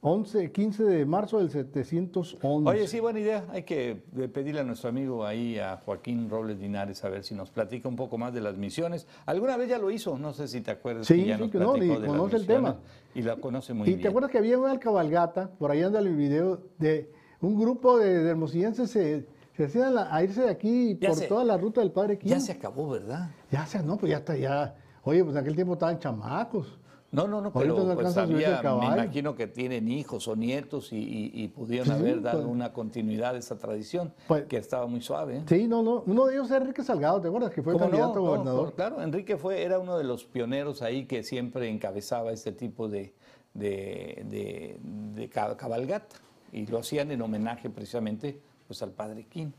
11, 0.00 0.52
15 0.52 0.84
de 0.84 1.04
marzo 1.06 1.38
del 1.38 1.50
711. 1.50 2.38
Oye, 2.68 2.86
sí, 2.86 3.00
buena 3.00 3.18
idea. 3.18 3.44
Hay 3.50 3.64
que 3.64 3.96
pedirle 4.32 4.60
a 4.60 4.64
nuestro 4.64 4.90
amigo 4.90 5.26
ahí, 5.26 5.58
a 5.58 5.76
Joaquín 5.84 6.30
Robles 6.30 6.58
Linares, 6.60 7.02
a 7.04 7.08
ver 7.08 7.24
si 7.24 7.34
nos 7.34 7.50
platica 7.50 7.88
un 7.88 7.96
poco 7.96 8.16
más 8.16 8.32
de 8.32 8.40
las 8.40 8.56
misiones. 8.56 9.08
Alguna 9.26 9.56
vez 9.56 9.68
ya 9.68 9.78
lo 9.78 9.90
hizo, 9.90 10.16
no 10.16 10.32
sé 10.32 10.46
si 10.46 10.60
te 10.60 10.70
acuerdas. 10.70 11.06
Sí, 11.06 11.14
que 11.22 11.26
ya 11.26 11.36
sí, 11.36 11.42
nos 11.42 11.50
que 11.50 11.58
no, 11.58 11.76
y 11.76 11.88
conoce 12.06 12.36
el 12.36 12.46
tema. 12.46 12.76
Y 13.14 13.22
la 13.22 13.36
conoce 13.36 13.74
muy 13.74 13.86
¿Y 13.88 13.90
bien. 13.90 14.02
te 14.02 14.08
acuerdas 14.08 14.30
que 14.30 14.38
había 14.38 14.56
una 14.58 14.78
cabalgata, 14.78 15.50
por 15.58 15.72
ahí 15.72 15.82
anda 15.82 15.98
el 15.98 16.14
video, 16.14 16.60
de 16.78 17.10
un 17.40 17.58
grupo 17.58 17.98
de, 17.98 18.22
de 18.22 18.30
hermosillenses 18.30 18.90
se, 18.90 19.26
se 19.56 19.64
hacían 19.64 19.96
a 19.98 20.22
irse 20.22 20.42
de 20.42 20.50
aquí 20.50 20.96
Ya 21.00 21.08
por 21.08 21.18
se- 21.18 21.26
toda 21.26 21.42
la 21.44 21.56
ruta 21.56 21.80
del 21.80 21.90
Padre 21.90 22.18
Quino? 22.18 22.34
Ya 22.36 22.40
se 22.40 22.52
acabó, 22.52 22.88
¿verdad? 22.90 23.30
Ya 23.50 23.66
se, 23.66 23.82
no, 23.82 23.96
pues 23.96 24.10
ya 24.10 24.18
está, 24.18 24.36
ya. 24.36 24.76
Oye, 25.02 25.24
pues 25.24 25.34
en 25.34 25.42
aquel 25.42 25.56
tiempo 25.56 25.72
estaban 25.72 25.98
chamacos. 25.98 26.77
No, 27.10 27.26
no, 27.26 27.40
no, 27.40 27.50
pero 27.54 27.74
pues 27.94 28.16
había, 28.18 28.60
me 28.62 28.84
imagino 28.86 29.34
que 29.34 29.46
tienen 29.46 29.88
hijos 29.88 30.28
o 30.28 30.36
nietos 30.36 30.92
y, 30.92 30.96
y- 30.98 31.30
y 31.42 31.48
pudieron 31.48 31.86
Sí, 31.86 31.92
haber 31.94 32.20
dado 32.20 32.40
pues. 32.42 32.52
una 32.52 32.72
continuidad 32.74 33.34
a 33.34 33.38
esa 33.38 33.58
tradición, 33.58 34.12
Pues- 34.26 34.44
que 34.44 34.58
estaba 34.58 34.86
muy 34.86 35.00
suave. 35.00 35.38
¿eh? 35.38 35.42
Sí, 35.48 35.66
no, 35.66 35.82
no. 35.82 36.02
Uno 36.06 36.26
de 36.26 36.34
ellos 36.34 36.50
era 36.50 36.58
Enrique 36.58 36.82
Salgado, 36.84 37.18
¿te 37.22 37.28
acuerdas? 37.28 37.50
Que 37.52 37.62
fue 37.62 37.72
¿Cómo 37.72 37.86
no? 37.86 37.90
candidato 37.90 38.12
a 38.12 38.16
No, 38.16 38.22
gobernador. 38.28 38.74
claro, 38.74 39.00
Enrique 39.02 39.38
fue, 39.38 39.62
era 39.62 39.78
uno 39.78 39.96
de 39.96 40.04
los 40.04 40.24
pioneros 40.26 40.82
ahí 40.82 41.06
que 41.06 41.22
siempre 41.22 41.70
encabezaba 41.70 42.30
este 42.30 42.52
tipo 42.52 42.88
de, 42.90 43.14
de, 43.54 44.22
de- 44.28 44.78
de 44.82 45.28
ca- 45.30 45.56
cabalgata. 45.56 46.16
Y 46.52 46.66
lo 46.66 46.78
hacían 46.78 47.10
en 47.10 47.22
homenaje 47.22 47.70
precisamente 47.70 48.38
pues, 48.66 48.82
al 48.82 48.90
Padre 48.90 49.24
Quino, 49.24 49.52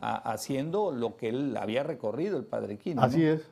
haciendo 0.00 0.90
lo 0.90 1.16
que 1.16 1.28
él 1.28 1.56
había 1.56 1.82
recorrido, 1.82 2.38
el 2.38 2.44
Padre 2.44 2.78
Quino. 2.78 3.00
¿no? 3.02 3.06
Así 3.06 3.22
es. 3.24 3.42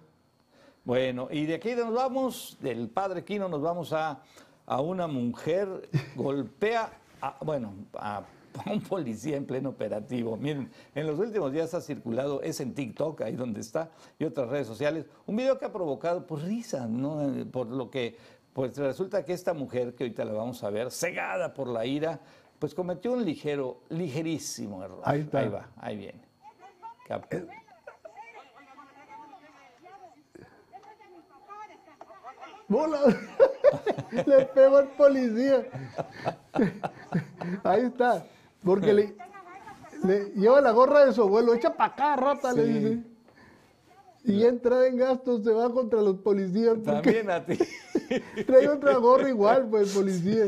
Bueno, 0.84 1.28
y 1.30 1.46
de 1.46 1.54
aquí 1.54 1.74
nos 1.74 1.92
vamos, 1.94 2.58
del 2.60 2.88
Padre 2.88 3.24
Quino 3.24 3.48
nos 3.48 3.62
vamos 3.62 3.92
a, 3.92 4.22
a 4.66 4.80
una 4.80 5.06
mujer, 5.06 5.88
golpea, 6.16 6.90
a- 7.20 7.36
bueno, 7.44 7.72
a, 7.94 8.18
a 8.18 8.24
un 8.72 8.80
policía 8.82 9.36
en 9.36 9.46
pleno 9.46 9.70
operativo. 9.70 10.36
Miren, 10.36 10.70
en 10.94 11.06
los 11.06 11.18
últimos 11.18 11.52
días 11.52 11.72
ha 11.74 11.80
circulado, 11.80 12.42
es 12.42 12.60
en 12.60 12.74
TikTok, 12.74 13.20
ahí 13.22 13.36
donde 13.36 13.60
está, 13.60 13.90
y 14.18 14.24
otras 14.24 14.48
redes 14.48 14.66
sociales, 14.66 15.06
un 15.26 15.36
video 15.36 15.58
que 15.58 15.64
ha 15.66 15.72
provocado 15.72 16.26
pues 16.26 16.42
risa, 16.42 16.86
¿no? 16.88 17.22
Eh, 17.32 17.44
Por 17.46 17.68
lo 17.68 17.88
que, 17.90 18.16
pues 18.52 18.76
resulta 18.76 19.24
que 19.24 19.32
esta 19.32 19.54
mujer, 19.54 19.94
que 19.94 20.04
ahorita 20.04 20.24
la 20.24 20.32
vamos 20.32 20.62
a 20.64 20.70
ver, 20.70 20.90
cegada 20.90 21.54
por 21.54 21.68
la 21.68 21.86
ira, 21.86 22.20
pues 22.58 22.74
cometió 22.74 23.12
un 23.12 23.24
ligero, 23.24 23.80
ligerísimo 23.88 24.82
error. 24.82 25.00
Ahí 25.04 25.20
está. 25.20 25.38
Ahí 25.40 25.48
va, 25.48 25.68
ahí 25.76 25.96
viene. 25.96 26.20
Cap- 27.08 27.26
¡Bola! 32.68 33.00
le 34.26 34.44
pegó 34.46 34.76
al 34.78 34.88
policía. 34.88 35.66
Ahí 37.64 37.82
está. 37.82 38.26
Porque 38.64 38.92
le, 38.92 39.16
le 40.04 40.24
lleva 40.36 40.60
la 40.60 40.70
gorra 40.70 41.04
de 41.04 41.12
su 41.12 41.22
abuelo. 41.22 41.54
Echa 41.54 41.74
para 41.74 41.92
acá, 41.92 42.16
rata, 42.16 42.52
le 42.52 42.64
dice. 42.64 43.02
Y 44.24 44.44
entra 44.44 44.86
en 44.86 44.96
gastos, 44.96 45.42
se 45.42 45.50
va 45.52 45.72
contra 45.72 46.00
los 46.00 46.18
policías. 46.18 46.80
También 46.84 47.30
a 47.30 47.44
ti. 47.44 47.58
trae 48.46 48.68
otra 48.68 48.96
gorra 48.96 49.28
igual, 49.28 49.66
pues, 49.68 49.92
policía. 49.92 50.44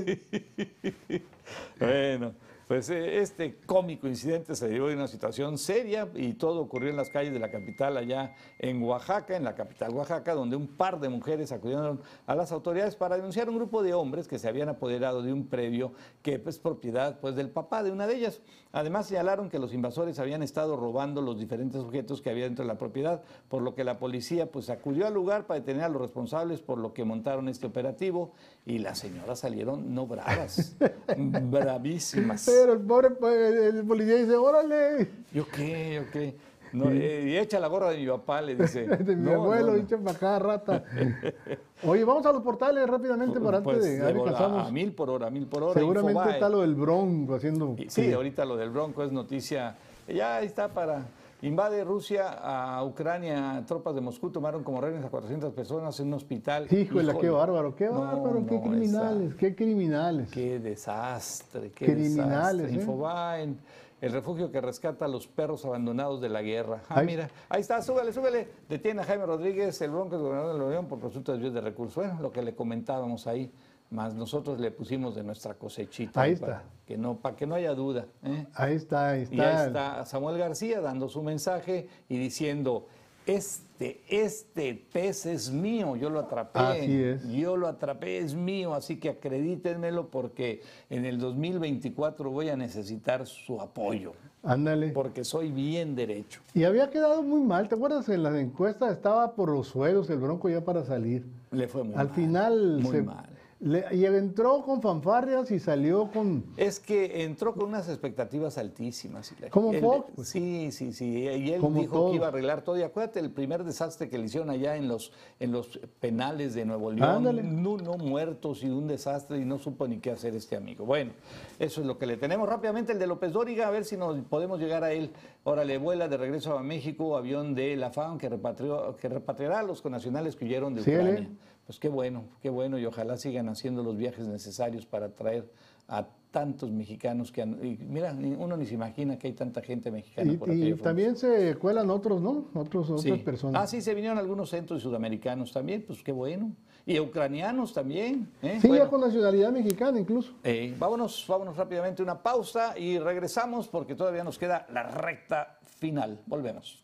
Bueno, 1.80 2.34
pues 2.74 2.90
eh, 2.90 3.20
este 3.20 3.54
cómico 3.66 4.08
incidente 4.08 4.56
se 4.56 4.68
dio 4.68 4.90
en 4.90 4.96
una 4.96 5.06
situación 5.06 5.58
seria 5.58 6.08
y 6.16 6.32
todo 6.32 6.60
ocurrió 6.60 6.90
en 6.90 6.96
las 6.96 7.08
calles 7.08 7.32
de 7.32 7.38
la 7.38 7.48
capital 7.48 7.96
allá 7.96 8.34
en 8.58 8.82
Oaxaca, 8.82 9.36
en 9.36 9.44
la 9.44 9.54
capital 9.54 9.94
Oaxaca, 9.94 10.34
donde 10.34 10.56
un 10.56 10.66
par 10.66 10.98
de 10.98 11.08
mujeres 11.08 11.52
acudieron 11.52 12.00
a 12.26 12.34
las 12.34 12.50
autoridades 12.50 12.96
para 12.96 13.14
denunciar 13.14 13.48
un 13.48 13.54
grupo 13.54 13.84
de 13.84 13.94
hombres 13.94 14.26
que 14.26 14.40
se 14.40 14.48
habían 14.48 14.68
apoderado 14.68 15.22
de 15.22 15.32
un 15.32 15.46
predio 15.46 15.92
que 16.20 16.42
es 16.44 16.58
propiedad 16.58 17.20
pues, 17.20 17.36
del 17.36 17.48
papá 17.48 17.84
de 17.84 17.92
una 17.92 18.08
de 18.08 18.16
ellas. 18.16 18.40
Además 18.72 19.06
señalaron 19.06 19.50
que 19.50 19.60
los 19.60 19.72
invasores 19.72 20.18
habían 20.18 20.42
estado 20.42 20.76
robando 20.76 21.22
los 21.22 21.38
diferentes 21.38 21.80
objetos 21.80 22.20
que 22.22 22.30
había 22.30 22.46
dentro 22.46 22.64
de 22.64 22.72
la 22.72 22.76
propiedad, 22.76 23.22
por 23.48 23.62
lo 23.62 23.76
que 23.76 23.84
la 23.84 24.00
policía 24.00 24.50
pues 24.50 24.68
acudió 24.68 25.06
al 25.06 25.14
lugar 25.14 25.46
para 25.46 25.60
detener 25.60 25.84
a 25.84 25.88
los 25.88 26.02
responsables 26.02 26.60
por 26.60 26.78
lo 26.78 26.92
que 26.92 27.04
montaron 27.04 27.48
este 27.48 27.68
operativo 27.68 28.32
y 28.66 28.78
las 28.78 28.98
señoras 28.98 29.40
salieron 29.40 29.94
no 29.94 30.06
bravas, 30.06 30.76
bravísimas. 31.50 32.44
Pero 32.46 32.72
el 32.72 32.80
pobre 32.80 33.10
pues, 33.10 33.74
el 33.74 33.84
policía 33.86 34.16
dice, 34.16 34.36
órale. 34.36 35.08
¿Yo 35.32 35.46
qué? 35.48 35.94
¿Yo 36.04 36.10
qué? 36.10 36.34
No, 36.72 36.90
eh, 36.90 37.24
y 37.28 37.36
echa 37.36 37.60
la 37.60 37.68
gorra 37.68 37.90
de 37.90 37.98
mi 37.98 38.06
papá, 38.08 38.42
le 38.42 38.56
dice. 38.56 38.84
De 38.98 39.14
mi 39.14 39.30
No, 39.30 39.44
abuelo, 39.44 39.72
no. 39.72 39.76
echa 39.78 39.96
para 39.96 40.16
acá, 40.16 40.38
rata. 40.40 40.84
Oye, 41.86 42.02
vamos 42.04 42.26
a 42.26 42.32
los 42.32 42.42
portales 42.42 42.88
rápidamente 42.88 43.38
para 43.38 43.58
antes 43.58 43.74
Pues, 43.78 43.84
de... 43.84 44.04
alcanzamos. 44.04 44.66
a 44.66 44.72
mil 44.72 44.92
por 44.92 45.08
hora, 45.08 45.28
a 45.28 45.30
mil 45.30 45.46
por 45.46 45.62
hora. 45.62 45.74
Seguramente 45.74 46.12
Infobae. 46.18 46.34
está 46.34 46.48
lo 46.48 46.62
del 46.62 46.74
Bronco 46.74 47.34
haciendo... 47.36 47.76
Y- 47.78 47.88
Sí, 47.90 48.12
ahorita 48.12 48.44
lo 48.44 48.56
del 48.56 48.70
Bronco 48.70 49.04
es 49.04 49.12
noticia. 49.12 49.76
Ya 50.08 50.42
está 50.42 50.66
para. 50.68 51.06
Invade 51.48 51.84
Rusia 51.84 52.28
a 52.40 52.82
Ucrania, 52.84 53.62
tropas 53.66 53.94
de 53.94 54.00
Moscú 54.00 54.30
tomaron 54.30 54.64
como 54.64 54.80
rehenes 54.80 55.04
a 55.04 55.10
400 55.10 55.52
personas 55.52 56.00
en 56.00 56.06
un 56.06 56.14
hospital. 56.14 56.64
Híjole, 56.70 57.12
qué 57.12 57.26
Híjole. 57.26 57.30
bárbaro, 57.30 57.76
qué 57.76 57.84
No, 57.86 58.00
bárbaro, 58.00 58.46
qué 58.46 58.54
no, 58.54 58.62
criminales, 58.62 59.28
esa- 59.28 59.36
qué 59.36 59.54
criminales. 59.54 60.30
Qué 60.30 60.58
desastre, 60.58 61.70
qué 61.70 61.84
Criminales, 61.84 62.56
desastre. 62.62 62.70
¿eh? 62.70 62.74
Infobae, 62.80 63.54
el 64.00 64.12
refugio 64.12 64.50
que 64.50 64.60
rescata 64.62 65.04
a 65.04 65.08
los 65.08 65.26
perros 65.26 65.66
abandonados 65.66 66.22
de 66.22 66.30
la 66.30 66.40
guerra. 66.40 66.80
Ah, 66.88 67.00
Ahí- 67.00 67.06
mira, 67.06 67.28
ahí 67.50 67.60
está, 67.60 67.82
súbele, 67.82 68.14
súbele. 68.14 68.48
Detiene 68.66 69.02
a 69.02 69.04
Jaime 69.04 69.26
Rodríguez, 69.26 69.78
el 69.82 69.90
bronco 69.90 70.18
gobernador 70.18 70.54
de 70.54 70.58
la 70.58 70.64
Unión, 70.64 70.86
por 70.86 70.98
presunto 70.98 71.32
desvío 71.32 71.50
de 71.52 71.60
recursos. 71.60 71.96
Bueno, 72.06 72.22
lo 72.22 72.32
que 72.32 72.40
le 72.40 72.54
comentábamos 72.54 73.26
ahí, 73.26 73.52
más 73.94 74.14
nosotros 74.14 74.60
le 74.60 74.70
pusimos 74.70 75.14
de 75.14 75.22
nuestra 75.22 75.54
cosechita. 75.54 76.20
Ahí 76.20 76.36
para 76.36 76.56
está. 76.58 76.68
Que 76.86 76.98
no, 76.98 77.16
para 77.16 77.34
que 77.36 77.46
no 77.46 77.54
haya 77.54 77.74
duda. 77.74 78.04
¿eh? 78.22 78.46
Ahí 78.54 78.74
está, 78.74 79.10
ahí 79.10 79.22
está. 79.22 79.34
Y 79.34 79.40
ahí 79.40 79.66
está 79.68 80.04
Samuel 80.04 80.36
García 80.36 80.80
dando 80.82 81.08
su 81.08 81.22
mensaje 81.22 81.88
y 82.10 82.18
diciendo, 82.18 82.86
este, 83.26 84.02
este 84.10 84.74
pez 84.92 85.24
es 85.24 85.50
mío, 85.50 85.96
yo 85.96 86.10
lo 86.10 86.20
atrapé. 86.20 86.58
Así 86.60 87.02
es. 87.02 87.26
Yo 87.28 87.56
lo 87.56 87.68
atrapé, 87.68 88.18
es 88.18 88.34
mío, 88.34 88.74
así 88.74 88.96
que 88.98 89.08
acredítenmelo 89.08 90.08
porque 90.10 90.60
en 90.90 91.06
el 91.06 91.18
2024 91.18 92.30
voy 92.30 92.50
a 92.50 92.56
necesitar 92.56 93.26
su 93.26 93.60
apoyo, 93.62 94.12
Ándale. 94.42 94.90
porque 94.90 95.24
soy 95.24 95.50
bien 95.52 95.94
derecho. 95.94 96.40
Y 96.52 96.64
había 96.64 96.90
quedado 96.90 97.22
muy 97.22 97.40
mal, 97.40 97.66
¿te 97.68 97.76
acuerdas? 97.76 98.06
En 98.10 98.22
las 98.22 98.34
encuestas 98.34 98.92
estaba 98.92 99.32
por 99.34 99.48
los 99.50 99.68
suelos 99.68 100.10
el 100.10 100.18
Bronco 100.18 100.50
ya 100.50 100.62
para 100.62 100.84
salir. 100.84 101.24
Le 101.50 101.66
fue 101.66 101.82
muy 101.82 101.94
Al 101.94 102.08
mal, 102.08 102.14
final 102.14 102.78
muy 102.82 102.90
se- 102.96 103.02
mal. 103.02 103.26
Le- 103.60 103.86
y 103.92 104.04
entró 104.04 104.62
con 104.62 104.82
fanfarrias 104.82 105.50
y 105.50 105.58
salió 105.58 106.10
con... 106.10 106.44
Es 106.56 106.80
que 106.80 107.22
entró 107.24 107.54
con 107.54 107.66
unas 107.68 107.88
expectativas 107.88 108.58
altísimas. 108.58 109.34
Como 109.50 109.72
Fox, 109.74 110.10
pues. 110.16 110.28
Sí, 110.28 110.70
sí, 110.72 110.92
sí. 110.92 111.20
Y 111.22 111.52
él 111.52 111.62
dijo 111.74 112.10
que 112.10 112.16
iba 112.16 112.26
a 112.26 112.28
arreglar 112.28 112.62
todo. 112.62 112.76
Y 112.78 112.82
acuérdate 112.82 113.20
el 113.20 113.30
primer 113.30 113.64
desastre 113.64 114.08
que 114.08 114.18
le 114.18 114.26
hicieron 114.26 114.50
allá 114.50 114.76
en 114.76 114.88
los, 114.88 115.12
en 115.40 115.52
los 115.52 115.78
penales 116.00 116.54
de 116.54 116.64
Nuevo 116.64 116.90
León. 116.90 117.22
No, 117.62 117.76
no 117.78 117.96
muertos 117.96 118.62
y 118.62 118.68
un 118.70 118.86
desastre 118.86 119.38
y 119.38 119.44
no 119.44 119.58
supo 119.58 119.86
ni 119.88 119.98
qué 119.98 120.10
hacer 120.10 120.34
este 120.34 120.56
amigo. 120.56 120.84
Bueno, 120.84 121.12
eso 121.58 121.80
es 121.80 121.86
lo 121.86 121.96
que 121.98 122.06
le 122.06 122.16
tenemos. 122.16 122.48
Rápidamente 122.48 122.92
el 122.92 122.98
de 122.98 123.06
López 123.06 123.32
Dóriga, 123.32 123.68
a 123.68 123.70
ver 123.70 123.84
si 123.84 123.96
nos 123.96 124.18
podemos 124.24 124.58
llegar 124.60 124.84
a 124.84 124.92
él. 124.92 125.10
Ahora 125.44 125.64
le 125.64 125.78
vuela 125.78 126.08
de 126.08 126.16
regreso 126.16 126.58
a 126.58 126.62
México 126.62 127.16
avión 127.16 127.54
de 127.54 127.76
la 127.76 127.90
FAM 127.90 128.18
que, 128.18 128.28
repatrió, 128.28 128.96
que 128.96 129.08
repatriará 129.08 129.60
a 129.60 129.62
los 129.62 129.80
connacionales 129.82 130.36
que 130.36 130.44
huyeron 130.46 130.74
de 130.74 130.82
Sí, 130.82 130.90
Ucrania. 130.90 131.20
¿eh? 131.20 131.28
Pues 131.66 131.78
qué 131.78 131.88
bueno, 131.88 132.24
qué 132.42 132.50
bueno 132.50 132.78
y 132.78 132.84
ojalá 132.86 133.16
sigan 133.16 133.48
haciendo 133.48 133.82
los 133.82 133.96
viajes 133.96 134.26
necesarios 134.28 134.84
para 134.86 135.08
traer 135.10 135.50
a 135.88 136.06
tantos 136.30 136.70
mexicanos 136.72 137.30
que 137.30 137.42
han, 137.42 137.64
y 137.64 137.76
mira, 137.78 138.12
uno 138.12 138.56
ni 138.56 138.66
se 138.66 138.74
imagina 138.74 139.16
que 139.18 139.28
hay 139.28 139.32
tanta 139.34 139.62
gente 139.62 139.90
mexicana 139.90 140.32
Y, 140.32 140.36
por 140.36 140.48
y 140.48 140.52
aquella 140.52 140.66
frontera. 140.76 140.90
también 140.90 141.16
se 141.16 141.54
cuelan 141.56 141.88
otros, 141.90 142.20
¿no? 142.20 142.46
Otros, 142.54 142.88
Sí. 143.00 143.10
Otras 143.10 143.24
personas. 143.24 143.62
Ah, 143.62 143.66
sí, 143.66 143.80
se 143.80 143.94
vinieron 143.94 144.18
algunos 144.18 144.50
centros 144.50 144.80
y 144.80 144.82
sudamericanos 144.82 145.52
también, 145.52 145.84
pues 145.86 146.02
qué 146.02 146.10
bueno. 146.12 146.50
Y 146.86 146.98
ucranianos 147.00 147.72
también. 147.72 148.28
¿eh? 148.42 148.58
Sí, 148.60 148.68
Bueno, 148.68 148.84
ya 148.84 148.90
con 148.90 149.00
nacionalidad 149.00 149.52
mexicana 149.52 149.98
incluso. 150.00 150.32
eh, 150.42 150.74
vámonos, 150.78 151.24
vámonos 151.28 151.56
rápidamente 151.56 152.02
una 152.02 152.20
pausa 152.22 152.76
y 152.78 152.98
regresamos 152.98 153.68
porque 153.68 153.94
todavía 153.94 154.24
nos 154.24 154.36
queda 154.38 154.66
la 154.72 154.82
recta 154.82 155.58
final. 155.78 156.20
Volvemos. 156.26 156.82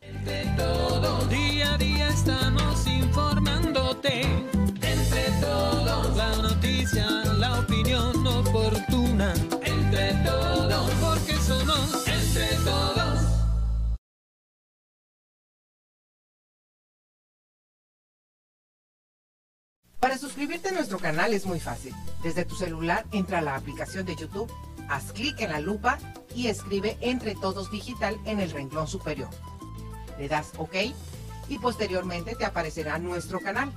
Entre 0.00 0.44
todos, 0.56 1.28
día 1.28 1.74
a 1.74 1.78
día 1.78 2.08
estamos 2.08 2.61
la 6.94 7.60
opinión 7.60 8.26
oportuna. 8.26 9.34
Entre 9.62 10.14
todos, 10.24 10.90
porque 11.00 11.34
somos 11.34 12.06
entre 12.06 12.56
todos. 12.64 13.20
Para 19.98 20.18
suscribirte 20.18 20.70
a 20.70 20.72
nuestro 20.72 20.98
canal 20.98 21.32
es 21.32 21.46
muy 21.46 21.60
fácil. 21.60 21.94
Desde 22.22 22.44
tu 22.44 22.54
celular 22.56 23.06
entra 23.12 23.38
a 23.38 23.42
la 23.42 23.54
aplicación 23.54 24.04
de 24.04 24.16
YouTube, 24.16 24.52
haz 24.88 25.12
clic 25.12 25.40
en 25.40 25.50
la 25.50 25.60
lupa 25.60 25.98
y 26.34 26.48
escribe 26.48 26.96
Entre 27.00 27.34
Todos 27.34 27.70
Digital 27.70 28.18
en 28.24 28.40
el 28.40 28.50
renglón 28.50 28.88
superior. 28.88 29.30
Le 30.18 30.28
das 30.28 30.52
OK 30.58 30.74
y 31.48 31.58
posteriormente 31.58 32.34
te 32.34 32.44
aparecerá 32.44 32.98
nuestro 32.98 33.40
canal. 33.40 33.72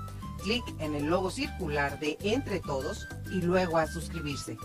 Clic 0.45 0.63
en 0.77 0.93
el 0.93 1.07
logo 1.07 1.31
circular 1.31 1.97
de 1.97 2.19
Entre 2.21 2.59
Todos 2.59 3.07
y 3.31 3.41
luego 3.41 3.79
a 3.79 3.87
suscribirse. 3.87 4.59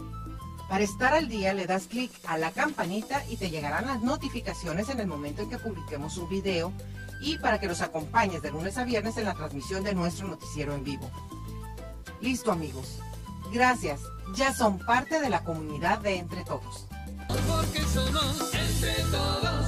Para 0.68 0.84
estar 0.84 1.14
al 1.14 1.26
día 1.26 1.54
le 1.54 1.66
das 1.66 1.86
clic 1.86 2.12
a 2.26 2.36
la 2.36 2.50
campanita 2.50 3.24
y 3.30 3.38
te 3.38 3.48
llegarán 3.48 3.86
las 3.86 4.02
notificaciones 4.02 4.90
en 4.90 5.00
el 5.00 5.06
momento 5.06 5.40
en 5.40 5.48
que 5.48 5.58
publiquemos 5.58 6.18
un 6.18 6.28
video 6.28 6.70
y 7.22 7.38
para 7.38 7.58
que 7.58 7.66
nos 7.66 7.80
acompañes 7.80 8.42
de 8.42 8.50
lunes 8.50 8.76
a 8.76 8.84
viernes 8.84 9.16
en 9.16 9.24
la 9.24 9.32
transmisión 9.32 9.82
de 9.82 9.94
nuestro 9.94 10.28
noticiero 10.28 10.74
en 10.74 10.84
vivo. 10.84 11.10
Listo 12.20 12.52
amigos. 12.52 12.98
Gracias. 13.50 14.02
Ya 14.36 14.52
son 14.52 14.78
parte 14.80 15.18
de 15.18 15.30
la 15.30 15.44
comunidad 15.44 16.00
de 16.00 16.18
Entre 16.18 16.44
Todos. 16.44 16.88
Porque 17.26 17.80
somos 17.84 18.52
entre 18.52 19.02
todos. 19.10 19.59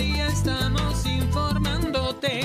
Día 0.00 0.26
estamos 0.28 1.06
informándote. 1.06 2.40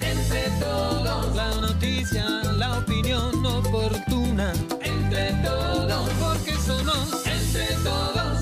Entre 0.00 0.42
todos, 0.60 1.34
la 1.34 1.50
noticia, 1.60 2.24
la 2.56 2.78
opinión 2.78 3.44
oportuna. 3.44 4.52
Entre 4.82 5.32
todos, 5.44 6.10
porque 6.20 6.52
somos 6.52 7.26
entre 7.26 7.66
todos. 7.82 8.38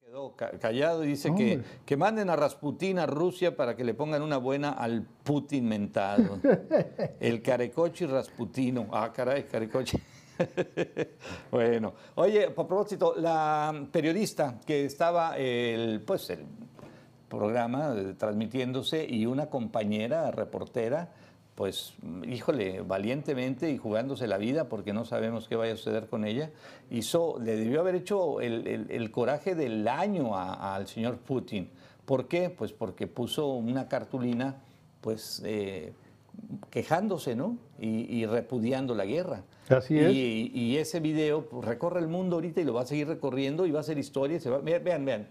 Quedó 0.00 0.36
ca- 0.36 0.58
callado 0.58 1.04
y 1.04 1.08
dice 1.08 1.34
que, 1.34 1.62
que 1.84 1.96
manden 1.96 2.30
a 2.30 2.36
Rasputín 2.36 2.98
a 2.98 3.06
Rusia 3.06 3.56
para 3.56 3.74
que 3.76 3.84
le 3.84 3.94
pongan 3.94 4.22
una 4.22 4.36
buena 4.36 4.70
al 4.70 5.02
Putin 5.02 5.68
mentado. 5.68 6.40
El 7.20 7.42
carecochi 7.42 8.06
rasputino. 8.06 8.86
Ah, 8.92 9.12
caray, 9.12 9.44
carecochi. 9.44 9.98
bueno, 11.50 11.94
oye, 12.16 12.44
a 12.46 12.54
propósito, 12.54 13.14
la 13.16 13.86
periodista 13.90 14.60
que 14.66 14.84
estaba 14.84 15.36
el, 15.36 16.00
pues, 16.00 16.30
el 16.30 16.40
programa 17.28 17.94
transmitiéndose 18.18 19.04
y 19.08 19.26
una 19.26 19.46
compañera 19.46 20.30
reportera, 20.30 21.12
pues, 21.54 21.94
híjole, 22.26 22.82
valientemente 22.82 23.70
y 23.70 23.78
jugándose 23.78 24.26
la 24.26 24.36
vida 24.36 24.68
porque 24.68 24.92
no 24.92 25.04
sabemos 25.04 25.48
qué 25.48 25.56
vaya 25.56 25.72
a 25.72 25.76
suceder 25.76 26.06
con 26.08 26.24
ella, 26.26 26.50
hizo, 26.90 27.38
le 27.40 27.56
debió 27.56 27.80
haber 27.80 27.94
hecho 27.94 28.40
el, 28.40 28.66
el- 28.90 29.10
coraje 29.10 29.54
del 29.54 29.88
año 29.88 30.36
al 30.36 30.86
señor 30.86 31.16
Putin. 31.18 31.70
¿Por 32.04 32.28
qué? 32.28 32.50
Pues 32.50 32.72
porque 32.72 33.06
puso 33.06 33.48
una 33.48 33.88
cartulina, 33.88 34.56
pues, 35.00 35.42
eh, 35.44 35.94
quejándose, 36.70 37.34
¿no? 37.36 37.58
Y, 37.78 37.88
y 38.16 38.26
repudiando 38.26 38.94
la 38.94 39.04
guerra. 39.04 39.42
Así 39.68 39.98
es. 39.98 40.12
Y, 40.12 40.50
y 40.54 40.76
ese 40.78 41.00
video 41.00 41.46
pues, 41.46 41.64
recorre 41.64 42.00
el 42.00 42.08
mundo 42.08 42.36
ahorita 42.36 42.60
y 42.60 42.64
lo 42.64 42.74
va 42.74 42.82
a 42.82 42.86
seguir 42.86 43.08
recorriendo 43.08 43.66
y 43.66 43.70
va 43.72 43.80
a 43.80 43.82
ser 43.82 43.98
historia. 43.98 44.38
se 44.40 44.50
va- 44.50 44.58
vean, 44.58 45.04
vean. 45.04 45.28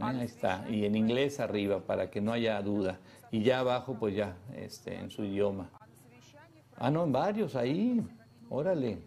Ahí 0.00 0.24
está. 0.24 0.64
Y 0.70 0.84
en 0.84 0.94
inglés 0.96 1.40
arriba, 1.40 1.80
para 1.80 2.10
que 2.10 2.20
no 2.20 2.32
haya 2.32 2.60
duda. 2.62 2.98
Y 3.30 3.42
ya 3.42 3.60
abajo, 3.60 3.96
pues 3.98 4.14
ya, 4.14 4.36
este, 4.56 4.94
en 4.94 5.10
su 5.10 5.24
idioma. 5.24 5.70
Ah, 6.76 6.90
no, 6.90 7.04
en 7.04 7.12
varios, 7.12 7.56
ahí. 7.56 8.02
Órale. 8.48 8.98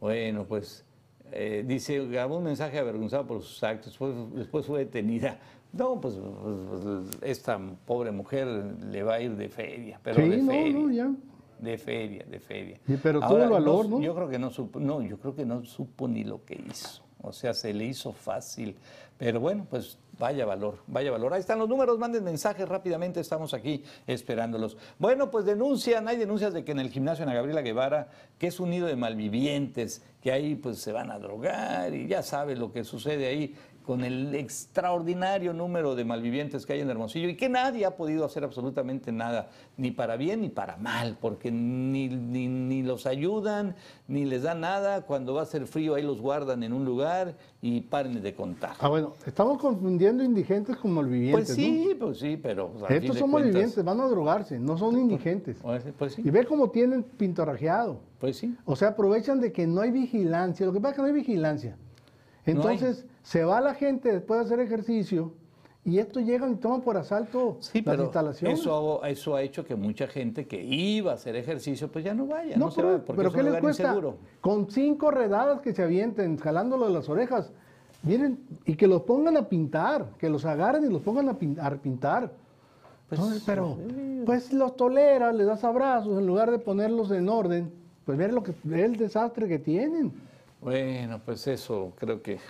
Bueno, 0.00 0.44
pues 0.44 0.84
eh, 1.32 1.64
dice, 1.66 2.06
grabó 2.06 2.38
un 2.38 2.44
mensaje 2.44 2.78
avergonzado 2.78 3.26
por 3.26 3.42
sus 3.42 3.62
actos, 3.64 3.86
después, 3.92 4.14
después 4.34 4.66
fue 4.66 4.80
detenida. 4.80 5.38
No, 5.76 6.00
pues, 6.00 6.14
pues, 6.14 6.56
pues, 6.82 7.22
esta 7.22 7.58
pobre 7.84 8.10
mujer 8.10 8.46
le 8.90 9.02
va 9.02 9.14
a 9.14 9.20
ir 9.20 9.36
de 9.36 9.48
feria, 9.48 10.00
pero 10.02 10.16
Sí, 10.22 10.28
de 10.28 10.36
no, 10.38 10.46
feria. 10.52 10.72
no, 10.72 10.90
ya. 10.90 11.10
De 11.58 11.78
feria, 11.78 12.24
de 12.28 12.38
feria. 12.40 12.78
Sí, 12.86 12.98
pero 13.02 13.20
tuvo 13.20 13.38
el 13.42 13.48
valor, 13.50 13.88
¿no? 13.88 14.00
Yo 14.00 14.14
creo 14.14 14.28
que 14.28 14.38
no 14.38 14.50
supo, 14.50 14.78
no, 14.78 15.00
yo 15.02 15.18
creo 15.18 15.34
que 15.34 15.46
no 15.46 15.64
supo 15.64 16.06
ni 16.06 16.22
lo 16.24 16.44
que 16.44 16.54
hizo. 16.70 17.02
O 17.22 17.32
sea, 17.32 17.54
se 17.54 17.72
le 17.72 17.84
hizo 17.86 18.12
fácil. 18.12 18.76
Pero 19.18 19.40
bueno, 19.40 19.66
pues 19.70 19.98
vaya 20.18 20.44
valor, 20.44 20.78
vaya 20.86 21.10
valor. 21.10 21.32
Ahí 21.32 21.40
están 21.40 21.58
los 21.58 21.68
números, 21.68 21.98
manden 21.98 22.22
mensajes 22.22 22.68
rápidamente, 22.68 23.18
estamos 23.20 23.54
aquí 23.54 23.82
esperándolos. 24.06 24.76
Bueno, 24.98 25.30
pues 25.30 25.46
denuncian, 25.46 26.06
hay 26.08 26.18
denuncias 26.18 26.52
de 26.52 26.62
que 26.64 26.72
en 26.72 26.80
el 26.80 26.90
gimnasio 26.90 27.24
Ana 27.24 27.32
Gabriela 27.32 27.62
Guevara, 27.62 28.08
que 28.38 28.48
es 28.48 28.60
un 28.60 28.68
nido 28.70 28.86
de 28.86 28.94
malvivientes, 28.96 30.02
que 30.20 30.32
ahí 30.32 30.54
pues 30.56 30.78
se 30.78 30.92
van 30.92 31.10
a 31.10 31.18
drogar 31.18 31.94
y 31.94 32.06
ya 32.06 32.22
sabe 32.22 32.54
lo 32.56 32.70
que 32.72 32.84
sucede 32.84 33.26
ahí 33.26 33.54
con 33.86 34.02
el 34.04 34.34
extraordinario 34.34 35.52
número 35.52 35.94
de 35.94 36.04
malvivientes 36.04 36.66
que 36.66 36.72
hay 36.72 36.80
en 36.80 36.90
Hermosillo 36.90 37.28
y 37.28 37.36
que 37.36 37.48
nadie 37.48 37.86
ha 37.86 37.96
podido 37.96 38.24
hacer 38.24 38.42
absolutamente 38.42 39.12
nada, 39.12 39.48
ni 39.76 39.92
para 39.92 40.16
bien 40.16 40.40
ni 40.40 40.48
para 40.48 40.76
mal, 40.76 41.16
porque 41.20 41.52
ni, 41.52 42.08
ni, 42.08 42.48
ni 42.48 42.82
los 42.82 43.06
ayudan, 43.06 43.76
ni 44.08 44.24
les 44.24 44.42
dan 44.42 44.60
nada. 44.60 45.02
Cuando 45.02 45.34
va 45.34 45.42
a 45.42 45.46
ser 45.46 45.66
frío, 45.68 45.94
ahí 45.94 46.02
los 46.02 46.20
guardan 46.20 46.64
en 46.64 46.72
un 46.72 46.84
lugar 46.84 47.36
y 47.62 47.80
paren 47.82 48.20
de 48.22 48.34
contar. 48.34 48.74
Ah, 48.80 48.88
bueno, 48.88 49.12
estamos 49.24 49.58
confundiendo 49.58 50.24
indigentes 50.24 50.76
con 50.76 50.90
malvivientes, 50.92 51.46
Pues 51.46 51.56
sí, 51.56 51.96
pues 51.98 52.18
sí, 52.18 52.36
pero. 52.36 52.68
pues, 52.72 52.90
Estos 52.90 53.18
son 53.18 53.30
cuentas- 53.30 53.52
malvivientes, 53.52 53.84
van 53.84 54.00
a 54.00 54.06
drogarse, 54.08 54.58
no 54.58 54.76
son 54.76 54.98
indigentes. 54.98 55.58
Pues, 55.62 55.84
pues 55.96 56.14
sí, 56.14 56.22
Y 56.24 56.30
ve 56.30 56.44
cómo 56.44 56.70
tienen 56.70 57.04
pintorrajeado. 57.04 58.00
pues 58.18 58.36
sí. 58.36 58.56
O 58.64 58.74
sea, 58.74 58.88
aprovechan 58.88 59.40
de 59.40 59.52
que 59.52 59.66
no 59.66 59.80
hay 59.80 59.92
vigilancia. 59.92 60.66
Lo 60.66 60.72
que 60.72 60.80
pasa 60.80 60.90
es 60.90 60.96
que 60.96 61.02
no 61.02 61.08
hay 61.08 61.14
vigilancia. 61.14 61.76
Entonces, 62.46 63.04
se 63.22 63.44
va 63.44 63.60
la 63.60 63.74
gente 63.74 64.12
después 64.12 64.40
de 64.40 64.46
hacer 64.46 64.60
ejercicio 64.60 65.32
y 65.84 65.98
estos 65.98 66.24
llegan 66.24 66.52
y 66.52 66.56
toman 66.56 66.80
por 66.80 66.96
asalto 66.96 67.58
Sí, 67.60 67.78
las 67.78 67.84
pero 67.92 68.04
instalaciones. 68.04 68.60
eso, 68.60 69.04
eso 69.04 69.36
ha 69.36 69.42
hecho 69.42 69.64
que 69.64 69.74
mucha 69.76 70.06
gente 70.06 70.46
que 70.46 70.62
iba 70.64 71.12
a 71.12 71.14
hacer 71.14 71.36
ejercicio, 71.36 71.88
pues 71.90 72.04
ya 72.04 72.14
no 72.14 72.26
vaya, 72.26 72.56
no, 72.56 72.66
no, 72.66 72.70
se 72.70 72.76
pero, 72.82 72.92
va, 72.92 72.98
porque 73.04 73.16
pero 73.16 73.28
es 73.28 73.34
¿qué 73.34 73.38
un 73.40 73.44
les 73.44 73.50
lugar 73.50 73.62
cuesta? 73.62 73.82
inseguro. 73.84 74.16
Con 74.40 74.70
cinco 74.70 75.10
redadas 75.10 75.60
que 75.60 75.74
se 75.74 75.82
avienten, 75.82 76.38
jalándolo 76.38 76.86
de 76.86 76.92
las 76.94 77.08
orejas, 77.08 77.52
miren, 78.02 78.38
y 78.64 78.74
que 78.74 78.86
los 78.86 79.02
pongan 79.02 79.36
a 79.36 79.48
pintar, 79.48 80.06
que 80.18 80.28
los 80.28 80.44
agarren 80.44 80.84
y 80.84 80.88
los 80.92 81.02
pongan 81.02 81.28
a, 81.28 81.34
pin- 81.38 81.58
a 81.60 81.70
pintar. 81.76 82.32
Pues, 83.08 83.20
Entonces, 83.20 83.42
pero, 83.46 83.76
pues 84.24 84.52
los 84.52 84.74
toleras, 84.76 85.34
les 85.36 85.46
das 85.46 85.62
abrazos, 85.62 86.18
en 86.18 86.26
lugar 86.26 86.50
de 86.50 86.58
ponerlos 86.58 87.10
en 87.12 87.28
orden, 87.28 87.70
pues 88.04 88.18
ver 88.18 88.32
lo 88.32 88.42
que, 88.42 88.52
el 88.72 88.96
desastre 88.96 89.46
que 89.46 89.60
tienen. 89.60 90.12
Bueno, 90.66 91.20
pues 91.24 91.46
eso 91.46 91.92
creo 91.96 92.20
que 92.20 92.40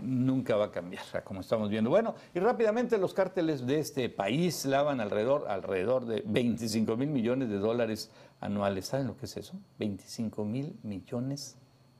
nunca 0.00 0.56
va 0.56 0.64
a 0.64 0.70
cambiar, 0.70 1.02
como 1.24 1.40
estamos 1.42 1.68
viendo. 1.68 1.90
Bueno, 1.90 2.14
y 2.34 2.38
rápidamente 2.40 2.96
los 2.96 3.12
cárteles 3.12 3.66
de 3.66 3.80
este 3.80 4.08
país 4.08 4.64
lavan 4.64 4.98
alrededor, 4.98 5.44
alrededor 5.46 6.06
de 6.06 6.22
25 6.24 6.96
mil 6.96 7.10
millones 7.10 7.50
de 7.50 7.58
dólares 7.58 8.10
anuales. 8.40 8.86
¿Saben 8.86 9.06
lo 9.08 9.16
que 9.18 9.26
es 9.26 9.36
eso? 9.36 9.58
25 9.78 10.42
mil 10.46 10.74
millones 10.84 11.58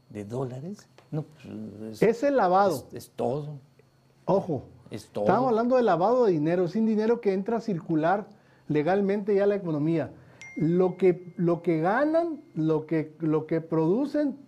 de 0.08 0.24
dólares. 0.24 0.88
No, 1.10 1.24
pues, 1.24 2.00
es, 2.00 2.02
Es 2.02 2.22
el 2.22 2.38
lavado. 2.38 2.86
es- 2.90 2.94
es 2.94 3.10
todo. 3.10 3.58
Ojo, 4.24 4.64
Es 4.90 5.08
todo. 5.08 5.24
estamos 5.24 5.48
hablando 5.50 5.76
de 5.76 5.82
lavado 5.82 6.24
de 6.24 6.32
dinero, 6.32 6.68
sin 6.68 6.86
dinero 6.86 7.20
que 7.20 7.34
entra 7.34 7.58
a 7.58 7.60
circular 7.60 8.26
legalmente 8.68 9.34
ya 9.34 9.44
la 9.44 9.56
economía. 9.56 10.10
Lo 10.56 10.96
que, 10.96 11.34
lo 11.36 11.60
que 11.60 11.82
ganan, 11.82 12.40
lo 12.54 12.86
que, 12.86 13.14
lo 13.20 13.46
que 13.46 13.60
producen, 13.60 14.38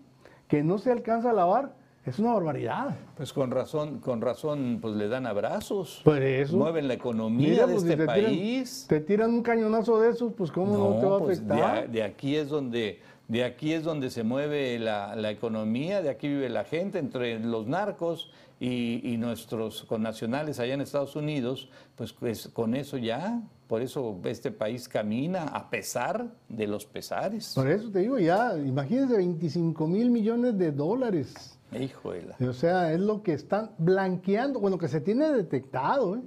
que 0.49 0.63
no 0.63 0.79
se 0.79 0.91
alcanza 0.91 1.31
a 1.31 1.33
lavar, 1.33 1.75
es 2.07 2.19
una 2.19 2.33
barbaridad. 2.33 2.97
Pues 3.17 3.33
con 3.35 3.51
razón, 3.51 3.99
con 4.01 4.21
razón, 4.23 4.79
pues 4.81 4.95
le 4.97 5.09
dan 5.09 5.27
abrazos. 5.27 6.01
Por 6.05 6.23
eso. 6.23 6.57
Mueven 6.57 6.89
la 6.89 6.95
economía 6.95 7.49
Mira, 7.51 7.67
de 7.67 7.73
pues, 7.75 7.85
si 7.85 7.91
este 7.91 8.03
tiran- 8.05 8.07
país. 8.25 8.87
te 8.89 9.01
tiran 9.01 9.31
un 9.31 9.43
cañonazo 9.43 10.01
de 10.01 10.11
esos, 10.11 10.33
pues 10.33 10.51
cómo 10.51 10.77
no, 10.77 10.99
te 11.01 11.07
va 11.07 11.17
a 11.17 11.19
pues, 11.21 11.47
de, 11.47 11.53
afectar. 11.55 11.77
a- 11.79 11.87
de 11.87 12.03
aquí 12.03 12.37
es 12.37 12.49
donde 12.49 13.01
de 13.29 13.45
aquí 13.45 13.75
es 13.75 13.85
donde 13.85 14.09
se 14.09 14.23
mueve 14.23 14.79
la, 14.79 15.15
la 15.15 15.31
economía, 15.31 16.01
de 16.01 16.09
aquí 16.09 16.29
vive 16.29 16.49
la 16.49 16.65
gente, 16.65 16.99
entre 16.99 17.39
los 17.39 17.67
narcos 17.67 18.33
y, 18.59 19.03
y 19.07 19.19
nuestros 19.19 19.85
connacionales 19.85 20.61
allá 20.61 20.73
en 20.73 20.81
Estados 20.81 21.15
Unidos, 21.15 21.69
pues, 21.95 22.15
pues, 22.15 22.49
con 22.49 22.75
eso 22.75 22.97
ya, 22.97 23.43
por 23.69 23.83
eso 23.83 24.19
este 24.25 24.51
país 24.51 24.89
camina 24.89 25.45
a 25.45 25.71
pesar 25.71 26.27
de 26.49 26.67
los 26.67 26.87
pesares. 26.87 27.53
Por 27.55 27.69
eso 27.71 27.91
te 27.91 28.01
digo, 28.01 28.19
ya, 28.19 28.57
imagínense 28.59 29.17
25 29.17 29.87
mil 29.87 30.11
millones 30.11 30.59
de 30.59 30.73
dólares. 30.73 31.59
La- 31.71 32.49
O 32.49 32.53
sea, 32.55 32.93
es 32.93 33.01
lo 33.01 33.23
que 33.23 33.35
están 33.35 33.73
blanqueando, 33.79 34.59
bueno, 34.59 34.79
que 34.79 34.89
se 34.89 35.01
tiene 35.03 35.31
detectado, 35.31 36.17
¿eh? 36.17 36.21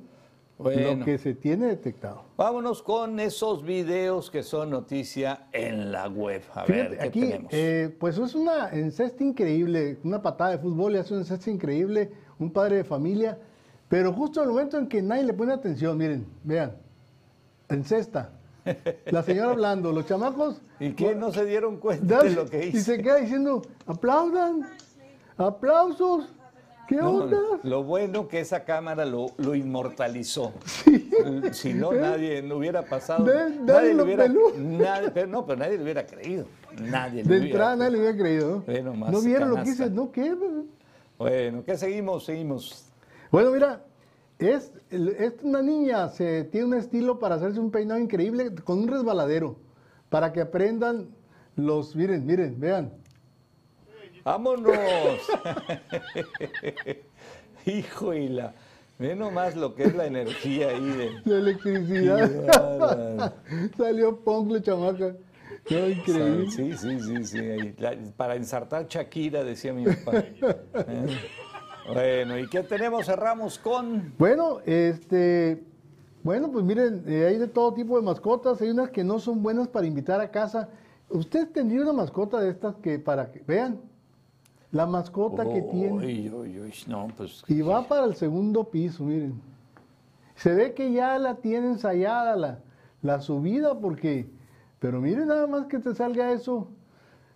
Bueno. 0.60 0.98
Lo 1.00 1.06
que 1.06 1.18
se 1.18 1.34
tiene 1.34 1.66
detectado. 1.66 2.26
Vámonos 2.38 2.84
con 2.84 3.20
esos 3.20 3.64
videos 3.64 4.30
que 4.30 4.44
son 4.44 4.70
noticia 4.70 5.48
en 5.52 5.92
la 5.92 6.08
web. 6.08 6.44
A 6.54 6.66
Fíjate, 6.66 6.90
ver, 6.90 6.98
¿qué 7.00 7.04
aquí, 7.08 7.20
tenemos? 7.22 7.48
eh, 7.52 7.96
pues 8.00 8.20
es 8.20 8.36
una 8.36 8.70
encesta 8.70 9.24
increíble, 9.24 9.98
una 10.04 10.22
patada 10.22 10.52
de 10.52 10.60
fútbol 10.60 10.94
y 10.94 10.98
hace 10.98 11.16
una 11.16 11.24
encesta 11.24 11.50
increíble, 11.50 12.12
un 12.38 12.52
padre 12.52 12.76
de 12.76 12.84
familia, 12.84 13.40
pero 13.90 14.14
justo 14.14 14.42
en 14.44 14.50
el 14.50 14.54
momento 14.54 14.78
en 14.78 14.88
que 14.88 15.02
nadie 15.02 15.24
le 15.24 15.34
pone 15.34 15.52
atención, 15.52 15.98
miren, 15.98 16.28
vean, 16.44 16.74
encesta, 17.76 18.32
la 19.06 19.24
señora 19.24 19.52
hablando, 19.52 19.92
los 19.92 20.06
chamacos, 20.06 20.62
¿Y 20.80 20.92
qué 20.94 21.16
no 21.16 21.32
se 21.32 21.46
dieron 21.46 21.78
cuenta 21.78 22.24
de 22.24 22.32
lo 22.32 22.46
que 22.46 22.66
y 22.66 22.70
hice? 22.70 22.82
se 22.98 23.02
queda 23.02 23.16
diciendo, 23.18 23.62
aplaudan, 23.88 24.68
aplausos, 25.38 26.26
¿qué 26.88 26.96
No, 26.98 27.10
onda? 27.12 27.38
lo 27.64 27.84
bueno 27.84 28.28
que 28.28 28.40
esa 28.40 28.64
cámara 28.64 29.06
lo, 29.06 29.28
lo 29.38 29.56
inmortalizó. 29.56 30.54
Si 31.52 31.74
no, 31.74 31.92
nadie 31.94 32.42
no 32.42 32.56
hubiera 32.58 32.84
pasado. 32.84 33.26
Nadie 33.64 33.94
lo 33.94 34.04
hubiera, 34.04 34.28
nadie- 34.28 35.12
pero 35.14 35.28
no, 35.28 35.46
pero 35.46 35.60
nadie 35.60 35.78
le 35.78 35.84
hubiera 35.84 36.06
creído. 36.06 36.46
Nadie 36.80 37.24
le 37.24 37.30
De 37.30 37.36
hubiera 37.40 37.46
entrada 37.46 37.76
nadie 37.76 37.92
le 37.92 37.98
hubiera 38.00 38.18
creído. 38.18 38.50
¿no? 38.58 38.64
Ve 38.66 38.82
nomás, 38.84 39.12
¿No 39.12 39.22
vieron 39.22 39.50
lo 39.52 39.56
que 39.64 39.70
hice? 39.70 39.90
¿No 39.90 40.12
qué? 40.12 40.36
Bueno, 41.18 41.64
¿qué 41.66 41.78
seguimos? 41.78 42.26
Seguimos. 42.26 42.86
Bueno, 43.32 43.52
mira, 43.52 43.82
es, 44.42 44.72
una 45.44 45.62
niña, 45.62 46.10
se 46.10 46.44
tiene 46.46 46.68
un 46.68 46.74
estilo 46.74 47.20
para 47.20 47.36
hacerse 47.36 47.60
un 47.60 47.72
peinado 47.72 48.00
increíble 48.00 48.56
con 48.64 48.80
un 48.80 48.88
resbaladero, 48.88 49.58
para 50.10 50.34
que 50.34 50.42
aprendan 50.42 51.10
los, 51.56 51.96
miren, 51.96 52.26
miren, 52.26 52.60
vean. 52.60 52.92
¡Vámonos! 54.24 54.76
Hijo 57.66 58.14
y 58.14 58.30
la. 58.30 58.54
Ve 58.98 59.16
nomás 59.16 59.56
lo 59.56 59.74
que 59.74 59.86
es 59.86 59.96
la 59.96 60.06
energía 60.06 60.70
ahí 60.70 60.86
de. 60.86 61.12
La 61.26 61.38
electricidad. 61.38 63.34
Qué. 63.50 63.70
Salió 63.76 64.20
Poncle, 64.20 64.62
chamaca. 64.62 65.16
No, 65.70 65.90
increíble. 65.90 66.52
Sí, 66.52 66.78
sí, 66.78 67.00
sí, 67.00 67.24
sí. 67.24 67.74
para 68.16 68.36
ensartar 68.36 68.88
Shakira, 68.88 69.44
decía 69.44 69.74
mi 69.74 69.86
papá. 69.86 70.20
¿Eh? 70.20 71.18
Bueno, 71.94 72.38
¿y 72.38 72.48
qué 72.48 72.64
tenemos? 72.64 73.06
Cerramos 73.06 73.60
con. 73.60 74.14
Bueno, 74.18 74.60
este, 74.66 75.64
bueno, 76.24 76.52
pues 76.52 76.64
miren, 76.64 77.04
eh, 77.08 77.26
hay 77.28 77.38
de 77.38 77.48
todo 77.48 77.74
tipo 77.74 77.98
de 77.98 78.04
mascotas. 78.04 78.62
Hay 78.62 78.70
unas 78.70 78.90
que 78.90 79.04
no 79.04 79.20
son 79.20 79.42
buenas 79.44 79.68
para 79.68 79.88
invitar 79.88 80.22
a 80.22 80.32
casa. 80.32 80.70
Usted 81.10 81.50
tendría 81.50 81.82
una 81.82 81.94
mascota 81.94 82.40
de 82.40 82.50
estas 82.50 82.76
que 82.76 83.00
para 83.00 83.32
que 83.32 83.44
vean 83.46 83.82
la 84.72 84.86
mascota 84.86 85.44
que 85.44 85.62
tiene. 85.62 86.06
Uy, 86.06 86.30
uy, 86.30 86.60
uy, 86.60 86.74
no, 86.88 87.08
pues. 87.18 87.44
Y 87.48 87.62
va 87.62 87.88
para 87.88 88.06
el 88.06 88.16
segundo 88.16 88.64
piso, 88.64 89.04
miren. 89.04 89.42
Se 90.36 90.54
ve 90.54 90.74
que 90.74 90.92
ya 90.92 91.20
la 91.20 91.36
tiene 91.36 91.68
ensayada 91.68 92.36
la, 92.36 92.60
la 93.02 93.22
subida 93.22 93.80
porque, 93.80 94.30
pero 94.80 95.02
miren 95.02 95.28
nada 95.28 95.46
más 95.48 95.66
que 95.68 95.80
te 95.80 95.94
salga 95.94 96.32
eso. 96.32 96.68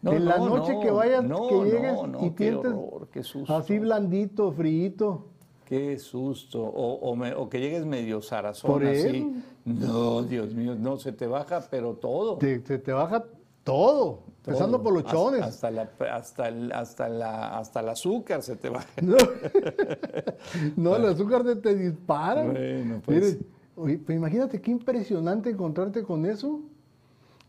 No, 0.06 0.14
en 0.14 0.26
la 0.26 0.38
no, 0.38 0.50
noche 0.50 0.74
no, 0.74 0.80
que 0.82 0.92
vayas, 0.92 1.24
no, 1.24 1.48
que 1.48 1.64
llegues 1.64 1.94
no, 2.08 2.26
y 2.26 2.30
qué 2.30 2.52
pienses 2.52 2.74
horror, 2.74 3.08
así 3.50 3.80
blandito, 3.80 4.52
fríito. 4.52 5.26
Qué 5.66 5.98
susto. 5.98 6.62
O, 6.62 7.10
o 7.10 7.16
me- 7.16 7.34
o 7.34 7.50
que 7.50 7.60
llegues 7.60 7.88
medio 7.88 8.22
zarazón 8.22 8.72
Por 8.72 8.86
así. 8.86 9.34
No, 9.66 10.22
Dios 10.22 10.54
mío, 10.54 10.76
no, 10.76 10.98
se 10.98 11.12
te 11.12 11.26
baja, 11.26 11.66
pero 11.72 11.96
todo. 11.96 12.38
Te, 12.38 12.60
te, 12.60 12.78
te 12.78 12.92
baja 12.92 13.26
todo, 13.64 14.26
empezando 14.46 14.84
por 14.84 14.94
los 14.94 15.06
chones. 15.06 15.42
Hasta, 15.42 15.72
la, 15.72 15.90
hasta, 16.14 16.50
el, 16.50 16.72
hasta, 16.72 17.10
la, 17.10 17.58
hasta 17.58 17.80
el 17.80 17.90
azúcar 17.90 18.44
se 18.44 18.56
te 18.58 18.70
baja. 18.70 18.88
No, 19.02 19.18
no, 20.76 20.96
el 20.98 21.06
azúcar 21.06 21.44
te, 21.44 21.56
te 21.56 21.76
dispara. 21.76 22.44
Bueno, 22.44 23.02
pues. 23.04 23.40
Oye, 23.76 23.98
pues 23.98 24.16
imagínate 24.16 24.62
qué 24.62 24.70
impresionante 24.72 25.50
encontrarte 25.50 26.04
con 26.04 26.26
eso 26.28 26.62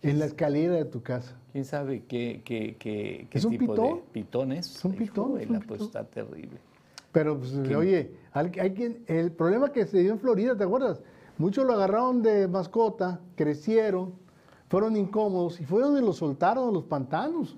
en 0.03 0.18
la 0.18 0.26
escalera 0.26 0.74
de 0.74 0.84
tu 0.84 1.03
casa. 1.03 1.36
¿Quién 1.53 1.64
sabe 1.64 2.05
qué, 2.07 2.42
qué, 2.44 2.76
qué, 2.78 3.26
qué 3.30 3.38
¿Es 3.38 3.44
un 3.44 3.53
tipo 3.57 3.72
pitón? 3.74 3.97
de 3.97 4.03
pitones? 4.12 4.76
Es 4.76 4.84
un 4.84 4.92
pitón, 4.94 5.30
Hijo 5.32 5.38
es 5.38 5.47
un 5.49 5.53
la, 5.55 5.61
pues 5.61 5.82
pitón. 5.82 5.86
está 5.86 6.05
terrible. 6.05 6.59
Pero, 7.12 7.38
pues, 7.38 7.53
oye, 7.55 8.12
hay 8.32 8.51
quien, 8.74 9.03
el 9.07 9.32
problema 9.32 9.72
que 9.72 9.86
se 9.86 10.01
dio 10.01 10.12
en 10.12 10.18
Florida, 10.18 10.57
¿te 10.57 10.64
acuerdas? 10.64 11.01
Muchos 11.38 11.64
lo 11.64 11.72
agarraron 11.72 12.22
de 12.22 12.47
mascota, 12.47 13.20
crecieron, 13.36 14.14
fueron 14.68 14.97
incómodos 14.97 15.61
y 15.61 15.64
fueron 15.64 15.97
y 15.97 16.01
los 16.01 16.16
soltaron 16.18 16.68
a 16.68 16.72
los 16.72 16.84
pantanos. 16.84 17.57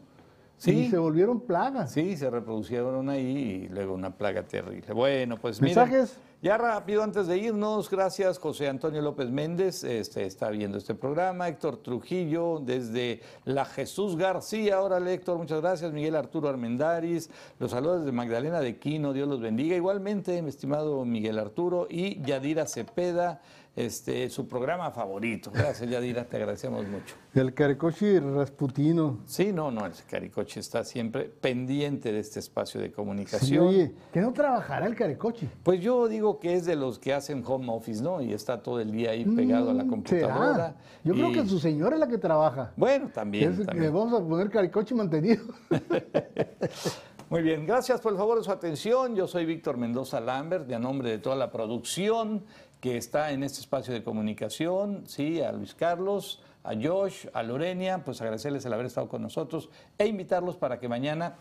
Sí. 0.57 0.72
Y 0.72 0.91
se 0.91 0.99
volvieron 0.99 1.41
plagas. 1.41 1.93
Sí, 1.93 2.16
se 2.16 2.28
reproducieron 2.30 3.09
ahí 3.09 3.66
y 3.66 3.68
luego 3.68 3.95
una 3.95 4.11
plaga 4.16 4.43
terrible. 4.43 4.93
Bueno, 4.93 5.36
pues 5.36 5.61
miren, 5.62 5.76
¿Mensajes? 5.76 6.18
Ya 6.41 6.57
rápido 6.57 7.03
antes 7.03 7.26
de 7.26 7.36
irnos, 7.36 7.91
gracias 7.91 8.39
José 8.39 8.68
Antonio 8.68 9.03
López 9.03 9.28
Méndez, 9.28 9.82
este, 9.82 10.24
está 10.24 10.51
viendo 10.51 10.78
este 10.78 10.95
programa, 10.95 11.49
Héctor 11.49 11.78
Trujillo 11.78 12.61
desde 12.61 13.22
la 13.45 13.64
Jesús 13.64 14.16
García, 14.16 14.80
órale 14.80 15.14
Héctor, 15.14 15.39
muchas 15.39 15.61
gracias, 15.61 15.93
Miguel 15.93 16.14
Arturo 16.14 16.49
Armendaris, 16.49 17.28
los 17.59 17.72
saludos 17.72 18.01
desde 18.01 18.12
Magdalena 18.12 18.61
de 18.61 18.78
Quino, 18.78 19.12
Dios 19.12 19.28
los 19.28 19.41
bendiga, 19.41 19.74
igualmente 19.74 20.41
mi 20.41 20.51
estimado 20.51 21.05
Miguel 21.05 21.41
Arturo 21.41 21.89
y 21.91 22.22
Yadira 22.22 22.66
Cepeda, 22.66 23.41
este, 23.87 24.29
su 24.29 24.49
programa 24.49 24.91
favorito. 24.91 25.51
Gracias 25.55 25.89
Yadira, 25.89 26.24
te 26.24 26.37
agradecemos 26.37 26.87
mucho. 26.89 27.14
El 27.35 27.55
Caricochi 27.55 28.18
Rasputino. 28.18 29.18
Sí, 29.26 29.53
no, 29.53 29.70
no, 29.70 29.87
el 29.87 29.93
Caricoche 30.11 30.61
está 30.61 30.83
siempre 30.83 31.24
pendiente 31.24 32.11
de 32.12 32.18
este 32.18 32.41
espacio 32.41 32.81
de 32.81 32.89
Sí, 32.89 32.93
comunicación. 32.93 33.66
oye, 33.68 33.93
que 34.12 34.20
no 34.20 34.33
trabajará 34.33 34.87
el 34.87 34.97
Caricochi. 34.97 35.49
Pues 35.62 35.81
yo 35.81 36.09
digo 36.09 36.41
que 36.41 36.55
es 36.55 36.64
de 36.66 36.74
los 36.74 36.99
que 36.99 37.14
hacen 37.14 37.43
home 37.47 37.72
office, 37.72 38.03
¿no? 38.03 38.20
Y 38.20 38.33
está 38.33 38.62
todo 38.62 38.81
el 38.81 38.91
día 38.91 39.11
ahí 39.12 39.24
pegado 39.24 39.70
a 39.70 39.74
la 39.74 39.85
Mm, 39.85 39.91
computadora. 39.91 40.55
¿será? 40.55 40.76
Yo 41.05 41.14
creo 41.14 41.33
que 41.33 41.47
su 41.47 41.59
señora 41.61 41.95
es 41.95 42.01
la 42.01 42.09
que 42.09 42.18
trabaja. 42.18 42.72
Bueno, 42.76 43.09
también. 43.14 43.53
Es 43.53 43.64
también. 43.66 43.93
vamos 43.95 44.20
a 44.20 44.24
poner 44.26 44.51
Caricochi 44.51 44.95
mantenido. 44.95 45.45
Muy 47.31 47.43
bien, 47.43 47.66
gracias 47.66 48.01
por 48.01 48.12
el 48.12 48.18
favor 48.18 48.39
de 48.39 48.45
su 48.45 48.51
atención. 48.51 49.14
Yo 49.14 49.26
soy 49.29 49.45
Víctor 49.45 49.76
Mendoza 49.76 50.18
Lambert, 50.18 50.66
de 50.66 50.74
a 50.74 50.79
nombre 50.79 51.11
de 51.11 51.18
toda 51.18 51.37
la 51.37 51.51
producción 51.53 52.43
que 52.81 52.97
está 52.97 53.33
en 53.33 53.43
este 53.43 53.61
espacio 53.61 53.93
de 53.93 54.03
comunicación, 54.03 55.03
sí, 55.07 55.41
a 55.41 55.53
Luis 55.53 55.74
Carlos, 55.74 56.43
a 56.62 56.74
Josh, 56.74 57.26
a 57.33 57.43
Lorenia, 57.43 58.05
pues 58.05 58.20
agradecerles 58.20 58.64
el 58.66 58.72
haber 58.72 58.87
estado 58.87 59.09
con 59.09 59.22
nosotros 59.22 59.70
e 59.97 60.07
invitarlos 60.07 60.57
para 60.57 60.79
que 60.79 60.89
mañana, 60.89 61.37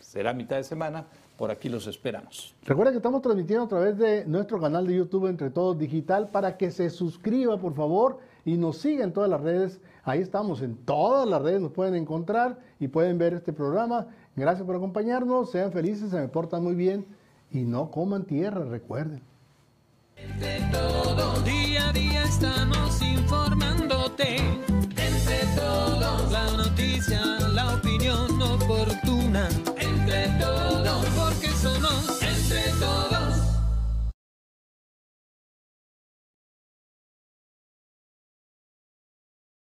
será 0.00 0.34
mitad 0.34 0.56
de 0.56 0.64
semana, 0.64 1.06
por 1.36 1.50
aquí 1.50 1.68
los 1.68 1.86
esperamos. 1.86 2.54
Recuerda 2.64 2.92
que 2.92 2.98
estamos 2.98 3.22
transmitiendo 3.22 3.64
a 3.64 3.68
través 3.68 3.96
de 3.96 4.24
nuestro 4.26 4.60
canal 4.60 4.86
de 4.86 4.96
YouTube 4.96 5.28
Entre 5.28 5.50
Todos 5.50 5.78
Digital 5.78 6.28
para 6.28 6.56
que 6.56 6.70
se 6.70 6.90
suscriba, 6.90 7.58
por 7.58 7.74
favor, 7.74 8.18
y 8.44 8.56
nos 8.56 8.78
siga 8.78 9.04
en 9.04 9.12
todas 9.12 9.30
las 9.30 9.40
redes. 9.40 9.80
Ahí 10.04 10.20
estamos, 10.20 10.62
en 10.62 10.76
todas 10.76 11.26
las 11.28 11.40
redes 11.40 11.60
nos 11.60 11.72
pueden 11.72 11.94
encontrar 11.94 12.58
y 12.78 12.88
pueden 12.88 13.18
ver 13.18 13.34
este 13.34 13.52
programa. 13.52 14.08
Gracias 14.36 14.66
por 14.66 14.76
acompañarnos, 14.76 15.50
sean 15.50 15.72
felices, 15.72 16.10
se 16.10 16.20
me 16.20 16.28
portan 16.28 16.62
muy 16.62 16.74
bien 16.74 17.06
y 17.50 17.62
no 17.62 17.90
coman 17.90 18.24
tierra, 18.24 18.64
recuerden. 18.64 19.31
Todos, 20.70 21.44
día 21.44 21.88
a 21.88 21.92
día 21.92 22.24
estamos 22.24 23.02
informándote. 23.02 24.36
Entre 24.36 25.38
todos, 25.56 26.32
la 26.32 26.50
noticia, 26.56 27.20
la 27.52 27.74
opinión 27.74 28.40
oportuna. 28.40 29.48